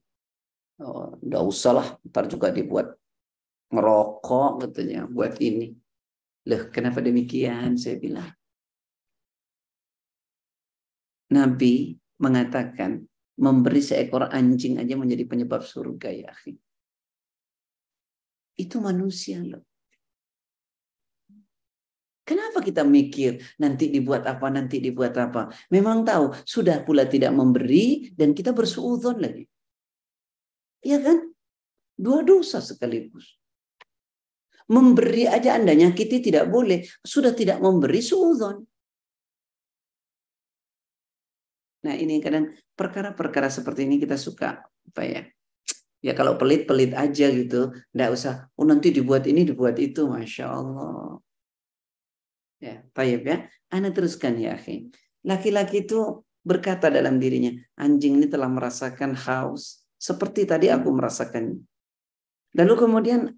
Oh, 0.85 1.17
udah 1.17 1.41
usah 1.41 1.73
lah, 1.81 1.89
ntar 2.05 2.29
juga 2.29 2.53
dibuat 2.53 2.93
ngerokok 3.73 4.69
katanya 4.69 5.09
buat 5.09 5.41
ini. 5.41 5.73
Loh, 6.45 6.69
kenapa 6.69 7.01
demikian? 7.01 7.81
Saya 7.81 7.97
bilang. 7.97 8.29
Nabi 11.33 11.97
mengatakan 12.21 13.03
memberi 13.41 13.81
seekor 13.81 14.29
anjing 14.29 14.77
aja 14.77 14.95
menjadi 14.95 15.25
penyebab 15.25 15.65
surga 15.65 16.09
ya 16.13 16.29
akhi. 16.29 16.55
Itu 18.61 18.85
manusia 18.85 19.41
loh. 19.41 19.65
Kenapa 22.23 22.63
kita 22.63 22.87
mikir 22.87 23.43
nanti 23.59 23.91
dibuat 23.91 24.23
apa, 24.31 24.47
nanti 24.47 24.79
dibuat 24.79 25.19
apa? 25.19 25.51
Memang 25.75 26.07
tahu, 26.07 26.31
sudah 26.47 26.87
pula 26.87 27.09
tidak 27.11 27.35
memberi 27.35 28.15
dan 28.15 28.31
kita 28.31 28.55
bersuudon 28.55 29.19
lagi. 29.19 29.45
Iya 30.87 31.03
kan? 31.03 31.19
Dua 31.99 32.23
dosa 32.23 32.63
sekaligus. 32.63 33.43
Memberi 34.71 35.27
aja 35.27 35.59
Anda 35.59 35.75
nyakiti 35.75 36.23
tidak 36.23 36.47
boleh. 36.47 36.87
Sudah 37.03 37.35
tidak 37.35 37.59
memberi 37.59 37.99
suudon. 37.99 38.63
Nah 41.83 41.95
ini 41.99 42.23
kadang 42.23 42.55
perkara-perkara 42.79 43.51
seperti 43.51 43.87
ini 43.87 43.99
kita 43.99 44.15
suka 44.15 44.63
apa 44.63 45.03
ya? 45.03 45.23
Ya 46.03 46.19
kalau 46.19 46.35
pelit-pelit 46.35 46.99
aja 46.99 47.31
gitu, 47.31 47.71
nggak 47.95 48.11
usah. 48.11 48.51
Oh 48.59 48.67
nanti 48.67 48.91
dibuat 48.91 49.23
ini, 49.31 49.47
dibuat 49.47 49.79
itu, 49.79 50.11
masya 50.11 50.51
Allah. 50.51 51.23
Ya, 52.59 52.83
tayyib 52.91 53.23
ya. 53.23 53.47
Anda 53.71 53.95
teruskan 53.95 54.35
ya, 54.39 54.59
akhi. 54.59 54.91
Laki-laki 55.23 55.87
itu 55.87 56.27
berkata 56.43 56.91
dalam 56.91 57.23
dirinya, 57.23 57.55
anjing 57.79 58.19
ini 58.19 58.27
telah 58.27 58.51
merasakan 58.51 59.15
haus 59.15 59.87
seperti 59.95 60.43
tadi 60.43 60.67
aku 60.75 60.91
merasakan. 60.91 61.63
Lalu 62.59 62.75
kemudian 62.75 63.31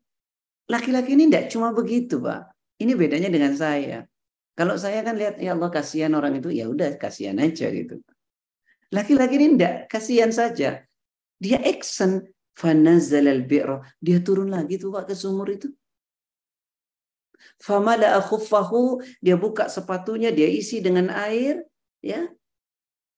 laki-laki 0.65 1.13
ini 1.13 1.29
tidak 1.29 1.53
cuma 1.53 1.77
begitu, 1.77 2.17
Pak. 2.25 2.49
Ini 2.81 2.97
bedanya 2.97 3.29
dengan 3.29 3.53
saya. 3.53 4.09
Kalau 4.57 4.81
saya 4.81 5.05
kan 5.05 5.21
lihat 5.21 5.37
ya 5.37 5.53
Allah 5.53 5.69
kasihan 5.69 6.17
orang 6.17 6.41
itu, 6.41 6.49
ya 6.49 6.65
udah 6.65 6.97
kasihan 6.97 7.37
aja 7.45 7.69
gitu. 7.69 8.01
Laki-laki 8.95 9.35
ini 9.43 9.59
tidak 9.59 9.91
kasihan 9.91 10.31
saja. 10.31 10.87
Dia 11.43 11.59
action 11.59 12.23
fanazal 12.55 13.27
al 13.27 13.43
Dia 13.99 14.23
turun 14.23 14.55
lagi 14.55 14.79
tuh 14.79 14.95
Pak 14.95 15.11
ke 15.11 15.15
sumur 15.19 15.51
itu. 15.51 15.75
Famala 17.59 18.23
khuffahu, 18.23 19.03
dia 19.19 19.35
buka 19.35 19.67
sepatunya, 19.67 20.31
dia 20.31 20.47
isi 20.47 20.79
dengan 20.79 21.11
air, 21.11 21.67
ya. 21.99 22.31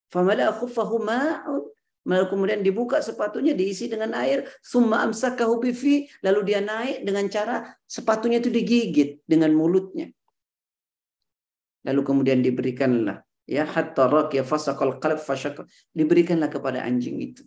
Famala 0.09 0.49
khuffahu 0.57 0.97
ma'un. 1.05 1.69
Lalu 2.07 2.27
kemudian 2.31 2.63
dibuka 2.63 3.03
sepatunya, 3.03 3.51
diisi 3.51 3.91
dengan 3.91 4.15
air. 4.15 4.47
Summa 4.63 5.03
amsakahu 5.03 5.59
bifi. 5.59 6.07
Lalu 6.23 6.55
dia 6.55 6.63
naik 6.63 7.03
dengan 7.03 7.27
cara 7.27 7.67
sepatunya 7.83 8.39
itu 8.39 8.47
digigit 8.47 9.27
dengan 9.27 9.51
mulutnya. 9.51 10.15
Lalu 11.83 12.01
kemudian 12.07 12.47
diberikanlah 12.47 13.26
ya 13.47 13.65
hatta 13.65 14.11
ya 14.35 14.43
fasaqal 14.43 14.99
qalb 14.99 15.23
fasyakar 15.23 15.65
diberikanlah 15.95 16.51
kepada 16.51 16.83
anjing 16.83 17.23
itu. 17.23 17.43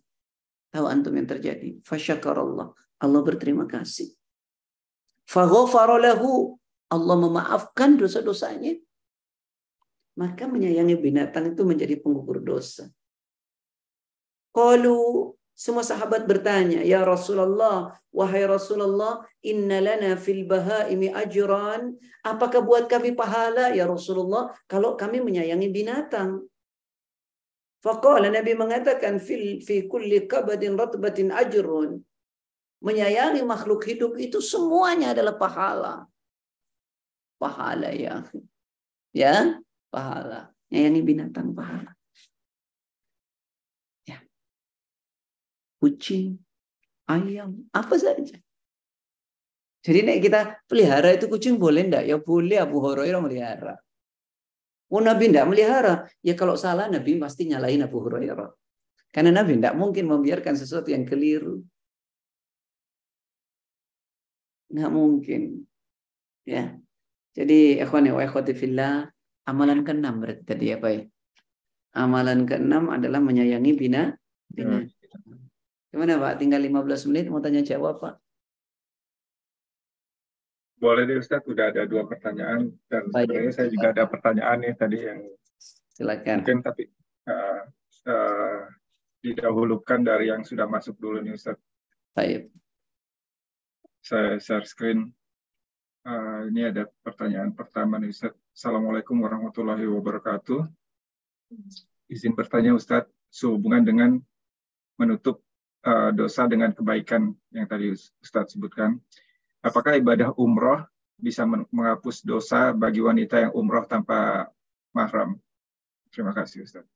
Tahu 0.71 0.85
antum 0.87 1.13
yang 1.13 1.27
terjadi? 1.27 1.81
Fasyakarallah 1.83 2.71
Allah 2.99 3.21
berterima 3.23 3.63
kasih. 3.67 4.11
Faghfara 5.23 5.99
lahu. 5.99 6.57
Allah 6.89 7.15
memaafkan 7.21 8.01
dosa-dosanya. 8.01 8.81
Maka 10.17 10.49
menyayangi 10.49 10.97
binatang 10.97 11.53
itu 11.53 11.61
menjadi 11.63 12.01
pengukur 12.01 12.41
dosa. 12.41 12.89
Qalu 14.49 15.37
semua 15.59 15.83
sahabat 15.83 16.23
bertanya, 16.23 16.79
"Ya 16.87 17.03
Rasulullah, 17.03 17.91
wahai 18.15 18.47
Rasulullah, 18.47 19.27
inna 19.43 19.83
lana 19.83 20.15
fil 20.15 20.47
bahaimi 20.47 21.11
ajran." 21.11 21.99
Apakah 22.23 22.63
buat 22.63 22.87
kami 22.87 23.11
pahala 23.11 23.75
ya 23.75 23.83
Rasulullah 23.83 24.55
kalau 24.71 24.95
kami 24.95 25.19
menyayangi 25.19 25.67
binatang? 25.67 26.47
Faqala 27.83 28.31
Nabi 28.31 28.55
mengatakan 28.55 29.19
fil 29.19 29.59
fi 29.59 29.83
kulli 29.83 30.31
kabadin 30.31 30.79
ratbatin 30.79 31.35
ajrun. 31.35 31.99
Menyayangi 32.79 33.43
makhluk 33.43 33.83
hidup 33.83 34.15
itu 34.15 34.39
semuanya 34.39 35.11
adalah 35.11 35.35
pahala. 35.35 36.07
Pahala 37.35 37.91
ya. 37.91 38.23
Ya, 39.11 39.59
pahala. 39.91 40.55
Menyayangi 40.71 41.01
binatang 41.03 41.51
pahala. 41.51 41.98
Kucing, 45.79 46.37
ayam, 47.07 47.65
apa 47.71 47.95
saja. 47.95 48.37
Jadi 49.79 49.99
nek 50.03 50.19
kita 50.19 50.39
pelihara 50.67 51.15
itu 51.15 51.31
kucing 51.31 51.55
boleh 51.55 51.87
ndak? 51.87 52.03
Ya 52.03 52.19
boleh 52.19 52.59
Abu 52.59 52.83
Hurairah 52.83 53.21
melihara. 53.23 53.79
Oh 54.91 54.99
Nabi 54.99 55.31
ndak 55.31 55.47
melihara. 55.47 56.03
Ya 56.19 56.35
kalau 56.35 56.59
salah 56.59 56.91
Nabi 56.91 57.15
pasti 57.15 57.47
nyalain 57.47 57.79
Abu 57.79 58.03
Hurairah. 58.03 58.51
Karena 59.09 59.41
Nabi 59.41 59.55
ndak 59.55 59.79
mungkin 59.79 60.11
membiarkan 60.11 60.59
sesuatu 60.59 60.91
yang 60.91 61.07
keliru. 61.07 61.63
Nggak 64.69 64.91
mungkin. 64.91 65.41
Ya. 66.43 66.75
Jadi 67.31 67.79
ikhwani 67.79 68.11
wa 68.11 68.19
ikhwati 68.19 68.51
fillah, 68.51 69.07
amalan 69.47 69.87
keenam 69.87 70.19
berarti 70.19 70.43
tadi 70.43 70.75
apa 70.75 70.87
ya? 70.91 71.01
Amalan 71.95 72.43
keenam 72.43 72.91
adalah 72.91 73.23
menyayangi 73.23 73.71
bina 73.79 74.11
bina. 74.49 74.83
Gimana 75.89 76.21
Pak? 76.21 76.33
Tinggal 76.37 76.61
15 76.61 77.09
menit 77.09 77.25
mau 77.33 77.41
tanya 77.41 77.65
jawab 77.65 77.97
Pak. 77.97 78.15
Boleh 80.79 81.03
deh 81.03 81.19
Ustaz, 81.19 81.43
udah 81.43 81.75
ada 81.75 81.83
dua 81.83 82.07
pertanyaan 82.07 82.71
dan 82.87 83.11
Baik. 83.11 83.27
sebenarnya 83.27 83.51
saya 83.51 83.67
juga 83.67 83.87
ada 83.91 84.03
pertanyaan 84.07 84.57
nih 84.63 84.73
tadi 84.79 84.97
yang 85.03 85.19
silakan. 85.91 86.37
Mungkin 86.39 86.59
tapi 86.63 86.83
uh, 87.27 87.61
uh, 88.07 88.61
didahulukan 89.19 89.99
dari 89.99 90.31
yang 90.31 90.47
sudah 90.47 90.71
masuk 90.71 90.95
dulu 90.95 91.19
nih 91.19 91.35
Ustaz. 91.35 91.59
Baik. 92.15 92.47
Saya 93.99 94.39
share 94.39 94.63
screen. 94.63 95.11
Uh, 96.07 96.47
ini 96.47 96.71
ada 96.71 96.87
pertanyaan 97.03 97.51
pertama 97.51 97.99
nih 97.99 98.15
Ustaz. 98.15 98.31
Assalamualaikum 98.55 99.19
warahmatullahi 99.19 99.83
wabarakatuh. 99.83 100.63
Izin 102.07 102.39
bertanya 102.39 102.71
Ustaz, 102.71 103.03
sehubungan 103.27 103.83
dengan 103.83 104.15
menutup 104.95 105.43
uh, 105.85 106.11
dosa 106.15 106.47
dengan 106.49 106.71
kebaikan 106.75 107.31
yang 107.53 107.67
tadi 107.69 107.93
Ustadz 107.95 108.55
sebutkan. 108.55 108.99
Apakah 109.59 109.99
ibadah 109.99 110.31
umroh 110.39 110.87
bisa 111.19 111.43
menghapus 111.43 112.23
dosa 112.23 112.71
bagi 112.71 113.03
wanita 113.03 113.49
yang 113.49 113.51
umroh 113.51 113.83
tanpa 113.83 114.47
mahram? 114.95 115.35
Terima 116.09 116.31
kasih 116.31 116.63
Ustadz. 116.63 116.89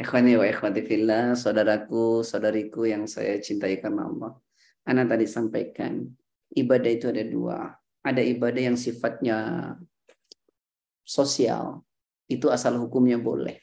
Ikhwani 0.00 0.40
wa 0.40 0.48
ikhwati 0.48 0.80
fillah, 0.80 1.36
saudaraku, 1.36 2.24
saudariku 2.24 2.88
yang 2.88 3.04
saya 3.04 3.36
cintai 3.36 3.76
karena 3.78 4.08
Allah. 4.08 4.32
Anda 4.88 5.04
tadi 5.04 5.28
sampaikan, 5.28 6.08
ibadah 6.56 6.90
itu 6.90 7.06
ada 7.12 7.22
dua. 7.22 7.58
Ada 8.02 8.24
ibadah 8.24 8.72
yang 8.72 8.78
sifatnya 8.80 9.38
sosial, 11.04 11.84
itu 12.26 12.48
asal 12.48 12.80
hukumnya 12.80 13.20
boleh. 13.20 13.60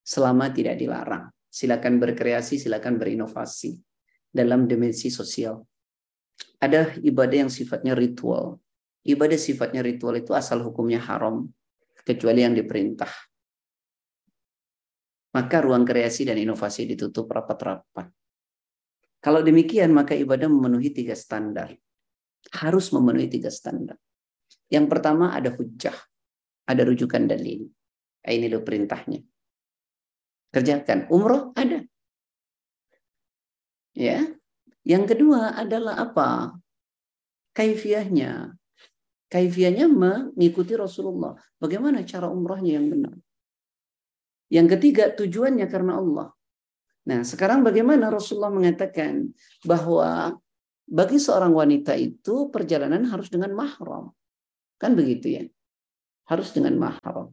Selama 0.00 0.48
tidak 0.48 0.78
dilarang. 0.80 1.28
Silakan 1.50 1.98
berkreasi, 1.98 2.62
silakan 2.62 2.94
berinovasi 2.96 3.74
dalam 4.30 4.70
dimensi 4.70 5.10
sosial. 5.10 5.58
Ada 6.62 7.02
ibadah 7.02 7.46
yang 7.46 7.52
sifatnya 7.52 7.98
ritual. 7.98 8.62
Ibadah 9.02 9.34
sifatnya 9.34 9.82
ritual 9.82 10.22
itu 10.22 10.30
asal 10.30 10.62
hukumnya 10.62 11.02
haram, 11.02 11.50
kecuali 12.06 12.46
yang 12.46 12.54
diperintah. 12.54 13.10
Maka 15.34 15.56
ruang 15.62 15.82
kreasi 15.82 16.26
dan 16.26 16.38
inovasi 16.38 16.86
ditutup 16.86 17.26
rapat-rapat. 17.30 18.10
Kalau 19.20 19.44
demikian, 19.44 19.92
maka 19.92 20.16
ibadah 20.16 20.48
memenuhi 20.48 20.94
tiga 20.94 21.18
standar. 21.18 21.74
Harus 22.56 22.88
memenuhi 22.94 23.28
tiga 23.28 23.52
standar. 23.52 24.00
Yang 24.70 24.86
pertama 24.86 25.34
ada 25.34 25.52
hujah, 25.52 25.94
ada 26.66 26.82
rujukan 26.86 27.26
dalil. 27.26 27.68
Ini 28.20 28.46
loh 28.48 28.62
perintahnya. 28.62 29.29
Kerjakan. 30.50 31.06
Umroh 31.10 31.54
ada. 31.54 31.86
Ya. 33.94 34.26
Yang 34.82 35.14
kedua 35.14 35.54
adalah 35.54 35.98
apa? 35.98 36.58
Kaifiahnya. 37.54 38.54
Kaifiahnya 39.30 39.86
mengikuti 39.86 40.74
Rasulullah. 40.74 41.38
Bagaimana 41.62 42.02
cara 42.02 42.26
umrohnya 42.26 42.82
yang 42.82 42.90
benar? 42.90 43.14
Yang 44.50 44.66
ketiga 44.78 45.14
tujuannya 45.14 45.66
karena 45.70 46.02
Allah. 46.02 46.28
Nah, 47.06 47.22
sekarang 47.22 47.62
bagaimana 47.62 48.10
Rasulullah 48.10 48.50
mengatakan 48.50 49.30
bahwa 49.62 50.34
bagi 50.90 51.22
seorang 51.22 51.54
wanita 51.54 51.94
itu 51.94 52.50
perjalanan 52.50 53.06
harus 53.06 53.30
dengan 53.30 53.54
mahram. 53.54 54.10
Kan 54.74 54.98
begitu 54.98 55.30
ya? 55.30 55.44
Harus 56.26 56.50
dengan 56.50 56.74
mahram. 56.82 57.30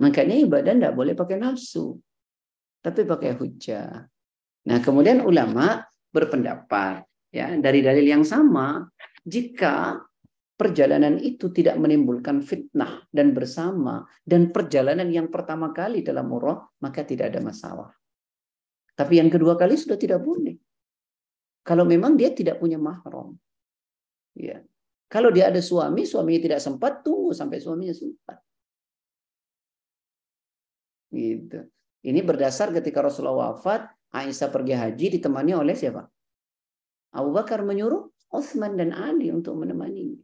Makanya 0.00 0.36
ibadah 0.40 0.72
tidak 0.72 0.94
boleh 0.96 1.12
pakai 1.12 1.36
nafsu, 1.36 2.00
tapi 2.80 3.04
pakai 3.04 3.36
hujah. 3.36 4.08
Nah, 4.64 4.78
kemudian 4.80 5.20
ulama 5.20 5.84
berpendapat 6.08 7.04
ya 7.28 7.52
dari 7.60 7.84
dalil 7.84 8.06
yang 8.08 8.24
sama, 8.24 8.88
jika 9.20 10.00
perjalanan 10.56 11.16
itu 11.16 11.48
tidak 11.52 11.80
menimbulkan 11.80 12.44
fitnah 12.44 13.04
dan 13.08 13.32
bersama 13.32 14.04
dan 14.24 14.52
perjalanan 14.52 15.08
yang 15.08 15.32
pertama 15.32 15.72
kali 15.72 16.04
dalam 16.04 16.28
umrah 16.28 16.64
maka 16.84 17.00
tidak 17.04 17.32
ada 17.32 17.40
masalah. 17.40 17.92
Tapi 18.92 19.16
yang 19.16 19.32
kedua 19.32 19.56
kali 19.56 19.80
sudah 19.80 19.96
tidak 19.96 20.20
boleh. 20.20 20.60
Kalau 21.64 21.88
memang 21.88 22.16
dia 22.16 22.32
tidak 22.32 22.60
punya 22.60 22.76
mahram. 22.76 23.36
Ya. 24.36 24.60
Kalau 25.08 25.32
dia 25.32 25.48
ada 25.48 25.60
suami, 25.64 26.04
suaminya 26.04 26.40
tidak 26.40 26.60
sempat, 26.60 27.00
tunggu 27.00 27.32
sampai 27.32 27.58
suaminya 27.58 27.96
sempat. 27.96 28.40
Gitu. 31.10 31.66
Ini 32.00 32.20
berdasar 32.24 32.72
ketika 32.72 33.04
Rasulullah 33.04 33.52
wafat, 33.52 33.90
Aisyah 34.10 34.48
pergi 34.50 34.74
haji 34.74 35.06
ditemani 35.20 35.52
oleh 35.54 35.74
siapa? 35.76 36.06
Abu 37.14 37.30
Bakar 37.34 37.62
menyuruh 37.66 38.10
Utsman 38.30 38.78
dan 38.78 38.94
Ali 38.94 39.34
untuk 39.34 39.58
menemani. 39.58 40.14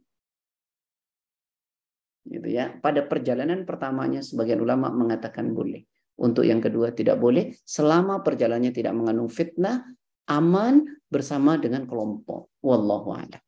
Gitu 2.27 2.47
ya. 2.47 2.75
Pada 2.79 3.03
perjalanan 3.03 3.67
pertamanya 3.67 4.23
sebagian 4.23 4.63
ulama 4.63 4.91
mengatakan 4.91 5.51
boleh. 5.51 5.83
Untuk 6.17 6.47
yang 6.47 6.63
kedua 6.63 6.95
tidak 6.95 7.21
boleh 7.21 7.53
selama 7.61 8.25
perjalanannya 8.25 8.73
tidak 8.73 8.95
mengandung 8.97 9.29
fitnah, 9.29 9.85
aman 10.27 10.83
bersama 11.07 11.55
dengan 11.61 11.85
kelompok. 11.85 12.51
Wallahu 12.65 13.13
a'lam. 13.13 13.43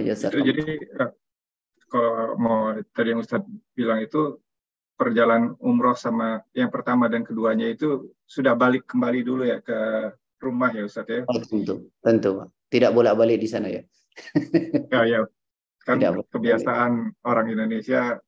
Ya, 0.00 0.14
jadi 0.14 0.62
kalau 1.90 2.38
mau 2.38 2.72
tadi 2.94 3.12
yang 3.12 3.20
Ustadz 3.20 3.50
bilang 3.74 4.00
itu 4.00 4.38
perjalanan 4.94 5.56
umroh 5.58 5.96
sama 5.96 6.44
yang 6.52 6.68
pertama 6.68 7.08
dan 7.10 7.26
keduanya 7.26 7.72
itu 7.72 8.12
sudah 8.28 8.54
balik 8.54 8.86
kembali 8.86 9.20
dulu 9.24 9.42
ya 9.48 9.58
ke 9.58 10.12
rumah 10.40 10.72
ya 10.72 10.88
Ustaz 10.88 11.08
ya? 11.08 11.24
Oh, 11.28 11.40
tentu, 11.40 11.90
tentu. 12.00 12.30
Tidak 12.70 12.90
bolak-balik 12.94 13.40
di 13.40 13.48
sana 13.48 13.68
ya. 13.68 13.82
ya, 14.92 15.00
ya. 15.04 15.20
Kan 15.82 15.98
Tidak 15.98 16.32
kebiasaan 16.32 16.92
bolak 17.12 17.24
orang 17.24 17.46
Indonesia 17.52 18.20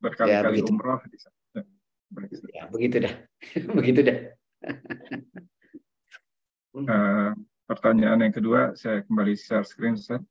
berkali-kali 0.00 0.60
ya, 0.60 0.66
umroh 0.66 1.00
di 1.08 1.18
sana. 1.20 1.36
Ya, 2.50 2.64
begitu 2.72 2.96
dah. 3.04 3.14
begitu 3.76 4.00
dah. 4.02 4.18
uh, 6.80 7.30
pertanyaan 7.68 8.24
yang 8.24 8.34
kedua, 8.34 8.74
saya 8.74 9.04
kembali 9.06 9.36
share 9.36 9.62
screen, 9.62 9.94
Ustaz. 9.94 10.24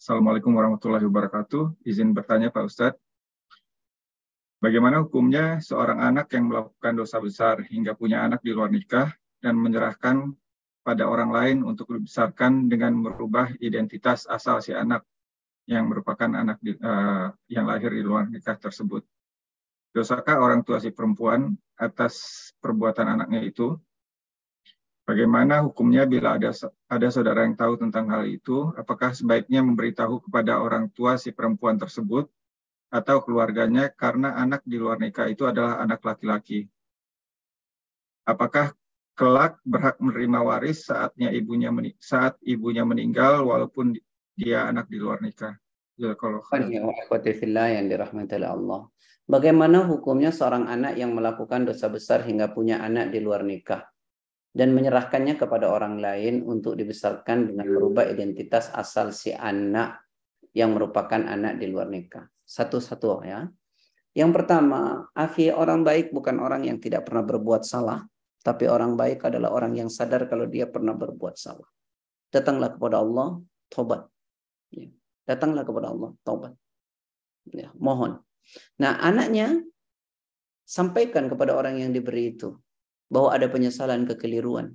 Assalamualaikum 0.00 0.56
warahmatullahi 0.56 1.04
wabarakatuh. 1.04 1.84
Izin 1.84 2.16
bertanya 2.16 2.48
Pak 2.48 2.64
Ustadz, 2.64 2.96
Bagaimana 4.56 5.04
hukumnya 5.04 5.60
seorang 5.60 6.00
anak 6.00 6.32
yang 6.32 6.48
melakukan 6.48 6.96
dosa 6.96 7.20
besar 7.20 7.60
hingga 7.68 7.92
punya 7.92 8.24
anak 8.24 8.40
di 8.40 8.56
luar 8.56 8.72
nikah 8.72 9.12
dan 9.44 9.60
menyerahkan 9.60 10.32
pada 10.80 11.04
orang 11.04 11.28
lain 11.36 11.58
untuk 11.68 11.92
dibesarkan 11.92 12.72
dengan 12.72 12.96
merubah 12.96 13.52
identitas 13.60 14.24
asal 14.24 14.64
si 14.64 14.72
anak 14.72 15.04
yang 15.68 15.84
merupakan 15.84 16.32
anak 16.32 16.56
di, 16.64 16.80
uh, 16.80 17.28
yang 17.52 17.68
lahir 17.68 17.92
di 17.92 18.00
luar 18.00 18.24
nikah 18.24 18.56
tersebut. 18.56 19.04
Dosakah 19.92 20.40
orang 20.40 20.64
tua 20.64 20.80
si 20.80 20.96
perempuan 20.96 21.52
atas 21.76 22.48
perbuatan 22.56 23.20
anaknya 23.20 23.44
itu? 23.44 23.76
Bagaimana 25.08 25.64
hukumnya 25.66 26.06
bila 26.06 26.38
ada 26.38 26.54
ada 26.86 27.08
saudara 27.10 27.42
yang 27.42 27.58
tahu 27.58 27.80
tentang 27.80 28.06
hal 28.14 28.28
itu? 28.28 28.70
Apakah 28.78 29.10
sebaiknya 29.10 29.64
memberitahu 29.64 30.22
kepada 30.28 30.60
orang 30.60 30.92
tua 30.92 31.18
si 31.18 31.34
perempuan 31.34 31.80
tersebut 31.80 32.30
atau 32.90 33.22
keluarganya 33.22 33.88
karena 33.94 34.34
anak 34.34 34.66
di 34.66 34.76
luar 34.76 34.98
nikah 34.98 35.30
itu 35.30 35.46
adalah 35.46 35.78
anak 35.78 36.02
laki-laki. 36.02 36.66
Apakah 38.26 38.74
kelak 39.14 39.62
berhak 39.62 39.96
menerima 40.02 40.38
waris 40.42 40.90
saatnya 40.90 41.30
ibunya 41.30 41.70
saat 42.02 42.34
ibunya 42.42 42.82
meninggal 42.82 43.46
walaupun 43.46 43.94
dia 44.34 44.66
anak 44.66 44.90
di 44.90 44.98
luar 44.98 45.22
nikah? 45.22 45.54
Ya, 45.94 46.16
yang 46.16 47.86
dirahmati 47.86 48.36
Allah. 48.40 48.88
Bagaimana 49.30 49.86
hukumnya 49.86 50.34
seorang 50.34 50.66
anak 50.66 50.98
yang 50.98 51.14
melakukan 51.14 51.62
dosa 51.62 51.86
besar 51.86 52.26
hingga 52.26 52.50
punya 52.50 52.82
anak 52.82 53.14
di 53.14 53.22
luar 53.22 53.46
nikah 53.46 53.86
dan 54.50 54.74
menyerahkannya 54.74 55.38
kepada 55.38 55.70
orang 55.70 56.02
lain 56.02 56.42
untuk 56.42 56.74
dibesarkan 56.74 57.54
dengan 57.54 57.66
merubah 57.70 58.06
identitas 58.10 58.70
asal 58.74 59.14
si 59.14 59.30
anak 59.30 60.02
yang 60.50 60.74
merupakan 60.74 61.22
anak 61.22 61.62
di 61.62 61.70
luar 61.70 61.86
nikah? 61.86 62.26
satu-satu 62.50 63.22
ya. 63.22 63.46
Yang 64.10 64.42
pertama, 64.42 65.06
akhi 65.14 65.54
orang 65.54 65.86
baik 65.86 66.10
bukan 66.10 66.42
orang 66.42 66.66
yang 66.66 66.82
tidak 66.82 67.06
pernah 67.06 67.22
berbuat 67.22 67.62
salah, 67.62 68.02
tapi 68.42 68.66
orang 68.66 68.98
baik 68.98 69.22
adalah 69.22 69.54
orang 69.54 69.78
yang 69.78 69.86
sadar 69.86 70.26
kalau 70.26 70.50
dia 70.50 70.66
pernah 70.66 70.98
berbuat 70.98 71.38
salah. 71.38 71.70
Datanglah 72.34 72.74
kepada 72.74 72.98
Allah, 72.98 73.38
tobat. 73.70 74.10
Ya. 74.74 74.90
Datanglah 75.30 75.62
kepada 75.62 75.94
Allah, 75.94 76.10
tobat. 76.26 76.58
Ya, 77.54 77.70
mohon. 77.78 78.18
Nah, 78.82 78.98
anaknya 78.98 79.62
sampaikan 80.66 81.30
kepada 81.30 81.54
orang 81.54 81.78
yang 81.78 81.94
diberi 81.94 82.34
itu 82.34 82.50
bahwa 83.10 83.34
ada 83.34 83.50
penyesalan 83.50 84.06
kekeliruan 84.06 84.72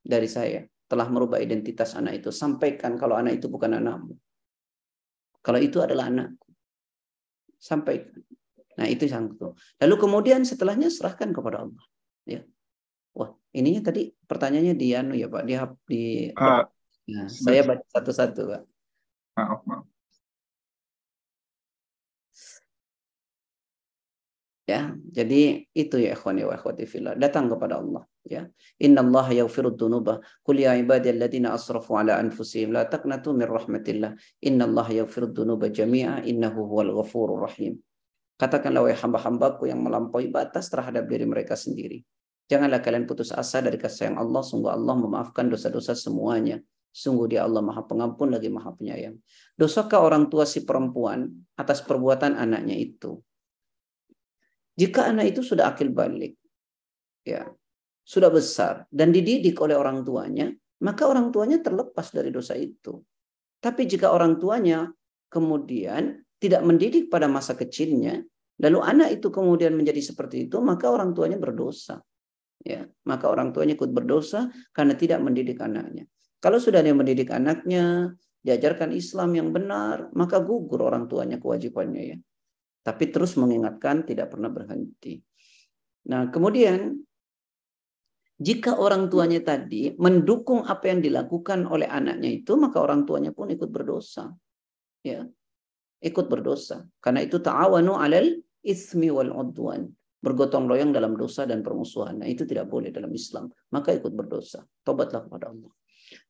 dari 0.00 0.30
saya 0.30 0.62
telah 0.86 1.10
merubah 1.10 1.42
identitas 1.42 1.98
anak 1.98 2.22
itu. 2.22 2.30
Sampaikan 2.30 2.94
kalau 2.94 3.18
anak 3.18 3.42
itu 3.42 3.50
bukan 3.50 3.76
anakmu. 3.76 4.14
Kalau 5.42 5.58
itu 5.58 5.82
adalah 5.82 6.06
anakku 6.06 6.46
sampaikan. 7.58 8.22
Nah, 8.76 8.86
itu 8.86 9.08
yang 9.08 9.32
itu. 9.32 9.56
Lalu 9.82 9.94
kemudian 9.96 10.44
setelahnya 10.44 10.92
serahkan 10.92 11.32
kepada 11.32 11.64
Allah. 11.64 11.84
Ya. 12.28 12.44
Wah, 13.16 13.32
ininya 13.56 13.88
tadi 13.88 14.12
pertanyaannya 14.12 14.74
di 14.76 14.88
anu 14.92 15.16
ya, 15.16 15.26
Pak. 15.32 15.42
Di 15.48 15.54
di 15.88 16.02
uh, 16.36 16.62
nah, 17.08 17.26
saya 17.26 17.64
baca 17.64 17.84
satu-satu, 17.88 18.40
Pak. 18.52 18.62
Maaf, 19.40 19.60
maaf. 19.64 19.84
Ya, 24.66 24.98
jadi 24.98 25.62
itu 25.78 25.94
ya 26.02 26.18
ikhwani 26.18 26.42
wa 26.42 26.58
akhwati 26.58 26.90
fillah. 26.90 27.14
Datang 27.14 27.46
kepada 27.46 27.78
Allah, 27.78 28.02
ya. 28.26 28.50
Inna 28.82 28.98
Allah 29.06 29.46
yaghfiru 29.46 29.78
dzunuba. 29.78 30.18
Qul 30.42 30.58
ya 30.58 30.74
ibadiyalladzina 30.74 31.54
asrafu 31.54 31.94
ala 31.94 32.18
anfusihim 32.18 32.74
la 32.74 32.82
taqnatu 32.90 33.30
min 33.30 33.46
rahmatillah. 33.46 34.18
Inna 34.42 34.66
Allah 34.66 35.06
yaghfiru 35.06 35.30
dzunuba 35.30 35.70
jami'a 35.70 36.26
innahu 36.26 36.66
huwal 36.66 36.98
ghafurur 36.98 37.46
rahim. 37.46 37.78
Katakanlah 38.34 38.90
wahai 38.90 38.98
hamba-hambaku 38.98 39.70
yang 39.70 39.86
melampaui 39.86 40.34
batas 40.34 40.66
terhadap 40.66 41.06
diri 41.06 41.30
mereka 41.30 41.54
sendiri. 41.54 42.02
Janganlah 42.50 42.82
kalian 42.82 43.06
putus 43.06 43.30
asa 43.30 43.62
dari 43.62 43.78
kasih 43.78 44.10
sayang 44.10 44.18
Allah. 44.18 44.42
Sungguh 44.42 44.74
Allah 44.74 44.98
memaafkan 44.98 45.46
dosa-dosa 45.46 45.94
semuanya. 45.94 46.58
Sungguh 46.90 47.30
dia 47.30 47.46
Allah 47.46 47.62
maha 47.62 47.86
pengampun 47.86 48.34
lagi 48.34 48.50
maha 48.50 48.74
penyayang. 48.74 49.14
Dosakah 49.54 50.02
orang 50.02 50.26
tua 50.26 50.42
si 50.42 50.66
perempuan 50.66 51.28
atas 51.54 51.86
perbuatan 51.86 52.34
anaknya 52.34 52.74
itu? 52.74 53.22
Jika 54.76 55.08
anak 55.08 55.32
itu 55.32 55.40
sudah 55.40 55.72
akil 55.72 55.88
balik, 55.88 56.36
ya, 57.24 57.48
sudah 58.04 58.28
besar 58.28 58.84
dan 58.92 59.10
dididik 59.10 59.56
oleh 59.58 59.74
orang 59.74 60.04
tuanya, 60.04 60.52
maka 60.84 61.08
orang 61.08 61.32
tuanya 61.32 61.64
terlepas 61.64 62.12
dari 62.12 62.28
dosa 62.28 62.52
itu. 62.54 63.00
Tapi 63.58 63.88
jika 63.88 64.12
orang 64.12 64.36
tuanya 64.36 64.92
kemudian 65.32 66.20
tidak 66.36 66.62
mendidik 66.62 67.08
pada 67.08 67.24
masa 67.26 67.56
kecilnya, 67.56 68.20
lalu 68.60 68.78
anak 68.84 69.16
itu 69.16 69.32
kemudian 69.32 69.72
menjadi 69.72 70.12
seperti 70.12 70.46
itu, 70.46 70.60
maka 70.60 70.92
orang 70.92 71.16
tuanya 71.16 71.40
berdosa. 71.40 72.04
Ya, 72.60 72.84
maka 73.08 73.30
orang 73.30 73.54
tuanya 73.56 73.78
ikut 73.78 73.90
berdosa 73.94 74.52
karena 74.76 74.92
tidak 74.98 75.22
mendidik 75.24 75.56
anaknya. 75.62 76.04
Kalau 76.36 76.60
sudah 76.60 76.84
dia 76.84 76.92
mendidik 76.92 77.32
anaknya, 77.32 78.12
diajarkan 78.44 78.94
Islam 78.94 79.34
yang 79.34 79.48
benar, 79.50 80.12
maka 80.14 80.38
gugur 80.38 80.84
orang 80.86 81.10
tuanya 81.10 81.42
kewajibannya 81.42 82.02
ya. 82.14 82.18
Tapi 82.86 83.10
terus 83.10 83.34
mengingatkan 83.34 84.06
tidak 84.06 84.30
pernah 84.30 84.46
berhenti. 84.46 85.18
Nah, 86.06 86.30
kemudian 86.30 86.94
jika 88.38 88.78
orang 88.78 89.10
tuanya 89.10 89.42
tadi 89.42 89.90
mendukung 89.98 90.62
apa 90.62 90.94
yang 90.94 91.02
dilakukan 91.02 91.66
oleh 91.66 91.90
anaknya 91.90 92.30
itu, 92.30 92.54
maka 92.54 92.78
orang 92.78 93.02
tuanya 93.02 93.34
pun 93.34 93.50
ikut 93.50 93.66
berdosa. 93.66 94.30
Ya. 95.02 95.26
Ikut 95.98 96.30
berdosa. 96.30 96.86
Karena 97.02 97.26
itu 97.26 97.42
ta'awanu 97.42 97.98
'alal 97.98 98.38
ismi 98.62 99.10
wal 99.10 99.34
udwan. 99.34 99.90
Bergotong 100.22 100.70
royong 100.70 100.94
dalam 100.94 101.18
dosa 101.18 101.42
dan 101.42 101.66
permusuhan. 101.66 102.22
Nah, 102.22 102.28
itu 102.30 102.46
tidak 102.46 102.70
boleh 102.70 102.94
dalam 102.94 103.10
Islam. 103.10 103.50
Maka 103.74 103.98
ikut 103.98 104.14
berdosa. 104.14 104.62
Tobatlah 104.86 105.26
kepada 105.26 105.50
Allah. 105.50 105.72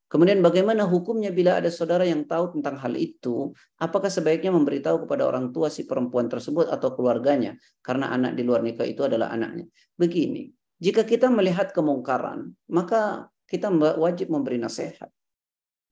Kemudian 0.06 0.38
bagaimana 0.38 0.86
hukumnya 0.86 1.34
bila 1.34 1.58
ada 1.58 1.66
saudara 1.66 2.06
yang 2.06 2.22
tahu 2.30 2.54
tentang 2.54 2.78
hal 2.78 2.94
itu? 2.94 3.50
Apakah 3.82 4.06
sebaiknya 4.06 4.54
memberitahu 4.54 5.02
kepada 5.02 5.26
orang 5.26 5.50
tua 5.50 5.66
si 5.66 5.82
perempuan 5.82 6.30
tersebut 6.30 6.70
atau 6.70 6.94
keluarganya? 6.94 7.58
Karena 7.82 8.14
anak 8.14 8.38
di 8.38 8.46
luar 8.46 8.62
nikah 8.62 8.86
itu 8.86 9.02
adalah 9.02 9.34
anaknya. 9.34 9.66
Begini, 9.98 10.46
jika 10.78 11.02
kita 11.02 11.26
melihat 11.26 11.74
kemungkaran, 11.74 12.54
maka 12.70 13.26
kita 13.50 13.66
wajib 13.98 14.30
memberi 14.30 14.62
nasihat. 14.62 15.10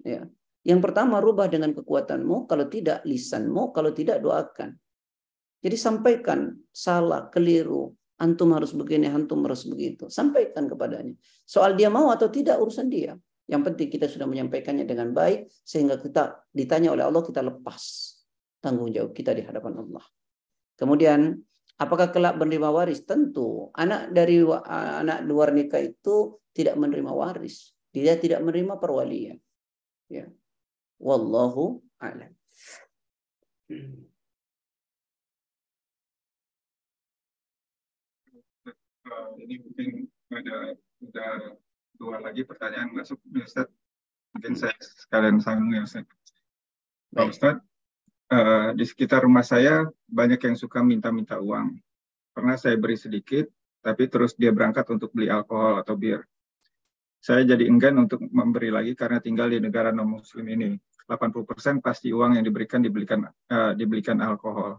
Ya. 0.07 0.31
Yang 0.65 0.81
pertama, 0.81 1.19
rubah 1.19 1.51
dengan 1.51 1.75
kekuatanmu. 1.75 2.47
Kalau 2.47 2.71
tidak, 2.71 3.03
lisanmu. 3.03 3.75
Kalau 3.75 3.91
tidak, 3.91 4.23
doakan. 4.23 4.79
Jadi 5.59 5.77
sampaikan 5.77 6.55
salah, 6.71 7.29
keliru. 7.35 7.93
Antum 8.15 8.55
harus 8.55 8.71
begini, 8.71 9.11
antum 9.11 9.43
harus 9.43 9.67
begitu. 9.67 10.07
Sampaikan 10.07 10.71
kepadanya. 10.71 11.19
Soal 11.43 11.75
dia 11.75 11.91
mau 11.91 12.15
atau 12.15 12.31
tidak, 12.31 12.63
urusan 12.63 12.87
dia. 12.87 13.19
Yang 13.45 13.63
penting 13.73 13.89
kita 13.93 14.07
sudah 14.09 14.25
menyampaikannya 14.25 14.89
dengan 14.89 15.13
baik 15.13 15.53
sehingga 15.65 16.01
kita 16.01 16.49
ditanya 16.53 16.97
oleh 16.97 17.05
Allah 17.05 17.21
kita 17.21 17.45
lepas 17.45 17.83
tanggung 18.65 18.89
jawab 18.89 19.13
kita 19.13 19.37
di 19.37 19.45
hadapan 19.45 19.85
Allah. 19.85 20.05
Kemudian 20.81 21.37
apakah 21.77 22.09
kelak 22.09 22.41
menerima 22.41 22.69
waris? 22.73 23.05
Tentu 23.05 23.69
anak 23.77 24.11
dari 24.17 24.41
anak 24.69 25.29
luar 25.29 25.53
nikah 25.53 25.85
itu 25.85 26.41
tidak 26.57 26.81
menerima 26.81 27.13
waris. 27.13 27.77
Dia 27.93 28.17
tidak 28.17 28.41
menerima 28.41 28.81
perwalian. 28.81 29.37
Ya. 30.09 30.27
Wallahu 30.97 31.85
a'lam. 32.01 32.33
ini 39.39 39.61
mungkin 39.61 40.09
ada 40.33 40.75
ada 41.05 41.27
dua 42.05 42.21
lagi 42.21 42.45
pertanyaan 42.45 42.93
masuk 42.93 43.17
Ustaz. 43.33 43.65
Mungkin 44.37 44.53
saya 44.53 44.77
sekalian 44.77 45.41
sambung 45.41 45.73
ya 45.73 45.89
Ustaz. 45.89 46.05
Pak 47.17 47.27
Ustaz, 47.33 47.57
uh, 48.29 48.77
di 48.77 48.85
sekitar 48.85 49.25
rumah 49.25 49.41
saya 49.41 49.89
banyak 50.05 50.37
yang 50.45 50.57
suka 50.61 50.85
minta-minta 50.85 51.41
uang. 51.41 51.81
Pernah 52.37 52.61
saya 52.61 52.77
beri 52.77 53.01
sedikit, 53.01 53.49
tapi 53.81 54.05
terus 54.13 54.37
dia 54.37 54.53
berangkat 54.53 54.85
untuk 54.93 55.17
beli 55.17 55.33
alkohol 55.33 55.81
atau 55.81 55.97
bir. 55.97 56.21
Saya 57.25 57.41
jadi 57.49 57.65
enggan 57.65 57.97
untuk 58.05 58.21
memberi 58.21 58.69
lagi 58.69 58.93
karena 58.93 59.17
tinggal 59.17 59.49
di 59.49 59.57
negara 59.57 59.89
non-muslim 59.89 60.45
ini. 60.45 60.77
80% 61.09 61.81
pasti 61.81 62.13
uang 62.13 62.37
yang 62.37 62.45
diberikan 62.45 62.85
dibelikan 62.85 63.25
uh, 63.25 63.73
dibelikan 63.73 64.21
alkohol. 64.21 64.77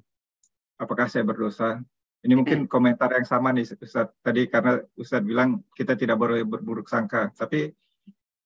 apakah 0.76 1.08
saya 1.08 1.24
berdosa? 1.24 1.80
Ini 2.26 2.34
mungkin 2.34 2.66
komentar 2.66 3.14
yang 3.14 3.28
sama 3.30 3.54
nih 3.54 3.78
Ustaz. 3.78 4.10
Tadi 4.26 4.50
karena 4.50 4.82
Ustaz 4.98 5.22
bilang 5.22 5.62
kita 5.78 5.94
tidak 5.94 6.18
boleh 6.18 6.42
berburuk 6.42 6.90
sangka. 6.90 7.30
Tapi 7.38 7.70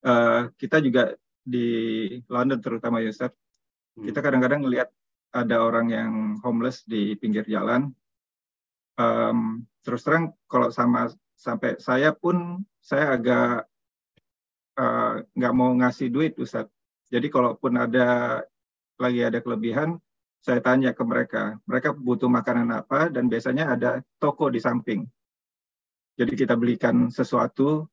uh, 0.04 0.52
kita 0.60 0.84
juga 0.84 1.16
di 1.40 2.12
London 2.28 2.60
terutama 2.60 3.00
ya 3.00 3.16
Ustaz, 3.16 3.32
hmm. 3.96 4.04
kita 4.12 4.20
kadang-kadang 4.20 4.68
melihat 4.68 4.92
ada 5.32 5.64
orang 5.64 5.88
yang 5.96 6.12
homeless 6.44 6.84
di 6.84 7.16
pinggir 7.16 7.48
jalan. 7.48 7.96
Um, 9.00 9.64
terus 9.80 10.04
terang 10.04 10.36
kalau 10.52 10.76
sama 10.76 11.08
sampai 11.40 11.80
saya 11.80 12.12
pun 12.12 12.68
saya 12.84 13.16
agak 13.16 13.64
eh, 14.76 15.14
nggak 15.40 15.54
uh, 15.54 15.56
mau 15.56 15.72
ngasih 15.72 16.12
duit 16.12 16.36
Ustaz. 16.36 16.68
Jadi 17.08 17.32
kalaupun 17.32 17.80
ada 17.80 18.44
lagi 19.00 19.24
ada 19.24 19.40
kelebihan, 19.40 20.04
saya 20.40 20.60
tanya 20.64 20.96
ke 20.96 21.04
mereka, 21.04 21.60
mereka 21.68 21.92
butuh 21.92 22.32
makanan 22.32 22.72
apa 22.72 23.12
dan 23.12 23.28
biasanya 23.28 23.76
ada 23.76 23.92
toko 24.18 24.48
di 24.48 24.60
samping. 24.64 25.04
Jadi 26.16 26.34
kita 26.36 26.56
belikan 26.56 27.12
sesuatu 27.12 27.88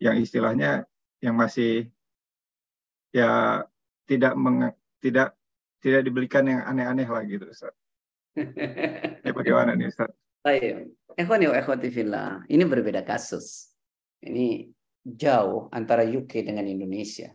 yang 0.00 0.16
istilahnya 0.20 0.84
yang 1.22 1.36
masih 1.36 1.88
ya 3.12 3.62
tidak 4.08 4.34
meng, 4.36 4.72
tidak 5.00 5.36
tidak 5.80 6.02
dibelikan 6.04 6.44
yang 6.48 6.60
aneh-aneh 6.64 7.08
lah 7.08 7.22
gitu 7.24 7.48
Ustaz. 7.48 7.72
ya 9.24 9.32
bagaimana 9.32 9.76
nih 9.76 9.92
Ustaz? 9.92 10.10
Ikhwani 11.12 11.46
wa 11.52 11.56
ikhwati 11.60 11.88
fillah. 11.92 12.30
Ini 12.48 12.64
berbeda 12.66 13.04
kasus. 13.04 13.72
Ini 14.22 14.70
jauh 15.02 15.66
antara 15.74 16.06
UK 16.06 16.46
dengan 16.46 16.66
Indonesia. 16.66 17.30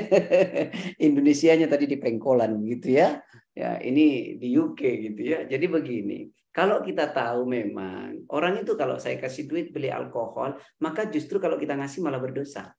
Indonesianya 1.06 1.66
tadi 1.66 1.88
di 1.88 1.96
pengkolan 1.96 2.62
gitu 2.68 2.94
ya. 2.96 3.20
Ya, 3.52 3.76
ini 3.84 4.40
di 4.40 4.56
UK 4.56 4.80
gitu 5.12 5.20
ya. 5.28 5.44
Jadi 5.44 5.68
begini, 5.68 6.32
kalau 6.52 6.80
kita 6.80 7.12
tahu 7.12 7.44
memang 7.44 8.24
orang 8.32 8.64
itu 8.64 8.72
kalau 8.76 8.96
saya 8.96 9.20
kasih 9.20 9.44
duit 9.44 9.72
beli 9.72 9.92
alkohol, 9.92 10.56
maka 10.80 11.04
justru 11.08 11.36
kalau 11.36 11.60
kita 11.60 11.76
ngasih 11.76 12.00
malah 12.00 12.20
berdosa. 12.20 12.72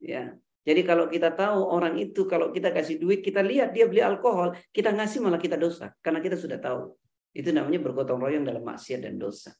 Ya. 0.00 0.36
Jadi 0.62 0.80
kalau 0.86 1.10
kita 1.10 1.34
tahu 1.34 1.58
orang 1.64 1.98
itu 1.98 2.28
kalau 2.28 2.54
kita 2.54 2.70
kasih 2.70 3.00
duit, 3.00 3.24
kita 3.24 3.42
lihat 3.42 3.74
dia 3.74 3.88
beli 3.88 4.04
alkohol, 4.04 4.54
kita 4.70 4.94
ngasih 4.94 5.18
malah 5.24 5.40
kita 5.40 5.58
dosa 5.58 5.90
karena 6.04 6.22
kita 6.22 6.36
sudah 6.38 6.60
tahu. 6.60 6.92
Itu 7.32 7.50
namanya 7.50 7.80
bergotong 7.82 8.20
royong 8.20 8.44
dalam 8.44 8.62
maksiat 8.62 9.00
dan 9.02 9.16
dosa. 9.16 9.50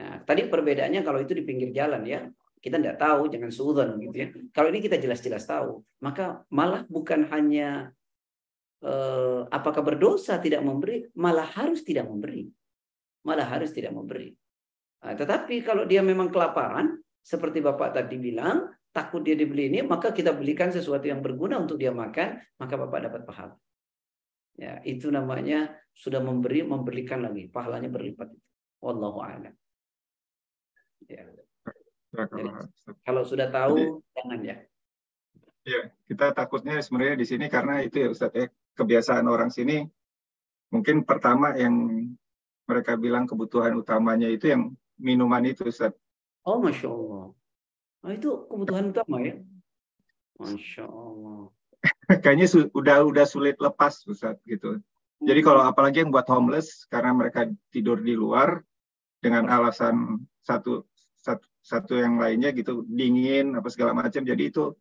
Nah, 0.00 0.24
tadi 0.24 0.48
perbedaannya 0.48 1.04
kalau 1.04 1.20
itu 1.22 1.36
di 1.36 1.44
pinggir 1.44 1.70
jalan 1.70 2.02
ya, 2.08 2.24
kita 2.58 2.82
tidak 2.82 2.98
tahu, 2.98 3.30
jangan 3.30 3.50
suudon 3.54 3.88
gitu 4.02 4.16
ya. 4.16 4.28
Kalau 4.50 4.68
ini 4.74 4.82
kita 4.82 4.98
jelas-jelas 4.98 5.46
tahu, 5.46 5.86
maka 6.02 6.42
malah 6.50 6.82
bukan 6.90 7.30
hanya 7.30 7.94
eh, 8.84 9.40
apakah 9.48 9.82
berdosa 9.82 10.38
tidak 10.38 10.62
memberi, 10.62 11.06
malah 11.18 11.46
harus 11.46 11.82
tidak 11.82 12.06
memberi. 12.06 12.46
Malah 13.26 13.46
harus 13.46 13.74
tidak 13.74 13.92
memberi. 13.94 14.32
Nah, 14.98 15.14
tetapi 15.14 15.62
kalau 15.62 15.86
dia 15.86 16.02
memang 16.02 16.30
kelaparan, 16.30 16.98
seperti 17.22 17.62
Bapak 17.62 17.94
tadi 17.94 18.16
bilang, 18.18 18.72
takut 18.90 19.22
dia 19.22 19.38
dibeli 19.38 19.70
ini, 19.70 19.80
maka 19.84 20.10
kita 20.10 20.34
belikan 20.34 20.72
sesuatu 20.74 21.06
yang 21.06 21.22
berguna 21.22 21.60
untuk 21.60 21.78
dia 21.78 21.94
makan, 21.94 22.40
maka 22.58 22.74
Bapak 22.74 22.98
dapat 23.04 23.22
pahala. 23.28 23.54
Ya, 24.58 24.82
itu 24.82 25.06
namanya 25.06 25.70
sudah 25.94 26.18
memberi, 26.18 26.66
memberikan 26.66 27.22
lagi. 27.22 27.46
Pahalanya 27.46 27.86
berlipat. 27.86 28.26
Wallahu 28.82 29.22
a'lam. 29.22 29.54
Ya. 31.06 31.22
Jadi, 32.10 32.50
kalau 33.06 33.22
sudah 33.22 33.52
tahu, 33.54 33.76
Jadi, 33.78 34.14
jangan 34.18 34.40
ya. 34.42 34.56
Ya, 35.68 35.92
kita 36.08 36.32
takutnya 36.32 36.80
sebenarnya 36.80 37.20
di 37.20 37.26
sini 37.28 37.46
karena 37.52 37.84
itu 37.84 38.00
ya 38.00 38.08
Ustaz 38.08 38.32
ya, 38.32 38.48
kebiasaan 38.72 39.28
orang 39.28 39.52
sini 39.52 39.84
mungkin 40.72 41.04
pertama 41.04 41.52
yang 41.60 42.08
mereka 42.64 42.96
bilang 42.96 43.28
kebutuhan 43.28 43.76
utamanya 43.76 44.32
itu 44.32 44.48
yang 44.48 44.72
minuman 44.96 45.44
itu 45.44 45.68
Ustaz. 45.68 45.92
Oh 46.48 46.56
Masya 46.56 46.88
Allah. 46.88 47.36
Oh, 48.00 48.12
itu 48.12 48.48
kebutuhan 48.48 48.96
utama 48.96 49.20
ya? 49.20 49.36
Masya 50.40 50.88
Allah. 50.88 51.52
Kayaknya 52.24 52.46
su 52.48 52.58
udah 52.72 53.04
udah 53.04 53.24
sulit 53.28 53.60
lepas 53.60 54.08
Ustaz 54.08 54.40
gitu. 54.48 54.80
Jadi 55.20 55.40
kalau 55.44 55.66
hmm. 55.66 55.70
apalagi 55.74 56.00
yang 56.00 56.14
buat 56.14 56.24
homeless 56.32 56.88
karena 56.88 57.12
mereka 57.12 57.44
tidur 57.68 58.00
di 58.00 58.16
luar 58.16 58.62
dengan 59.20 59.50
alasan 59.50 60.22
satu 60.40 60.86
satu, 61.18 61.44
satu 61.58 61.98
yang 61.98 62.16
lainnya 62.22 62.54
gitu 62.54 62.86
dingin 62.86 63.58
apa 63.58 63.66
segala 63.68 63.90
macam 63.90 64.22
jadi 64.22 64.38
itu 64.38 64.72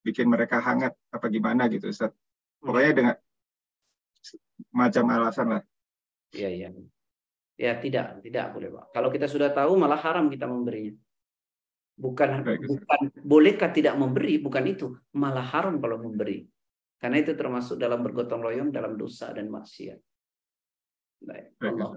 bikin 0.00 0.26
mereka 0.28 0.60
hangat 0.60 0.96
apa 1.12 1.26
gimana 1.28 1.68
gitu 1.68 1.88
Ustaz. 1.88 2.12
Pokoknya 2.60 2.92
dengan 2.92 3.16
macam 4.72 5.04
alasan 5.08 5.46
lah. 5.56 5.62
Iya, 6.36 6.48
iya. 6.48 6.68
Ya 7.60 7.76
tidak, 7.76 8.24
tidak 8.24 8.56
boleh 8.56 8.72
Pak. 8.72 8.84
Kalau 8.96 9.08
kita 9.12 9.28
sudah 9.28 9.52
tahu 9.52 9.76
malah 9.76 10.00
haram 10.00 10.32
kita 10.32 10.48
memberinya. 10.48 10.96
Bukan 12.00 12.40
Baik, 12.40 12.64
bukan 12.64 13.00
bolehkah 13.20 13.68
tidak 13.68 13.92
memberi, 14.00 14.40
bukan 14.40 14.64
itu. 14.64 14.96
Malah 15.12 15.44
haram 15.44 15.76
kalau 15.76 16.00
memberi. 16.00 16.48
Karena 16.96 17.20
itu 17.20 17.36
termasuk 17.36 17.76
dalam 17.76 18.00
bergotong 18.00 18.40
royong 18.40 18.72
dalam 18.72 18.96
dosa 18.96 19.32
dan 19.36 19.52
maksiat. 19.52 20.00
Baik, 21.20 21.60
Baik 21.60 21.72
Allah. 21.76 21.90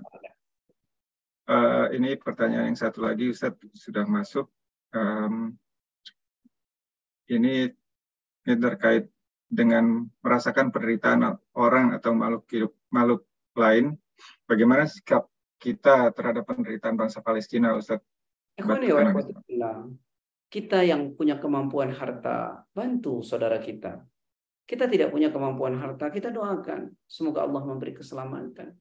Uh, 1.43 1.88
ini 1.95 2.16
pertanyaan 2.16 2.72
yang 2.72 2.80
satu 2.80 3.04
lagi 3.04 3.32
Ustaz 3.32 3.56
sudah 3.76 4.04
masuk. 4.08 4.47
Um, 4.95 5.56
ini, 7.32 7.72
ini 8.44 8.56
terkait 8.60 9.08
dengan 9.54 10.10
merasakan 10.26 10.74
penderitaan 10.74 11.38
orang 11.54 11.94
atau 11.94 12.12
makhluk 12.18 12.44
hidup 12.50 12.72
makhluk 12.89 13.22
lain, 13.54 13.94
bagaimana 14.50 14.89
sikap 14.89 15.30
kita 15.62 16.10
terhadap 16.12 16.50
penderitaan 16.50 16.98
bangsa 16.98 17.22
Palestina, 17.22 17.78
Ustaz? 17.78 18.02
Kita 20.50 20.86
yang 20.86 21.14
punya 21.18 21.38
kemampuan 21.38 21.94
harta, 21.94 22.66
bantu 22.74 23.22
saudara 23.22 23.58
kita. 23.62 24.02
Kita 24.64 24.86
tidak 24.89 25.10
punya 25.14 25.30
kemampuan 25.30 25.78
harta, 25.78 26.10
kita 26.10 26.30
doakan. 26.30 26.94
Semoga 27.06 27.46
Allah 27.46 27.62
memberi 27.66 27.94
keselamatan. 27.94 28.74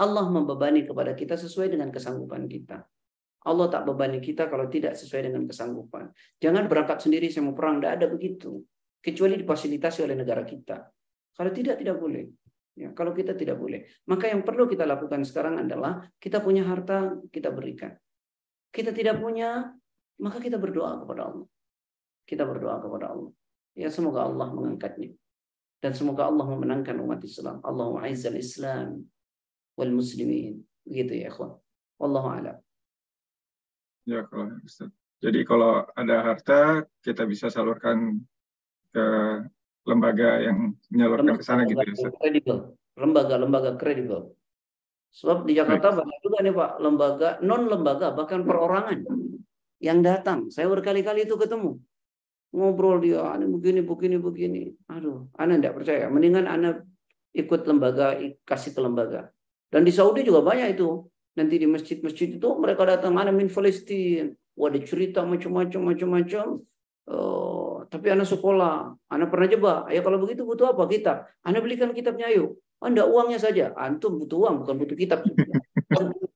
Allah 0.00 0.26
membebani 0.28 0.88
kepada 0.88 1.12
kita 1.12 1.36
sesuai 1.36 1.72
dengan 1.72 1.92
kesanggupan 1.92 2.48
kita. 2.48 2.84
Allah 3.42 3.66
tak 3.66 3.90
bebani 3.90 4.22
kita 4.22 4.46
kalau 4.46 4.70
tidak 4.70 4.94
sesuai 4.94 5.26
dengan 5.26 5.42
kesanggupan. 5.50 6.14
Jangan 6.38 6.70
berangkat 6.70 7.02
sendiri, 7.02 7.26
saya 7.26 7.42
mau 7.50 7.56
perang. 7.56 7.82
Tidak 7.82 7.92
ada 7.98 8.06
begitu 8.06 8.62
kecuali 9.02 9.34
difasilitasi 9.34 10.06
oleh 10.06 10.14
negara 10.14 10.46
kita. 10.46 10.78
Kalau 11.34 11.50
tidak 11.50 11.82
tidak 11.82 11.98
boleh. 11.98 12.24
Ya, 12.72 12.88
kalau 12.96 13.12
kita 13.12 13.36
tidak 13.36 13.60
boleh. 13.60 13.84
Maka 14.08 14.32
yang 14.32 14.46
perlu 14.46 14.64
kita 14.64 14.88
lakukan 14.88 15.26
sekarang 15.28 15.60
adalah 15.60 16.08
kita 16.16 16.40
punya 16.40 16.64
harta 16.64 17.20
kita 17.28 17.52
berikan. 17.52 17.92
Kita 18.72 18.96
tidak 18.96 19.20
punya, 19.20 19.68
maka 20.24 20.40
kita 20.40 20.56
berdoa 20.56 21.04
kepada 21.04 21.28
Allah. 21.28 21.48
Kita 22.24 22.48
berdoa 22.48 22.80
kepada 22.80 23.12
Allah. 23.12 23.32
Ya 23.76 23.92
semoga 23.92 24.24
Allah 24.24 24.48
mengangkatnya. 24.56 25.12
Dan 25.82 25.92
semoga 25.92 26.30
Allah 26.30 26.46
memenangkan 26.48 26.96
umat 27.02 27.20
Islam. 27.26 27.60
Allahumma 27.60 28.08
aizzal 28.08 28.38
Islam 28.38 29.04
wal 29.76 29.92
muslimin. 29.92 30.62
Begitu 30.86 31.26
ya 31.26 31.28
ikhwan. 31.28 31.58
Wallahu 32.00 32.28
a'lam. 32.32 32.56
Ya 34.08 34.24
kalau 34.30 34.48
Jadi 35.22 35.40
kalau 35.46 35.86
ada 35.94 36.16
harta 36.22 36.82
kita 37.04 37.22
bisa 37.28 37.46
salurkan 37.46 38.18
ke 38.92 39.06
lembaga 39.88 40.38
yang 40.38 40.76
menyalurkan 40.92 41.34
ke 41.40 41.44
sana 41.44 41.66
gitu 41.66 41.80
ya 41.82 42.12
Kredibel. 42.20 42.76
Lembaga-lembaga 42.92 43.80
kredibel. 43.80 44.36
Sebab 45.12 45.44
di 45.48 45.56
Jakarta 45.56 45.92
Baik. 45.92 45.98
banyak 46.04 46.18
juga 46.24 46.38
nih 46.40 46.54
Pak 46.56 46.70
lembaga 46.80 47.28
non 47.44 47.68
lembaga 47.68 48.12
bahkan 48.16 48.44
perorangan 48.44 49.04
yang 49.80 50.00
datang. 50.00 50.48
Saya 50.48 50.68
berkali-kali 50.72 51.28
itu 51.28 51.36
ketemu 51.36 51.76
ngobrol 52.52 53.00
dia, 53.00 53.32
ini 53.36 53.48
begini 53.48 53.80
begini 53.80 54.16
begini. 54.20 54.62
Aduh, 54.92 55.28
anda 55.40 55.56
tidak 55.56 55.74
percaya. 55.80 56.04
Mendingan 56.12 56.44
anda 56.48 56.84
ikut 57.32 57.64
lembaga 57.64 58.16
kasih 58.44 58.72
ke 58.76 58.80
lembaga. 58.80 59.32
Dan 59.72 59.88
di 59.88 59.92
Saudi 59.92 60.20
juga 60.24 60.44
banyak 60.44 60.76
itu. 60.76 61.08
Nanti 61.32 61.56
di 61.56 61.64
masjid-masjid 61.64 62.36
itu 62.36 62.48
mereka 62.60 62.84
datang 62.84 63.16
mana 63.16 63.32
min 63.32 63.48
Palestina. 63.48 64.28
Wah, 64.52 64.68
cerita 64.84 65.24
macam-macam 65.24 65.80
macam-macam. 65.96 66.60
Oh, 67.08 67.51
tapi 67.92 68.08
anak 68.08 68.24
sekolah, 68.24 68.96
anak 69.12 69.28
pernah 69.28 69.48
coba. 69.52 69.72
Ya 69.92 70.00
kalau 70.00 70.16
begitu 70.16 70.48
butuh 70.48 70.72
apa 70.72 70.88
kita? 70.88 71.28
Anak 71.44 71.60
belikan 71.60 71.92
kitabnya 71.92 72.32
yuk. 72.32 72.56
Anda 72.80 73.04
oh, 73.04 73.20
uangnya 73.20 73.36
saja. 73.36 73.76
Antum 73.76 74.16
butuh 74.16 74.48
uang, 74.48 74.64
bukan 74.64 74.74
butuh 74.80 74.96
kitab. 74.96 75.20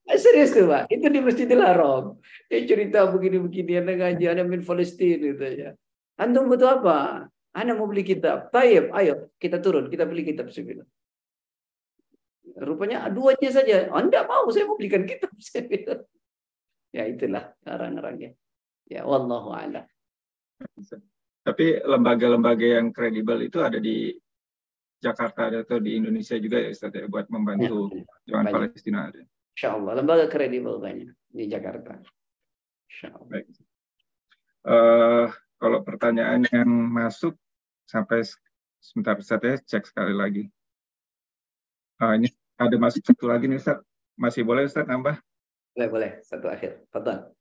Eh, 0.07 0.15
serius 0.15 0.55
tuh 0.55 0.71
Pak. 0.71 0.87
Itu 0.87 1.11
di 1.11 1.19
Masjidil 1.19 1.59
Haram. 1.59 2.15
Dia 2.47 2.63
cerita 2.63 3.11
begini-begini. 3.11 3.75
Anda 3.75 3.91
ngaji, 3.99 4.23
Anda 4.31 4.47
min 4.47 4.63
Palestina. 4.63 5.19
Gitu 5.19 5.43
ya. 5.43 5.69
Antum 6.15 6.47
butuh 6.47 6.79
apa? 6.79 7.27
Anda 7.51 7.75
mau 7.75 7.91
beli 7.91 8.07
kitab. 8.07 8.47
Tayyip, 8.47 8.95
ayo 8.95 9.27
kita 9.35 9.59
turun. 9.59 9.91
Kita 9.91 10.07
beli 10.07 10.23
kitab. 10.23 10.47
Saya 10.47 10.87
Rupanya 12.55 13.11
duanya 13.11 13.51
saja. 13.51 13.91
Anda 13.91 14.23
mau, 14.23 14.47
saya 14.47 14.63
mau 14.63 14.79
belikan 14.79 15.03
kitab. 15.03 15.35
Saya 15.43 16.07
Ya 16.95 17.03
itulah 17.03 17.51
orang-orangnya. 17.67 18.31
Ya, 18.87 19.03
wallahu 19.03 19.51
a'lam. 19.51 19.83
Tapi 21.47 21.79
lembaga-lembaga 21.79 22.67
yang 22.75 22.91
kredibel 22.91 23.39
itu 23.39 23.63
ada 23.63 23.79
di 23.79 24.11
Jakarta 24.99 25.47
ada 25.47 25.63
atau 25.63 25.79
di 25.79 25.95
Indonesia 25.95 26.35
juga 26.35 26.59
ya 26.59 26.75
Ustaz 26.75 26.91
ya 26.91 27.07
buat 27.07 27.31
membantu 27.31 27.87
ya, 28.27 28.43
Palestina 28.43 29.07
ada. 29.07 29.23
Insya 29.55 29.79
Allah 29.79 29.93
lembaga 29.95 30.27
kredibel 30.27 30.75
banyak 30.75 31.15
di 31.31 31.43
Jakarta. 31.47 32.03
Insya 32.91 33.15
Allah. 33.15 33.29
Baik. 33.31 33.45
Uh, 34.67 35.31
kalau 35.55 35.79
pertanyaan 35.87 36.43
yang 36.51 36.67
masuk 36.67 37.39
sampai 37.87 38.27
sebentar 38.83 39.15
Ustaz 39.15 39.39
ya 39.39 39.55
cek 39.55 39.87
sekali 39.87 40.11
lagi. 40.11 40.43
Uh, 42.03 42.19
ini 42.19 42.27
ada 42.59 42.75
masuk 42.75 43.07
satu 43.07 43.31
lagi 43.31 43.47
nih 43.47 43.63
Ustaz. 43.63 43.79
Masih 44.19 44.43
boleh 44.43 44.67
Ustaz 44.67 44.83
nambah? 44.83 45.15
Boleh, 45.77 45.87
boleh. 45.87 46.11
Satu 46.27 46.51
akhir. 46.51 46.83
Fadal. 46.91 47.31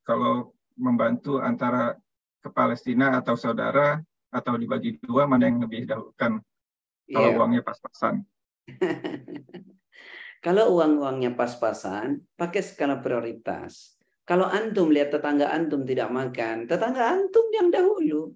Kalau 0.00 0.56
membantu 0.80 1.38
antara 1.38 1.94
ke 2.42 2.48
Palestina 2.50 3.20
atau 3.20 3.36
saudara 3.36 4.00
atau 4.32 4.56
dibagi 4.56 4.96
dua 5.04 5.28
mana 5.28 5.46
yang 5.46 5.60
lebih 5.60 5.84
dahulukan 5.84 6.40
kalau 7.12 7.28
yeah. 7.28 7.38
uangnya 7.38 7.62
pas-pasan. 7.62 8.14
kalau 10.46 10.64
uang-uangnya 10.80 11.36
pas-pasan, 11.36 12.24
pakai 12.38 12.62
skala 12.64 13.04
prioritas. 13.04 14.00
Kalau 14.24 14.46
antum 14.46 14.88
lihat 14.88 15.12
tetangga 15.12 15.50
antum 15.50 15.82
tidak 15.82 16.08
makan, 16.08 16.70
tetangga 16.70 17.10
antum 17.10 17.46
yang 17.52 17.68
dahulu. 17.68 18.32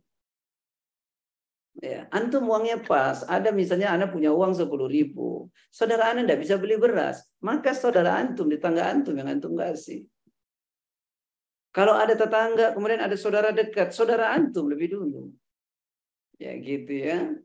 Ya, 1.81 2.09
antum 2.09 2.49
uangnya 2.49 2.81
pas. 2.83 3.23
Ada 3.25 3.53
misalnya 3.53 3.93
anda 3.93 4.09
punya 4.09 4.33
uang 4.33 4.57
sepuluh 4.57 4.89
ribu. 4.89 5.53
Saudara 5.69 6.13
anda 6.13 6.25
tidak 6.25 6.41
bisa 6.43 6.55
beli 6.57 6.81
beras. 6.81 7.23
Maka 7.45 7.77
saudara 7.77 8.17
antum, 8.17 8.49
tetangga 8.49 8.89
antum 8.89 9.15
yang 9.15 9.29
antum 9.29 9.55
kasih. 9.55 10.09
Kalau 11.77 11.93
ada 11.93 12.17
tetangga, 12.17 12.73
kemudian 12.73 13.05
ada 13.05 13.13
saudara 13.21 13.53
dekat, 13.53 13.93
saudara 13.93 14.33
antum 14.33 14.65
lebih 14.65 14.97
dulu. 14.97 15.29
Ya 16.41 16.57
gitu 16.57 16.89
ya. 16.89 17.37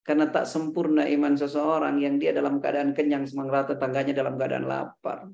Karena 0.00 0.32
tak 0.32 0.48
sempurna 0.48 1.04
iman 1.04 1.36
seseorang 1.36 2.00
yang 2.00 2.16
dia 2.16 2.32
dalam 2.32 2.64
keadaan 2.64 2.96
kenyang 2.96 3.28
sementara 3.28 3.68
tetangganya 3.68 4.16
dalam 4.16 4.40
keadaan 4.40 4.64
lapar. 4.64 5.28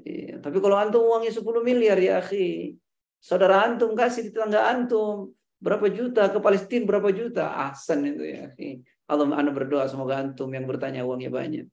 Ya, 0.00 0.40
tapi 0.40 0.56
kalau 0.56 0.80
antum 0.80 1.04
uangnya 1.04 1.36
10 1.36 1.44
miliar 1.60 2.00
ya 2.00 2.24
akhi. 2.24 2.80
Saudara 3.20 3.60
antum 3.68 3.92
kasih 3.92 4.24
di 4.24 4.30
tetangga 4.32 4.64
antum. 4.64 5.36
Berapa 5.60 5.92
juta 5.92 6.32
ke 6.32 6.40
Palestina 6.40 6.88
berapa 6.88 7.12
juta? 7.12 7.60
Ahsan 7.68 8.08
itu 8.08 8.24
ya 8.24 8.48
akhi. 8.48 8.80
Allah 9.04 9.28
anda 9.36 9.52
berdoa 9.52 9.84
semoga 9.84 10.16
antum 10.16 10.48
yang 10.48 10.64
bertanya 10.64 11.04
uangnya 11.04 11.28
banyak. 11.28 11.68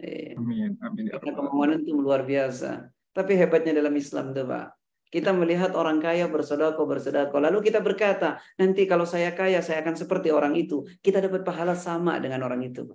Ya. 0.00 0.32
Amin. 0.40 0.80
Amin. 0.80 1.12
Ya 1.12 1.20
Karena 1.20 1.36
kemampuan 1.36 1.76
antum 1.76 2.00
luar 2.00 2.24
biasa. 2.24 2.88
Tapi 3.12 3.32
hebatnya 3.36 3.76
dalam 3.76 3.92
Islam 3.92 4.32
tuh 4.32 4.48
Pak. 4.48 4.66
Kita 5.12 5.28
melihat 5.36 5.76
orang 5.76 6.00
kaya 6.00 6.24
bersodako, 6.24 6.88
bersodako. 6.88 7.36
Lalu 7.36 7.68
kita 7.68 7.84
berkata, 7.84 8.40
nanti 8.56 8.88
kalau 8.88 9.04
saya 9.04 9.36
kaya, 9.36 9.60
saya 9.60 9.84
akan 9.84 9.92
seperti 9.92 10.32
orang 10.32 10.56
itu. 10.56 10.88
Kita 11.04 11.20
dapat 11.20 11.44
pahala 11.44 11.76
sama 11.76 12.16
dengan 12.16 12.40
orang 12.48 12.64
itu. 12.64 12.88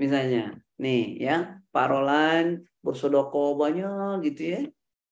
Misalnya, 0.00 0.56
nih 0.80 1.20
ya, 1.20 1.60
parolan 1.68 2.64
bersodoko 2.80 3.60
banyak 3.60 4.24
gitu 4.32 4.42
ya. 4.56 4.60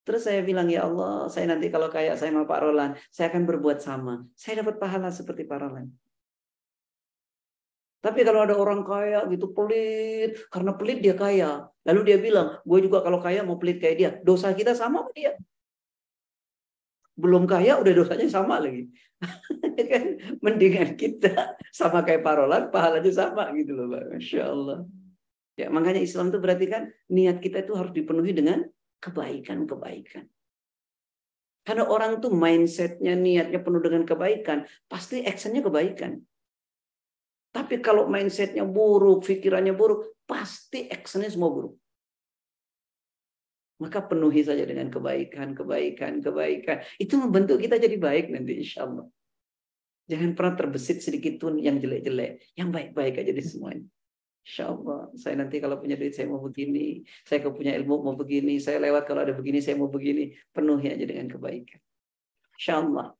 Terus 0.09 0.25
saya 0.25 0.41
bilang, 0.41 0.73
ya 0.73 0.89
Allah, 0.89 1.29
saya 1.29 1.53
nanti 1.53 1.69
kalau 1.69 1.93
kaya 1.93 2.17
saya 2.17 2.33
mau 2.33 2.49
Pak 2.49 2.61
Roland, 2.65 2.97
saya 3.13 3.29
akan 3.29 3.43
berbuat 3.45 3.85
sama. 3.85 4.25
Saya 4.33 4.65
dapat 4.65 4.81
pahala 4.81 5.13
seperti 5.13 5.45
Pak 5.45 5.59
Roland. 5.61 5.91
Tapi 8.07 8.23
kalau 8.23 8.47
ada 8.47 8.55
orang 8.55 8.87
kaya 8.87 9.27
gitu 9.27 9.51
pelit, 9.51 10.39
karena 10.55 10.79
pelit 10.79 11.03
dia 11.03 11.19
kaya. 11.19 11.67
Lalu 11.83 12.01
dia 12.07 12.19
bilang, 12.23 12.63
gue 12.63 12.79
juga 12.87 13.03
kalau 13.03 13.19
kaya 13.19 13.43
mau 13.43 13.59
pelit 13.59 13.83
kayak 13.83 13.97
dia. 13.99 14.11
Dosa 14.23 14.55
kita 14.55 14.79
sama 14.79 15.03
sama 15.03 15.11
dia. 15.11 15.35
Belum 17.19 17.51
kaya 17.51 17.83
udah 17.83 17.91
dosanya 17.91 18.31
sama 18.31 18.63
lagi. 18.63 18.87
kan 19.91 20.05
mendingan 20.39 20.95
kita 20.95 21.59
sama 21.75 22.07
kayak 22.07 22.23
parolan, 22.23 22.71
pahalanya 22.71 23.11
sama 23.11 23.51
gitu 23.59 23.75
loh, 23.75 23.91
Pak. 23.91 24.15
Masya 24.15 24.43
Allah. 24.55 24.79
Ya, 25.59 25.67
makanya 25.67 25.99
Islam 25.99 26.31
itu 26.31 26.39
berarti 26.39 26.67
kan 26.71 26.87
niat 27.11 27.43
kita 27.43 27.67
itu 27.67 27.75
harus 27.75 27.91
dipenuhi 27.91 28.31
dengan 28.31 28.63
kebaikan-kebaikan. 29.03 30.31
Karena 31.67 31.91
orang 31.91 32.23
tuh 32.23 32.31
mindsetnya, 32.31 33.19
niatnya 33.19 33.59
penuh 33.59 33.83
dengan 33.83 34.07
kebaikan, 34.07 34.63
pasti 34.87 35.27
actionnya 35.27 35.67
kebaikan. 35.67 36.23
Tapi 37.57 37.81
kalau 37.81 38.05
mindsetnya 38.05 38.69
buruk, 38.69 39.25
pikirannya 39.25 39.73
buruk, 39.73 40.21
pasti 40.29 40.93
actionnya 40.93 41.33
semua 41.33 41.49
buruk. 41.49 41.75
Maka 43.81 44.05
penuhi 44.05 44.45
saja 44.45 44.61
dengan 44.69 44.93
kebaikan, 44.93 45.57
kebaikan, 45.57 46.21
kebaikan. 46.21 46.85
Itu 47.01 47.17
membentuk 47.17 47.57
kita 47.57 47.81
jadi 47.81 47.97
baik 47.97 48.29
nanti 48.29 48.61
insya 48.61 48.85
Allah. 48.85 49.09
Jangan 50.05 50.37
pernah 50.37 50.53
terbesit 50.53 51.01
sedikit 51.01 51.41
pun 51.41 51.57
yang 51.57 51.81
jelek-jelek. 51.81 52.53
Yang 52.61 52.69
baik-baik 52.77 53.25
aja 53.25 53.33
di 53.33 53.41
semuanya. 53.45 53.89
Insya 54.45 54.77
Allah. 54.77 55.09
Saya 55.17 55.35
nanti 55.41 55.57
kalau 55.57 55.81
punya 55.81 55.97
duit 55.97 56.13
saya 56.13 56.29
mau 56.29 56.45
begini. 56.45 57.09
Saya 57.25 57.41
kalau 57.41 57.57
punya 57.57 57.73
ilmu 57.73 58.05
mau 58.05 58.17
begini. 58.21 58.61
Saya 58.61 58.85
lewat 58.85 59.09
kalau 59.09 59.25
ada 59.25 59.33
begini 59.33 59.65
saya 59.65 59.81
mau 59.81 59.89
begini. 59.89 60.37
Penuhi 60.53 60.93
aja 60.93 61.05
dengan 61.09 61.33
kebaikan. 61.33 61.81
Insya 62.57 62.85
Allah. 62.85 63.17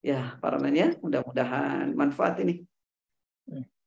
Ya, 0.00 0.40
para 0.40 0.56
nanya, 0.56 0.96
mudah-mudahan 1.04 1.92
manfaat 1.92 2.40
ini. 2.40 2.64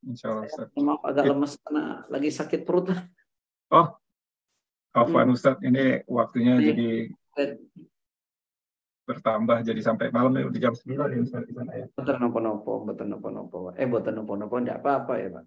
Insya 0.03 0.35
Allah 0.35 0.47
Ustaz. 0.47 0.67
Maaf 0.75 1.01
agak 1.07 1.23
lemes 1.27 1.53
karena 1.63 1.83
lagi 2.11 2.29
sakit 2.29 2.61
perut. 2.67 2.91
Oh, 3.71 3.87
Afwan 4.93 5.31
hmm. 5.31 5.35
Ustaz, 5.35 5.57
ini 5.65 6.05
waktunya 6.05 6.59
jadi 6.59 7.09
bertambah 9.03 9.67
jadi 9.67 9.81
sampai 9.83 10.15
malam 10.15 10.31
ya, 10.37 10.47
di 10.47 10.59
jam 10.63 10.71
9 10.71 10.95
ya 10.95 11.21
Ustaz 11.23 11.43
di 11.43 11.53
sana 11.55 11.71
ya. 11.75 11.85
Betul 11.91 12.15
nopo-nopo, 12.21 12.87
betul 12.87 13.07
nopo-nopo. 13.11 13.57
Eh, 13.75 13.89
betul 13.89 14.13
nopo-nopo, 14.15 14.55
enggak 14.59 14.79
apa-apa 14.79 15.13
ya 15.19 15.27
Pak. 15.33 15.45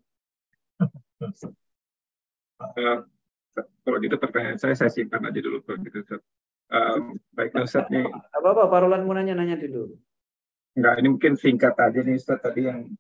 uh, 2.77 2.99
kalau 3.81 3.99
gitu 4.03 4.17
pertanyaan 4.21 4.61
saya, 4.61 4.77
saya 4.77 4.93
simpan 4.93 5.25
aja 5.25 5.41
dulu 5.41 5.65
kalau 5.65 5.81
gitu 5.85 6.05
Ustaz. 6.05 6.21
Um, 6.67 7.17
baik 7.33 7.55
Ustaz 7.57 7.87
nih. 7.89 8.05
Apa-apa, 8.35 8.69
Pak 8.69 8.79
Roland 8.83 9.05
mau 9.07 9.15
nanya-nanya 9.15 9.57
dulu. 9.57 9.97
Enggak, 10.77 10.95
ini 11.01 11.09
mungkin 11.09 11.35
singkat 11.39 11.75
aja 11.81 12.01
nih 12.05 12.21
Ustaz 12.21 12.43
tadi 12.43 12.69
yang 12.69 12.93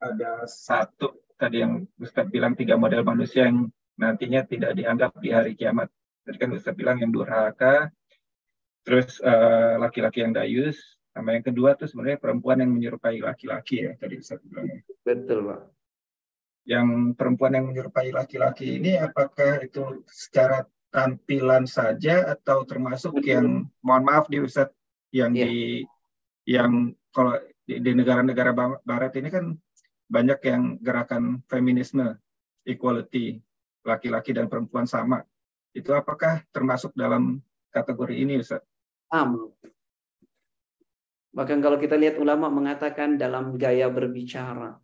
ada 0.00 0.48
satu 0.48 1.28
tadi 1.36 1.60
yang 1.60 1.84
Ustaz 2.00 2.28
bilang 2.28 2.56
tiga 2.56 2.80
model 2.80 3.04
manusia 3.04 3.48
yang 3.48 3.68
nantinya 4.00 4.44
tidak 4.48 4.72
dianggap 4.76 5.12
di 5.20 5.30
hari 5.32 5.52
kiamat. 5.56 5.92
Tadi 6.24 6.36
kan 6.40 6.50
Ustaz 6.56 6.72
bilang 6.72 7.00
yang 7.00 7.12
durhaka, 7.12 7.92
terus 8.84 9.20
uh, 9.20 9.76
laki-laki 9.76 10.24
yang 10.24 10.32
dayus, 10.32 10.76
sama 11.12 11.36
yang 11.36 11.44
kedua 11.44 11.76
tuh 11.76 11.88
sebenarnya 11.88 12.18
perempuan 12.22 12.64
yang 12.64 12.72
menyerupai 12.72 13.20
laki-laki 13.20 13.88
ya 13.88 13.92
tadi 14.00 14.14
Ustaz 14.20 14.40
bilang. 14.46 14.68
Betul 15.04 15.52
Pak. 15.52 15.60
Yang 16.64 16.88
perempuan 17.16 17.52
yang 17.56 17.66
menyerupai 17.72 18.08
laki-laki 18.12 18.80
ini 18.80 18.96
apakah 19.00 19.64
itu 19.64 20.04
secara 20.08 20.64
tampilan 20.90 21.64
saja 21.64 22.26
atau 22.34 22.66
termasuk 22.66 23.22
yang 23.22 23.68
mohon 23.80 24.04
maaf 24.04 24.26
di 24.28 24.42
Ustaz 24.42 24.70
yang 25.10 25.34
yeah. 25.34 25.46
di 25.46 25.56
yang 26.46 26.94
kalau 27.10 27.38
di 27.66 27.90
negara-negara 27.94 28.50
barat 28.82 29.12
ini 29.18 29.28
kan 29.30 29.54
banyak 30.10 30.40
yang 30.42 30.62
gerakan 30.82 31.46
feminisme, 31.46 32.18
equality, 32.66 33.38
laki-laki 33.86 34.34
dan 34.34 34.50
perempuan 34.50 34.84
sama. 34.84 35.22
Itu 35.70 35.94
apakah 35.94 36.42
termasuk 36.50 36.90
dalam 36.98 37.38
kategori 37.70 38.18
ini, 38.18 38.42
Ustaz? 38.42 38.66
Am. 39.14 39.54
Bahkan 41.30 41.62
kalau 41.62 41.78
kita 41.78 41.94
lihat 41.94 42.18
ulama 42.18 42.50
mengatakan 42.50 43.14
dalam 43.14 43.54
gaya 43.54 43.86
berbicara, 43.86 44.74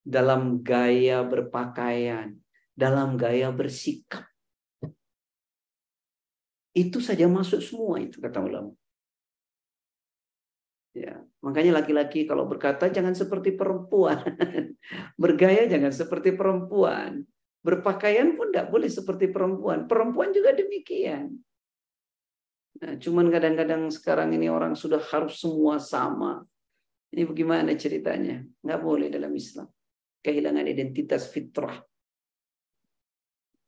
dalam 0.00 0.64
gaya 0.64 1.20
berpakaian, 1.20 2.32
dalam 2.72 3.20
gaya 3.20 3.52
bersikap. 3.52 4.24
Itu 6.72 7.04
saja 7.04 7.28
masuk 7.28 7.60
semua 7.60 8.00
itu 8.00 8.16
kata 8.16 8.40
ulama. 8.40 8.72
Ya, 10.92 11.24
makanya 11.40 11.80
laki-laki 11.80 12.28
kalau 12.28 12.44
berkata 12.44 12.92
jangan 12.92 13.16
seperti 13.16 13.56
perempuan. 13.56 14.20
Bergaya 15.22 15.64
jangan 15.64 15.88
seperti 15.88 16.36
perempuan. 16.36 17.24
Berpakaian 17.64 18.36
pun 18.36 18.52
tidak 18.52 18.68
boleh 18.68 18.92
seperti 18.92 19.32
perempuan. 19.32 19.88
Perempuan 19.88 20.36
juga 20.36 20.52
demikian. 20.52 21.32
Nah, 22.84 22.92
cuman 23.00 23.32
kadang-kadang 23.32 23.88
sekarang 23.88 24.36
ini 24.36 24.52
orang 24.52 24.76
sudah 24.76 25.00
harus 25.00 25.40
semua 25.40 25.80
sama. 25.80 26.44
Ini 27.08 27.24
bagaimana 27.24 27.72
ceritanya? 27.72 28.44
Nggak 28.60 28.80
boleh 28.84 29.08
dalam 29.08 29.32
Islam. 29.32 29.72
Kehilangan 30.20 30.68
identitas 30.68 31.24
fitrah. 31.32 31.80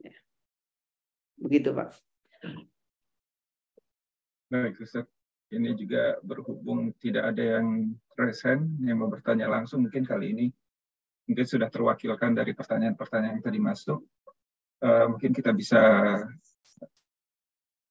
Ya. 0.04 0.12
Begitu 1.40 1.72
Pak. 1.72 1.88
Baik, 4.52 4.76
Ustaz 4.84 5.13
ini 5.54 5.72
juga 5.78 6.18
berhubung 6.20 6.92
tidak 6.98 7.34
ada 7.34 7.58
yang 7.58 7.94
present 8.12 8.66
yang 8.82 8.98
mau 8.98 9.10
bertanya 9.10 9.46
langsung 9.46 9.86
mungkin 9.86 10.02
kali 10.02 10.34
ini 10.34 10.46
mungkin 11.24 11.46
sudah 11.46 11.70
terwakilkan 11.72 12.36
dari 12.36 12.52
pertanyaan-pertanyaan 12.52 13.40
yang 13.40 13.44
tadi 13.44 13.60
masuk 13.62 14.00
uh, 14.84 15.06
mungkin 15.08 15.32
kita 15.32 15.50
bisa 15.56 15.80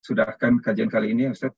sudahkan 0.04 0.60
kajian 0.60 0.92
kali 0.92 1.16
ini 1.16 1.32
Ustaz. 1.32 1.56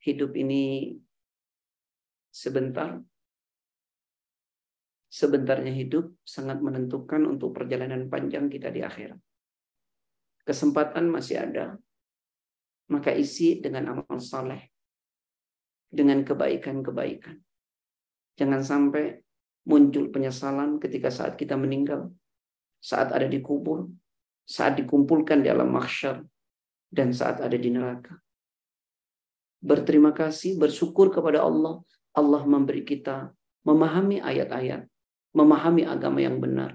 Hidup 0.00 0.32
ini 0.32 0.96
sebentar. 2.32 3.04
Sebentarnya 5.10 5.74
hidup 5.74 6.16
sangat 6.24 6.64
menentukan 6.64 7.28
untuk 7.28 7.52
perjalanan 7.52 8.08
panjang 8.08 8.48
kita 8.48 8.72
di 8.72 8.80
akhirat. 8.80 9.20
Kesempatan 10.48 11.12
masih 11.12 11.44
ada. 11.44 11.76
Maka 12.90 13.14
isi 13.14 13.62
dengan 13.62 13.94
amal 13.94 14.18
saleh. 14.18 14.68
Dengan 15.90 16.26
kebaikan-kebaikan. 16.26 17.38
Jangan 18.34 18.62
sampai 18.62 19.18
muncul 19.66 20.10
penyesalan 20.10 20.82
ketika 20.82 21.10
saat 21.10 21.38
kita 21.38 21.54
meninggal. 21.54 22.10
Saat 22.82 23.14
ada 23.14 23.26
di 23.30 23.38
kubur. 23.38 23.86
Saat 24.42 24.82
dikumpulkan 24.82 25.42
di 25.42 25.48
alam 25.50 25.70
mahsyar. 25.70 26.22
Dan 26.90 27.14
saat 27.14 27.38
ada 27.38 27.54
di 27.54 27.70
neraka. 27.70 28.18
Berterima 29.62 30.10
kasih, 30.10 30.58
bersyukur 30.58 31.14
kepada 31.14 31.46
Allah. 31.46 31.78
Allah 32.10 32.42
memberi 32.42 32.82
kita 32.82 33.30
memahami 33.62 34.18
ayat-ayat. 34.18 34.90
Memahami 35.30 35.86
agama 35.86 36.18
yang 36.18 36.42
benar. 36.42 36.74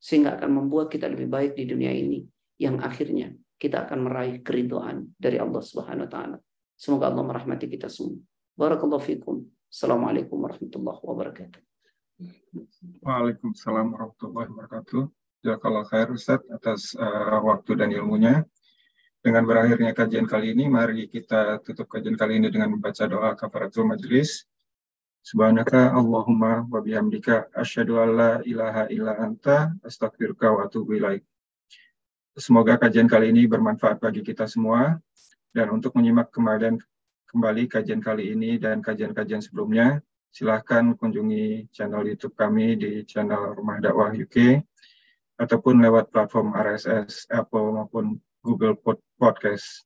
Sehingga 0.00 0.40
akan 0.40 0.64
membuat 0.64 0.88
kita 0.88 1.12
lebih 1.12 1.28
baik 1.28 1.52
di 1.60 1.68
dunia 1.68 1.92
ini 1.92 2.24
yang 2.62 2.78
akhirnya 2.78 3.34
kita 3.62 3.86
akan 3.86 4.10
meraih 4.10 4.42
keridoan 4.42 5.14
dari 5.14 5.38
Allah 5.38 5.62
Subhanahu 5.62 6.10
wa 6.10 6.10
taala. 6.10 6.36
Semoga 6.74 7.14
Allah 7.14 7.22
merahmati 7.22 7.70
kita 7.70 7.86
semua. 7.86 8.18
Barakallahu 8.58 8.98
fikum. 8.98 9.46
Assalamualaikum 9.70 10.34
warahmatullahi 10.34 10.98
wabarakatuh. 10.98 11.60
Waalaikumsalam 13.06 13.86
warahmatullahi 13.94 14.50
wabarakatuh. 14.50 15.02
Jazakallah 15.46 15.84
khair 15.86 16.10
Ustaz 16.10 16.42
atas 16.50 16.98
uh, 16.98 17.38
waktu 17.38 17.78
dan 17.78 17.94
ilmunya. 17.94 18.42
Dengan 19.22 19.46
berakhirnya 19.46 19.94
kajian 19.94 20.26
kali 20.26 20.50
ini, 20.50 20.66
mari 20.66 21.06
kita 21.06 21.62
tutup 21.62 21.86
kajian 21.86 22.18
kali 22.18 22.42
ini 22.42 22.50
dengan 22.50 22.74
membaca 22.74 23.06
doa 23.06 23.38
kafaratul 23.38 23.86
majlis. 23.86 24.42
Subhanaka 25.22 25.94
Allahumma 25.94 26.66
wa 26.66 26.82
bihamdika 26.82 27.54
asyhadu 27.54 28.02
an 28.02 28.08
la 28.18 28.32
ilaha 28.42 28.90
illa 28.90 29.14
anta 29.22 29.70
astaghfiruka 29.86 30.50
wa 30.50 30.66
atubu 30.66 30.98
ilaik. 30.98 31.22
Semoga 32.32 32.80
kajian 32.80 33.12
kali 33.12 33.28
ini 33.28 33.44
bermanfaat 33.44 34.00
bagi 34.00 34.24
kita 34.24 34.48
semua. 34.48 34.96
Dan 35.52 35.68
untuk 35.68 35.92
menyimak 35.92 36.32
kembali, 36.32 36.80
kembali 37.28 37.62
kajian 37.68 38.00
kali 38.00 38.32
ini 38.32 38.56
dan 38.56 38.80
kajian-kajian 38.80 39.44
sebelumnya, 39.44 40.00
silahkan 40.32 40.96
kunjungi 40.96 41.68
channel 41.68 42.08
YouTube 42.08 42.32
kami 42.32 42.80
di 42.80 43.04
channel 43.04 43.52
Rumah 43.52 43.84
Dakwah 43.84 44.16
UK 44.16 44.64
ataupun 45.36 45.84
lewat 45.84 46.08
platform 46.08 46.56
RSS, 46.56 47.28
Apple 47.28 47.68
maupun 47.76 48.16
Google 48.40 48.80
Podcast. 49.20 49.84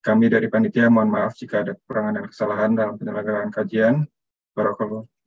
Kami 0.00 0.32
dari 0.32 0.48
panitia 0.48 0.88
mohon 0.88 1.12
maaf 1.12 1.36
jika 1.36 1.60
ada 1.60 1.76
kekurangan 1.76 2.24
dan 2.24 2.26
kesalahan 2.32 2.72
dalam 2.72 2.96
penyelenggaraan 2.96 3.52
kajian. 3.52 4.08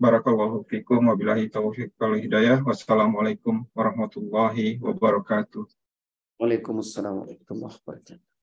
Barakallahu 0.02 0.66
fikum 0.66 1.14
wabillahi 1.14 1.46
taufiq 1.54 1.94
wal 2.02 2.18
hidayah. 2.18 2.66
Wassalamualaikum 2.66 3.70
warahmatullahi 3.78 4.82
wabarakatuh. 4.82 5.79
Waalaikumsalam 6.40 7.20
warahmatullahi 7.20 7.76
wabarakatuh. 7.84 8.29